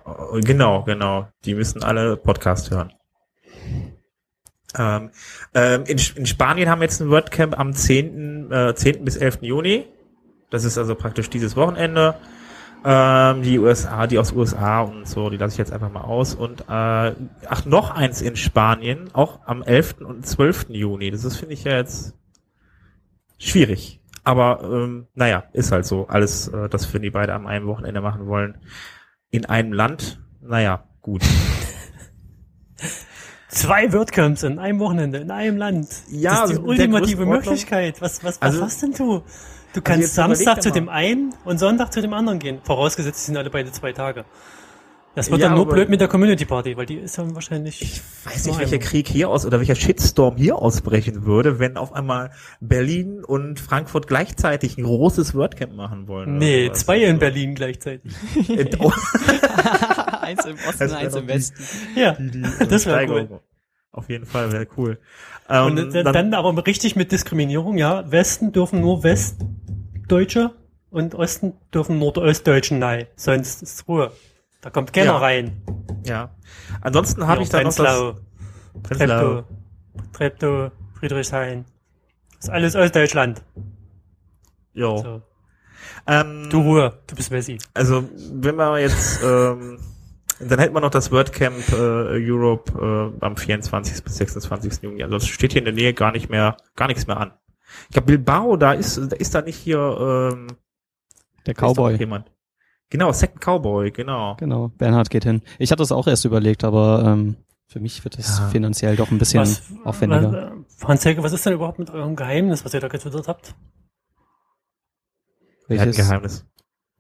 Äh, 0.07 0.41
Genau, 0.43 0.85
genau. 0.85 1.29
Die 1.45 1.55
müssen 1.55 1.83
alle 1.83 2.17
Podcast 2.17 2.71
hören. 2.71 2.93
Ähm, 4.79 5.11
ähm, 5.53 5.85
in, 5.87 5.99
in 6.15 6.27
Spanien 6.27 6.69
haben 6.69 6.81
wir 6.81 6.85
jetzt 6.85 7.01
ein 7.01 7.11
WordCamp 7.11 7.59
am 7.59 7.75
10., 7.75 8.53
äh, 8.53 8.75
10. 8.77 9.05
bis 9.05 9.17
11. 9.17 9.39
Juni. 9.43 9.87
Das 10.51 10.63
ist 10.63 10.79
also 10.79 10.95
praktisch 10.95 11.29
dieses 11.29 11.57
Wochenende. 11.57 12.15
Ähm, 12.85 13.43
die 13.43 13.59
USA, 13.59 14.07
die 14.07 14.19
aus 14.19 14.33
USA 14.33 14.81
und 14.83 15.07
so, 15.07 15.31
die 15.31 15.37
lasse 15.37 15.53
ich 15.55 15.59
jetzt 15.59 15.73
einfach 15.73 15.91
mal 15.91 16.01
aus. 16.03 16.35
Und 16.35 16.63
äh, 16.63 16.65
ach, 16.69 17.65
noch 17.65 17.91
eins 17.91 18.21
in 18.23 18.35
Spanien, 18.37 19.11
auch 19.13 19.41
am 19.47 19.63
11. 19.63 19.97
und 20.01 20.27
12. 20.27 20.67
Juni. 20.71 21.11
Das 21.11 21.25
ist, 21.25 21.37
finde 21.37 21.55
ich 21.55 21.65
ja 21.65 21.77
jetzt 21.77 22.15
schwierig. 23.39 24.01
Aber 24.25 24.61
ähm, 24.65 25.07
naja, 25.15 25.45
ist 25.53 25.73
halt 25.73 25.87
so. 25.87 26.07
Alles, 26.09 26.49
äh, 26.49 26.69
das 26.69 26.93
wir 26.93 27.01
die 27.01 27.11
beide 27.11 27.35
am 27.35 27.47
einem 27.47 27.67
Wochenende 27.67 28.01
machen 28.01 28.27
wollen. 28.27 28.59
In 29.31 29.47
einem 29.47 29.73
Land, 29.73 30.21
naja, 30.41 30.85
gut. 31.01 31.23
Zwei 33.49 33.93
WordCamps 33.93 34.45
in 34.45 34.59
einem 34.59 34.79
Wochenende, 34.79 35.19
in 35.19 35.31
einem 35.31 35.57
Land. 35.59 35.89
Ja, 36.09 36.31
das 36.43 36.51
ist 36.51 36.51
die 36.51 36.57
also 36.57 36.63
ultimative 36.63 37.27
Möglichkeit. 37.27 38.01
Was, 38.01 38.25
was, 38.25 38.41
was 38.41 38.43
Also- 38.43 38.61
machst 38.61 38.83
denn 38.83 38.93
du? 38.93 39.23
Du 39.75 39.81
kannst 39.81 40.03
jetzt 40.03 40.19
überleg 40.19 40.37
Samstag 40.37 40.63
zu 40.63 40.71
dem 40.71 40.89
einen 40.89 41.35
und 41.45 41.59
Sonntag 41.59 41.93
zu 41.93 42.01
dem 42.03 42.13
anderen 42.13 42.39
gehen. 42.39 42.59
Vorausgesetzt, 42.65 43.19
es 43.21 43.27
sind 43.27 43.37
alle 43.37 43.51
beide 43.51 43.73
zwei 43.73 43.93
Tage. 43.93 44.25
Das 45.15 45.31
wird 45.31 45.43
Ja, 45.43 45.49
dann 45.49 45.57
nur 45.59 45.69
blöd 45.69 45.91
mit 45.91 46.01
der 46.01 46.09
Community 46.09 46.47
Party, 46.47 46.75
weil 46.79 46.87
die 46.87 46.95
ist 46.97 47.19
dann 47.19 47.35
wahrscheinlich. 47.35 47.83
Ich 47.83 48.01
weiß 48.25 48.47
nicht, 48.47 48.59
welcher. 48.59 48.79
Krieg 48.79 49.07
hier 49.07 49.29
aus 49.29 49.45
oder 49.45 49.59
welcher 49.59 49.75
Shitstorm 49.75 50.37
hier 50.39 50.57
ausbrechen 50.57 51.27
würde, 51.27 51.59
wenn 51.59 51.77
auf 51.77 51.93
einmal 51.93 52.31
Berlin 52.61 53.23
und 53.23 53.61
Frankfurt 53.61 54.07
gleichzeitig 54.07 54.79
ein 54.79 54.85
großes 54.85 55.35
WordCamp 55.35 55.75
machen 55.75 56.09
wollen. 56.09 56.39
Nee, 56.39 56.71
zwei 56.73 57.03
in 57.03 57.19
Berlin 57.19 57.55
gleichzeitig. 57.55 58.11
Eins 60.23 60.45
im 60.47 60.55
Osten, 60.67 60.79
Das 60.79 60.93
wär 60.93 61.11
doch 61.11 61.27
die- 61.27 62.01
Ja, 62.01 62.13
die- 62.13 62.31
die 62.31 62.67
das 62.69 62.87
wäre 62.87 63.07
cool. 63.11 63.41
Auf 63.95 64.09
jeden 64.09 64.25
Fall 64.25 64.51
wäre 64.53 64.67
cool. 64.79 64.99
Ähm, 65.53 65.67
Und 65.67 65.95
dann, 65.95 66.13
dann 66.13 66.35
aber 66.35 66.67
richtig 66.67 66.97
mit 66.97 67.13
Diskriminierung, 67.13 67.77
ja. 67.77 68.11
Westen 68.11 68.53
dürfen 68.53 68.81
nur 68.81 69.03
Westdeutsche 69.05 70.53
und 70.91 71.15
Osten 71.15 71.53
dürfen 71.75 71.99
Nordostdeutschen 71.99 72.79
nein. 72.79 73.07
Sonst 73.17 73.63
ist 73.63 73.87
Ruhe. 73.87 74.13
Da 74.63 74.71
kommt 74.71 74.93
keiner 74.93 75.07
Ja. 75.13 75.17
rein. 75.19 75.63
ja. 76.07 76.31
Ansonsten 76.81 77.27
habe 77.27 77.39
Ja, 77.39 77.43
ich 77.43 77.49
da 77.51 77.59
noch 77.59 77.65
das 77.75 77.77
Prenzlau. 77.77 78.13
Treptow, 78.83 79.45
Treptow, 80.13 80.71
Friedrichshain. 80.99 81.65
Das 82.37 82.45
ist 82.45 82.51
alles 82.51 82.75
Ostdeutschland. 82.77 83.43
Jo. 84.73 84.97
So. 84.99 85.23
Ähm, 86.07 86.49
Du 86.51 86.61
Ruhe, 86.63 86.99
du 87.07 87.15
bist 87.15 87.31
Messi. 87.31 87.59
Also, 87.75 88.09
wenn 88.33 88.57
man 88.57 88.81
jetzt, 88.81 89.21
ähm, 89.23 89.79
dann 90.49 90.59
hätten 90.59 90.75
wir 90.75 90.81
noch 90.81 90.91
das 90.91 91.11
WordCamp 91.13 91.73
äh, 91.73 91.77
Europe 92.31 93.13
äh, 93.21 93.25
am 93.25 93.37
24. 93.37 94.03
bis 94.05 94.17
26. 94.17 94.83
Juni. 94.83 95.03
Also 95.03 95.17
es 95.17 95.27
steht 95.27 95.53
hier 95.53 95.61
in 95.61 95.65
der 95.67 95.75
Nähe 95.75 95.95
gar 95.95 96.13
nicht 96.13 96.29
mehr, 96.29 96.57
gar 96.77 96.89
nichts 96.89 97.07
mehr 97.07 97.17
an. 97.19 97.33
Ich 97.89 97.95
glaube, 97.95 98.07
Bilbao, 98.07 98.57
da 98.57 98.73
ist, 98.73 98.99
da 98.99 99.17
ist 99.17 99.35
da 99.35 99.41
nicht 99.43 99.57
hier 99.57 100.31
ähm, 100.33 100.49
Der 101.47 101.55
Cowboy. 101.55 101.97
jemand. 101.97 102.31
Genau, 102.91 103.11
Second 103.13 103.41
Cowboy, 103.41 103.91
genau. 103.91 104.37
Genau, 104.37 104.69
Bernhard 104.69 105.09
geht 105.09 105.25
hin. 105.25 105.41
Ich 105.59 105.73
hatte 105.73 105.83
es 105.83 105.93
auch 105.93 106.07
erst 106.07 106.27
überlegt, 106.27 106.63
aber 106.65 107.03
ähm, 107.07 107.37
für 107.67 107.81
mich 107.81 108.05
wird 108.05 108.19
es 108.19 108.39
Ja. 108.39 108.49
finanziell 108.49 108.97
doch 108.97 109.11
ein 109.11 109.17
bisschen 109.19 109.41
Was, 109.41 109.63
aufwendiger. 109.85 110.53
was, 110.79 110.87
Hans-Helge, 110.89 111.23
was 111.23 111.33
ist 111.33 111.47
denn 111.47 111.55
überhaupt 111.55 111.79
mit 111.79 111.89
eurem 111.91 112.15
Geheimnis, 112.17 112.65
was 112.67 112.75
ihr 112.75 112.81
da 112.81 112.89
getwittert 112.89 113.29
habt? 113.29 113.55
Wer 115.69 115.79
hat 115.81 115.87
ein 115.87 115.95
Welches? 115.95 115.97
Geheimnis? 116.07 116.47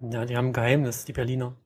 Ja, 0.00 0.24
die 0.24 0.36
haben 0.36 0.46
ein 0.48 0.52
Geheimnis, 0.54 1.04
die 1.04 1.12
Berliner. 1.12 1.56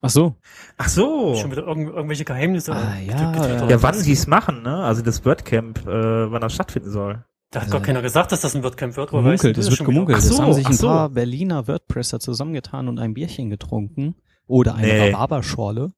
Ach 0.00 0.10
so. 0.10 0.34
Ach 0.76 0.88
so. 0.88 1.34
Schon 1.36 1.50
wieder 1.50 1.66
irgendw 1.66 1.92
irgendwelche 1.92 2.24
Geheimnisse. 2.24 2.72
Ah, 2.74 2.96
ja, 2.98 3.32
getwittert. 3.32 3.70
Ja, 3.70 3.82
wann 3.82 3.94
sie 3.94 4.12
es 4.12 4.26
machen, 4.26 4.62
ne? 4.62 4.76
Also 4.84 5.02
das 5.02 5.24
WordCamp, 5.24 5.86
äh, 5.86 6.30
wann 6.30 6.40
das 6.42 6.52
stattfinden 6.54 6.90
soll. 6.90 7.24
Da 7.50 7.60
hat 7.60 7.66
Also- 7.68 7.78
gar 7.78 7.82
keiner 7.82 8.02
gesagt, 8.02 8.32
dass 8.32 8.40
das 8.42 8.54
ein 8.54 8.62
WordCamp 8.62 8.96
wird. 8.96 9.10
Gemunkelt, 9.10 9.56
du 9.56 9.60
es 9.60 9.68
das 9.68 9.78
wird 9.78 9.86
gemunkelt. 9.86 10.18
Ach 10.18 10.22
so, 10.22 10.34
es 10.34 10.40
haben 10.40 10.52
sich 10.52 10.66
ein 10.66 10.72
so. 10.74 10.88
paar 10.88 11.08
Berliner 11.08 11.66
WordPresser 11.68 12.20
zusammengetan 12.20 12.88
und 12.88 12.98
ein 12.98 13.14
Bierchen 13.14 13.48
getrunken. 13.48 14.16
Oder 14.46 14.74
eine 14.74 14.86
Nee. 14.86 15.10
Rhabarberschorle. 15.12 15.92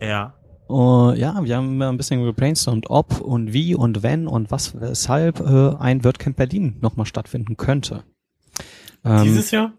Ja. 0.00 0.34
Uh, 0.70 1.12
ja, 1.12 1.44
wir 1.44 1.56
haben 1.58 1.82
ein 1.82 1.96
bisschen 1.98 2.24
gebrainstormt, 2.24 2.86
ob 2.88 3.20
und 3.20 3.52
wie 3.52 3.74
und 3.74 4.02
wenn 4.02 4.26
und 4.26 4.50
was, 4.50 4.80
weshalb 4.80 5.40
äh, 5.40 5.74
ein 5.78 6.02
WordCamp 6.04 6.36
Berlin 6.38 6.78
nochmal 6.80 7.04
stattfinden 7.04 7.58
könnte. 7.58 8.04
Ähm, 9.04 9.24
Dieses 9.24 9.50
Jahr? 9.50 9.72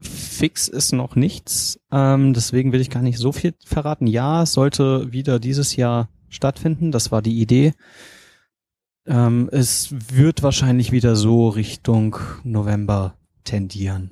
Fix 0.00 0.68
ist 0.68 0.92
noch 0.92 1.16
nichts, 1.16 1.80
ähm, 1.90 2.32
deswegen 2.32 2.72
will 2.72 2.80
ich 2.80 2.90
gar 2.90 3.02
nicht 3.02 3.18
so 3.18 3.32
viel 3.32 3.54
verraten. 3.64 4.06
Ja, 4.06 4.44
es 4.44 4.52
sollte 4.52 5.12
wieder 5.12 5.40
dieses 5.40 5.76
Jahr 5.76 6.08
stattfinden, 6.28 6.92
das 6.92 7.10
war 7.10 7.22
die 7.22 7.40
Idee. 7.40 7.74
Ähm, 9.06 9.48
es 9.50 9.94
wird 10.14 10.42
wahrscheinlich 10.42 10.92
wieder 10.92 11.16
so 11.16 11.48
Richtung 11.48 12.16
November 12.44 13.14
tendieren. 13.44 14.10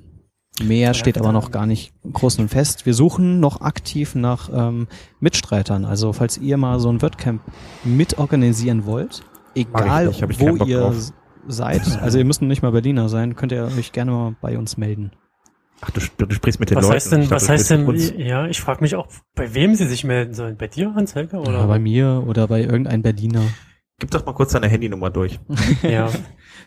Mehr 0.63 0.95
steht 0.95 1.19
aber 1.19 1.31
noch 1.31 1.51
gar 1.51 1.67
nicht 1.67 1.93
groß 2.11 2.39
und 2.39 2.49
fest. 2.49 2.87
Wir 2.87 2.95
suchen 2.95 3.39
noch 3.39 3.61
aktiv 3.61 4.15
nach 4.15 4.49
ähm, 4.51 4.87
Mitstreitern. 5.19 5.85
Also 5.85 6.13
falls 6.13 6.39
ihr 6.39 6.57
mal 6.57 6.79
so 6.79 6.89
ein 6.89 7.01
WordCamp 7.01 7.41
mitorganisieren 7.83 8.85
wollt, 8.85 9.23
egal 9.53 10.07
nicht, 10.07 10.39
wo 10.39 10.55
ihr 10.65 10.79
drauf. 10.79 11.13
seid, 11.47 12.01
also 12.01 12.17
ihr 12.17 12.25
müsst 12.25 12.41
nicht 12.41 12.63
mal 12.63 12.71
Berliner 12.71 13.07
sein, 13.07 13.35
könnt 13.35 13.51
ihr 13.51 13.65
euch 13.65 13.91
gerne 13.91 14.11
mal 14.11 14.35
bei 14.41 14.57
uns 14.57 14.77
melden. 14.77 15.11
Ach, 15.81 15.91
du, 15.91 16.01
du 16.25 16.33
sprichst 16.33 16.59
mit 16.59 16.69
den 16.71 16.77
Was 16.77 16.83
Leuten. 16.85 16.95
heißt 16.95 17.11
denn, 17.11 17.21
dachte, 17.21 17.35
was 17.35 17.49
heißt 17.49 17.69
denn, 17.69 18.19
ja, 18.19 18.47
ich 18.47 18.59
frage 18.59 18.81
mich 18.81 18.95
auch, 18.95 19.07
bei 19.35 19.53
wem 19.53 19.75
sie 19.75 19.85
sich 19.87 20.03
melden 20.03 20.33
sollen. 20.33 20.57
Bei 20.57 20.67
dir, 20.67 20.93
Hans-Helge? 20.95 21.37
Oder? 21.37 21.49
Oder 21.49 21.67
bei 21.67 21.79
mir 21.79 22.23
oder 22.25 22.47
bei 22.47 22.61
irgendein 22.61 23.03
Berliner. 23.03 23.43
Gib 23.99 24.11
doch 24.11 24.25
mal 24.25 24.33
kurz 24.33 24.51
deine 24.53 24.67
Handynummer 24.67 25.09
durch. 25.09 25.39
Ja. 25.83 26.09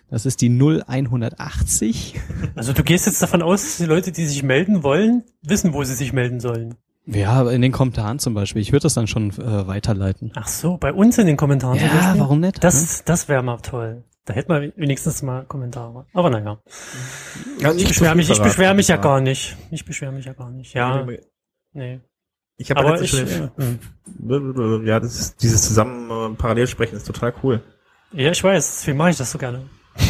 Das 0.09 0.27
ist 0.27 0.41
die 0.41 0.49
0180. 0.49 2.21
Also 2.57 2.73
du 2.73 2.83
gehst 2.83 3.07
jetzt 3.07 3.23
davon 3.23 3.43
aus, 3.43 3.63
dass 3.63 3.77
die 3.77 3.85
Leute, 3.85 4.11
die 4.11 4.27
sich 4.27 4.43
melden 4.43 4.83
wollen, 4.83 5.23
wissen, 5.43 5.73
wo 5.73 5.85
sie 5.85 5.95
sich 5.95 6.13
melden 6.13 6.41
sollen. 6.41 6.75
Ja, 7.07 7.49
in 7.51 7.63
den 7.63 7.71
Kommentaren 7.73 8.19
zum 8.19 8.35
Beispiel. 8.35 8.61
Ich 8.61 8.73
würde 8.73 8.83
das 8.83 8.95
dann 8.95 9.07
schon 9.07 9.31
äh, 9.31 9.67
weiterleiten. 9.67 10.33
Ach 10.35 10.49
so, 10.49 10.77
bei 10.77 10.93
uns 10.93 11.17
in 11.19 11.27
den 11.27 11.37
Kommentaren. 11.37 11.79
Ja, 11.79 12.15
warum 12.19 12.41
nicht? 12.41 12.63
Das, 12.63 13.05
das 13.05 13.29
wäre 13.29 13.43
mal 13.43 13.59
toll. 13.59 14.05
Da 14.27 14.35
hätten 14.35 14.53
wir 14.53 14.73
wenigstens 14.77 15.23
mal 15.23 15.45
Kommentare. 15.45 16.07
Aber 16.13 16.31
naja. 16.31 16.61
Ja, 17.59 17.73
Ich 17.73 17.89
beschwere 17.89 18.15
mich, 18.15 18.31
ich 18.31 18.41
beschwere 18.41 18.75
mich 18.75 18.89
ja 18.89 18.97
gar 18.97 19.21
nicht. 19.21 19.57
Ich 19.71 19.85
beschwere 19.85 20.13
mich 20.13 20.27
ja 20.27 20.35
gar 20.35 20.51
nicht. 20.51 20.75
Ja, 20.75 21.07
nee. 21.73 22.01
Ich 22.57 22.71
habe 22.71 22.81
Aber 22.81 23.01
ich, 23.01 23.11
schon 23.11 23.27
äh, 23.27 23.49
hm. 23.57 24.87
ja, 24.87 25.01
das 25.01 25.19
ist, 25.19 25.43
dieses 25.43 25.63
zusammen 25.63 26.11
äh, 26.11 26.37
parallel 26.37 26.67
sprechen 26.67 26.97
ist 26.97 27.07
total 27.07 27.33
cool. 27.43 27.63
ja, 28.13 28.31
ich 28.33 28.45
weiß, 28.45 28.81
deswegen 28.81 28.99
mache 28.99 29.11
ich 29.11 29.17
das 29.17 29.31
so 29.31 29.39
gerne. 29.39 29.63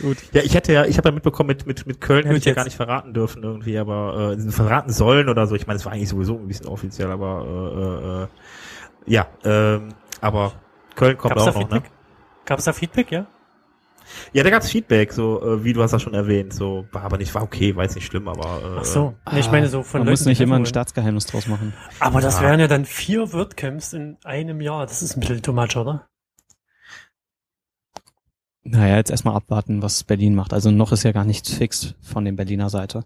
Gut. 0.00 0.18
Ja, 0.32 0.42
ich 0.42 0.54
hätte 0.54 0.72
ja, 0.72 0.84
ich 0.84 0.98
habe 0.98 1.08
ja 1.08 1.12
mitbekommen, 1.12 1.48
mit, 1.48 1.66
mit, 1.66 1.86
mit 1.86 2.00
Köln 2.00 2.24
hätte 2.24 2.38
ich 2.38 2.44
ja 2.44 2.52
gar 2.52 2.64
nicht 2.64 2.76
verraten 2.76 3.14
dürfen 3.14 3.42
irgendwie, 3.42 3.78
aber 3.78 4.36
äh, 4.38 4.50
verraten 4.52 4.92
sollen 4.92 5.28
oder 5.28 5.48
so. 5.48 5.56
Ich 5.56 5.66
meine, 5.66 5.78
es 5.78 5.84
war 5.84 5.92
eigentlich 5.92 6.10
sowieso 6.10 6.38
ein 6.38 6.46
bisschen 6.46 6.66
offiziell, 6.66 7.10
aber 7.10 8.28
äh, 9.08 9.10
äh, 9.10 9.12
ja, 9.12 9.26
ähm, 9.44 9.88
aber 10.20 10.52
Köln 10.96 11.16
kommt 11.16 11.34
Gab's 11.34 11.44
da 11.44 11.50
auch 11.52 11.54
noch, 11.54 11.70
ne? 11.70 11.76
Feedback? 11.76 11.92
Gab 12.44 12.58
es 12.58 12.64
da 12.64 12.72
Feedback, 12.72 13.12
ja? 13.12 13.26
Ja, 14.32 14.44
da 14.44 14.50
gab's 14.50 14.70
Feedback, 14.70 15.12
so 15.12 15.42
äh, 15.42 15.64
wie 15.64 15.72
du 15.72 15.82
hast 15.82 15.90
das 15.90 16.00
schon 16.00 16.14
erwähnt, 16.14 16.52
so 16.54 16.86
war 16.92 17.02
aber 17.02 17.18
nicht, 17.18 17.34
war 17.34 17.42
okay, 17.42 17.74
war 17.74 17.82
jetzt 17.82 17.96
nicht 17.96 18.06
schlimm, 18.06 18.28
aber 18.28 18.62
äh, 18.62 18.78
Ach 18.80 18.84
so. 18.84 19.14
Nee, 19.32 19.40
ich 19.40 19.50
meine 19.50 19.66
so 19.68 19.82
von 19.82 20.00
Man 20.00 20.06
Leuten, 20.06 20.12
muss 20.12 20.26
nicht 20.26 20.40
immer 20.40 20.54
ein 20.54 20.58
wollen. 20.60 20.66
Staatsgeheimnis 20.66 21.26
draus 21.26 21.48
machen. 21.48 21.72
Aber 21.98 22.20
das 22.20 22.36
Ja. 22.36 22.42
wären 22.42 22.60
ja 22.60 22.68
dann 22.68 22.84
vier 22.84 23.32
WordCamps 23.32 23.92
in 23.94 24.16
einem 24.24 24.60
Jahr. 24.60 24.86
Das 24.86 25.02
ist 25.02 25.16
ein 25.16 25.20
bisschen 25.20 25.42
too 25.42 25.52
much, 25.52 25.76
oder? 25.76 26.06
Naja, 28.62 28.96
jetzt 28.96 29.10
erstmal 29.10 29.36
abwarten, 29.36 29.82
was 29.82 30.02
Berlin 30.04 30.34
macht. 30.34 30.52
Also 30.52 30.70
noch 30.70 30.92
ist 30.92 31.02
ja 31.04 31.12
gar 31.12 31.24
nichts 31.24 31.52
fix 31.52 31.94
von 32.00 32.24
der 32.24 32.32
Berliner 32.32 32.68
Seite. 32.70 33.04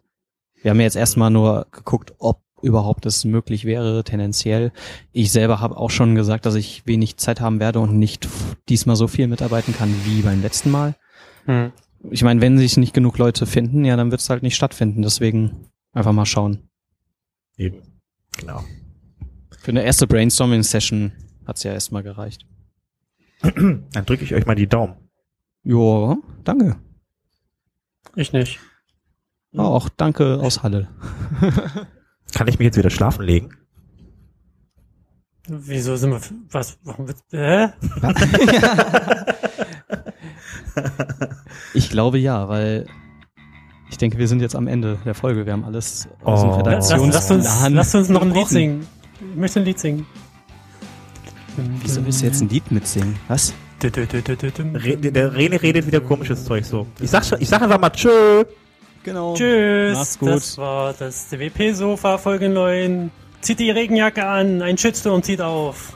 Wir 0.62 0.70
haben 0.70 0.78
ja 0.78 0.84
jetzt 0.84 0.96
erstmal 0.96 1.30
nur 1.30 1.66
geguckt, 1.70 2.14
ob 2.18 2.42
überhaupt 2.62 3.06
es 3.06 3.24
möglich 3.24 3.64
wäre, 3.64 4.04
tendenziell. 4.04 4.72
Ich 5.12 5.32
selber 5.32 5.60
habe 5.60 5.76
auch 5.76 5.90
schon 5.90 6.14
gesagt, 6.14 6.46
dass 6.46 6.54
ich 6.54 6.86
wenig 6.86 7.16
Zeit 7.16 7.40
haben 7.40 7.60
werde 7.60 7.80
und 7.80 7.98
nicht 7.98 8.28
diesmal 8.68 8.96
so 8.96 9.08
viel 9.08 9.28
mitarbeiten 9.28 9.74
kann 9.74 9.94
wie 10.04 10.22
beim 10.22 10.42
letzten 10.42 10.70
Mal. 10.70 10.94
Hm. 11.46 11.72
Ich 12.10 12.22
meine, 12.22 12.40
wenn 12.40 12.58
sich 12.58 12.76
nicht 12.76 12.94
genug 12.94 13.18
Leute 13.18 13.46
finden, 13.46 13.84
ja, 13.84 13.96
dann 13.96 14.10
wird 14.10 14.20
es 14.20 14.30
halt 14.30 14.42
nicht 14.42 14.56
stattfinden. 14.56 15.02
Deswegen 15.02 15.68
einfach 15.92 16.12
mal 16.12 16.26
schauen. 16.26 16.68
eben. 17.56 17.82
Genau. 18.38 18.64
Für 19.58 19.72
eine 19.72 19.82
erste 19.82 20.06
Brainstorming-Session 20.06 21.12
hat's 21.46 21.62
ja 21.62 21.72
erstmal 21.72 22.02
gereicht. 22.02 22.46
Dann 23.42 24.06
drücke 24.06 24.24
ich 24.24 24.34
euch 24.34 24.46
mal 24.46 24.54
die 24.54 24.66
Daumen. 24.66 24.94
Ja, 25.64 26.16
danke. 26.44 26.76
Ich 28.16 28.32
nicht. 28.32 28.60
Auch 29.56 29.88
danke 29.88 30.40
aus 30.40 30.62
Halle. 30.62 30.88
Kann 32.34 32.48
ich 32.48 32.58
mich 32.58 32.66
jetzt 32.66 32.76
wieder 32.76 32.90
schlafen 32.90 33.24
legen? 33.24 33.50
Wieso 35.48 35.96
sind 35.96 36.10
wir, 36.10 36.20
was, 36.50 36.78
warum 36.84 37.08
wird, 37.08 37.18
hä? 37.32 37.68
Ich 41.74 41.90
glaube 41.90 42.18
ja, 42.18 42.48
weil 42.48 42.86
ich 43.90 43.98
denke, 43.98 44.18
wir 44.18 44.28
sind 44.28 44.40
jetzt 44.40 44.54
am 44.54 44.66
Ende 44.66 44.98
der 45.04 45.14
Folge. 45.14 45.46
Wir 45.46 45.52
haben 45.52 45.64
alles 45.64 46.08
aus 46.22 46.42
dem 46.42 46.50
Oh. 46.50 46.62
Lass, 46.64 46.90
lass, 46.90 47.00
lass, 47.00 47.30
uns, 47.30 47.68
lass 47.70 47.94
uns 47.94 48.08
noch 48.08 48.22
ein 48.22 48.32
Lied 48.32 48.48
singen. 48.48 48.86
Ich 49.20 49.36
möchte 49.36 49.60
ein 49.60 49.64
Lied 49.64 49.78
singen. 49.78 50.06
Wieso 51.82 52.04
willst 52.04 52.22
du 52.22 52.26
jetzt 52.26 52.40
ein 52.40 52.48
Lied 52.48 52.70
mitsingen? 52.70 53.16
Was? 53.28 53.52
Re 53.82 54.96
der 54.96 55.34
Rene 55.34 55.60
redet 55.60 55.86
wieder 55.86 56.00
komisches 56.00 56.44
Zeug 56.44 56.64
so. 56.64 56.86
Ich 57.00 57.10
sag 57.10 57.24
schon, 57.24 57.40
ich 57.40 57.48
sag 57.48 57.62
einfach 57.62 57.80
mal 57.80 57.90
tschö. 57.90 58.44
Genau. 59.02 59.34
Tschüss. 59.34 59.96
Mach's 59.96 60.18
gut. 60.18 60.28
Das 60.28 60.58
war 60.58 60.92
das 60.92 61.28
DWP-Sofa 61.28 62.18
Folge 62.18 62.48
9. 62.48 63.10
Zieht 63.40 63.58
die 63.58 63.70
Regenjacke 63.70 64.26
an, 64.26 64.60
ein 64.60 64.76
Shitstorm 64.76 65.22
zieht 65.22 65.40
auf. 65.40 65.94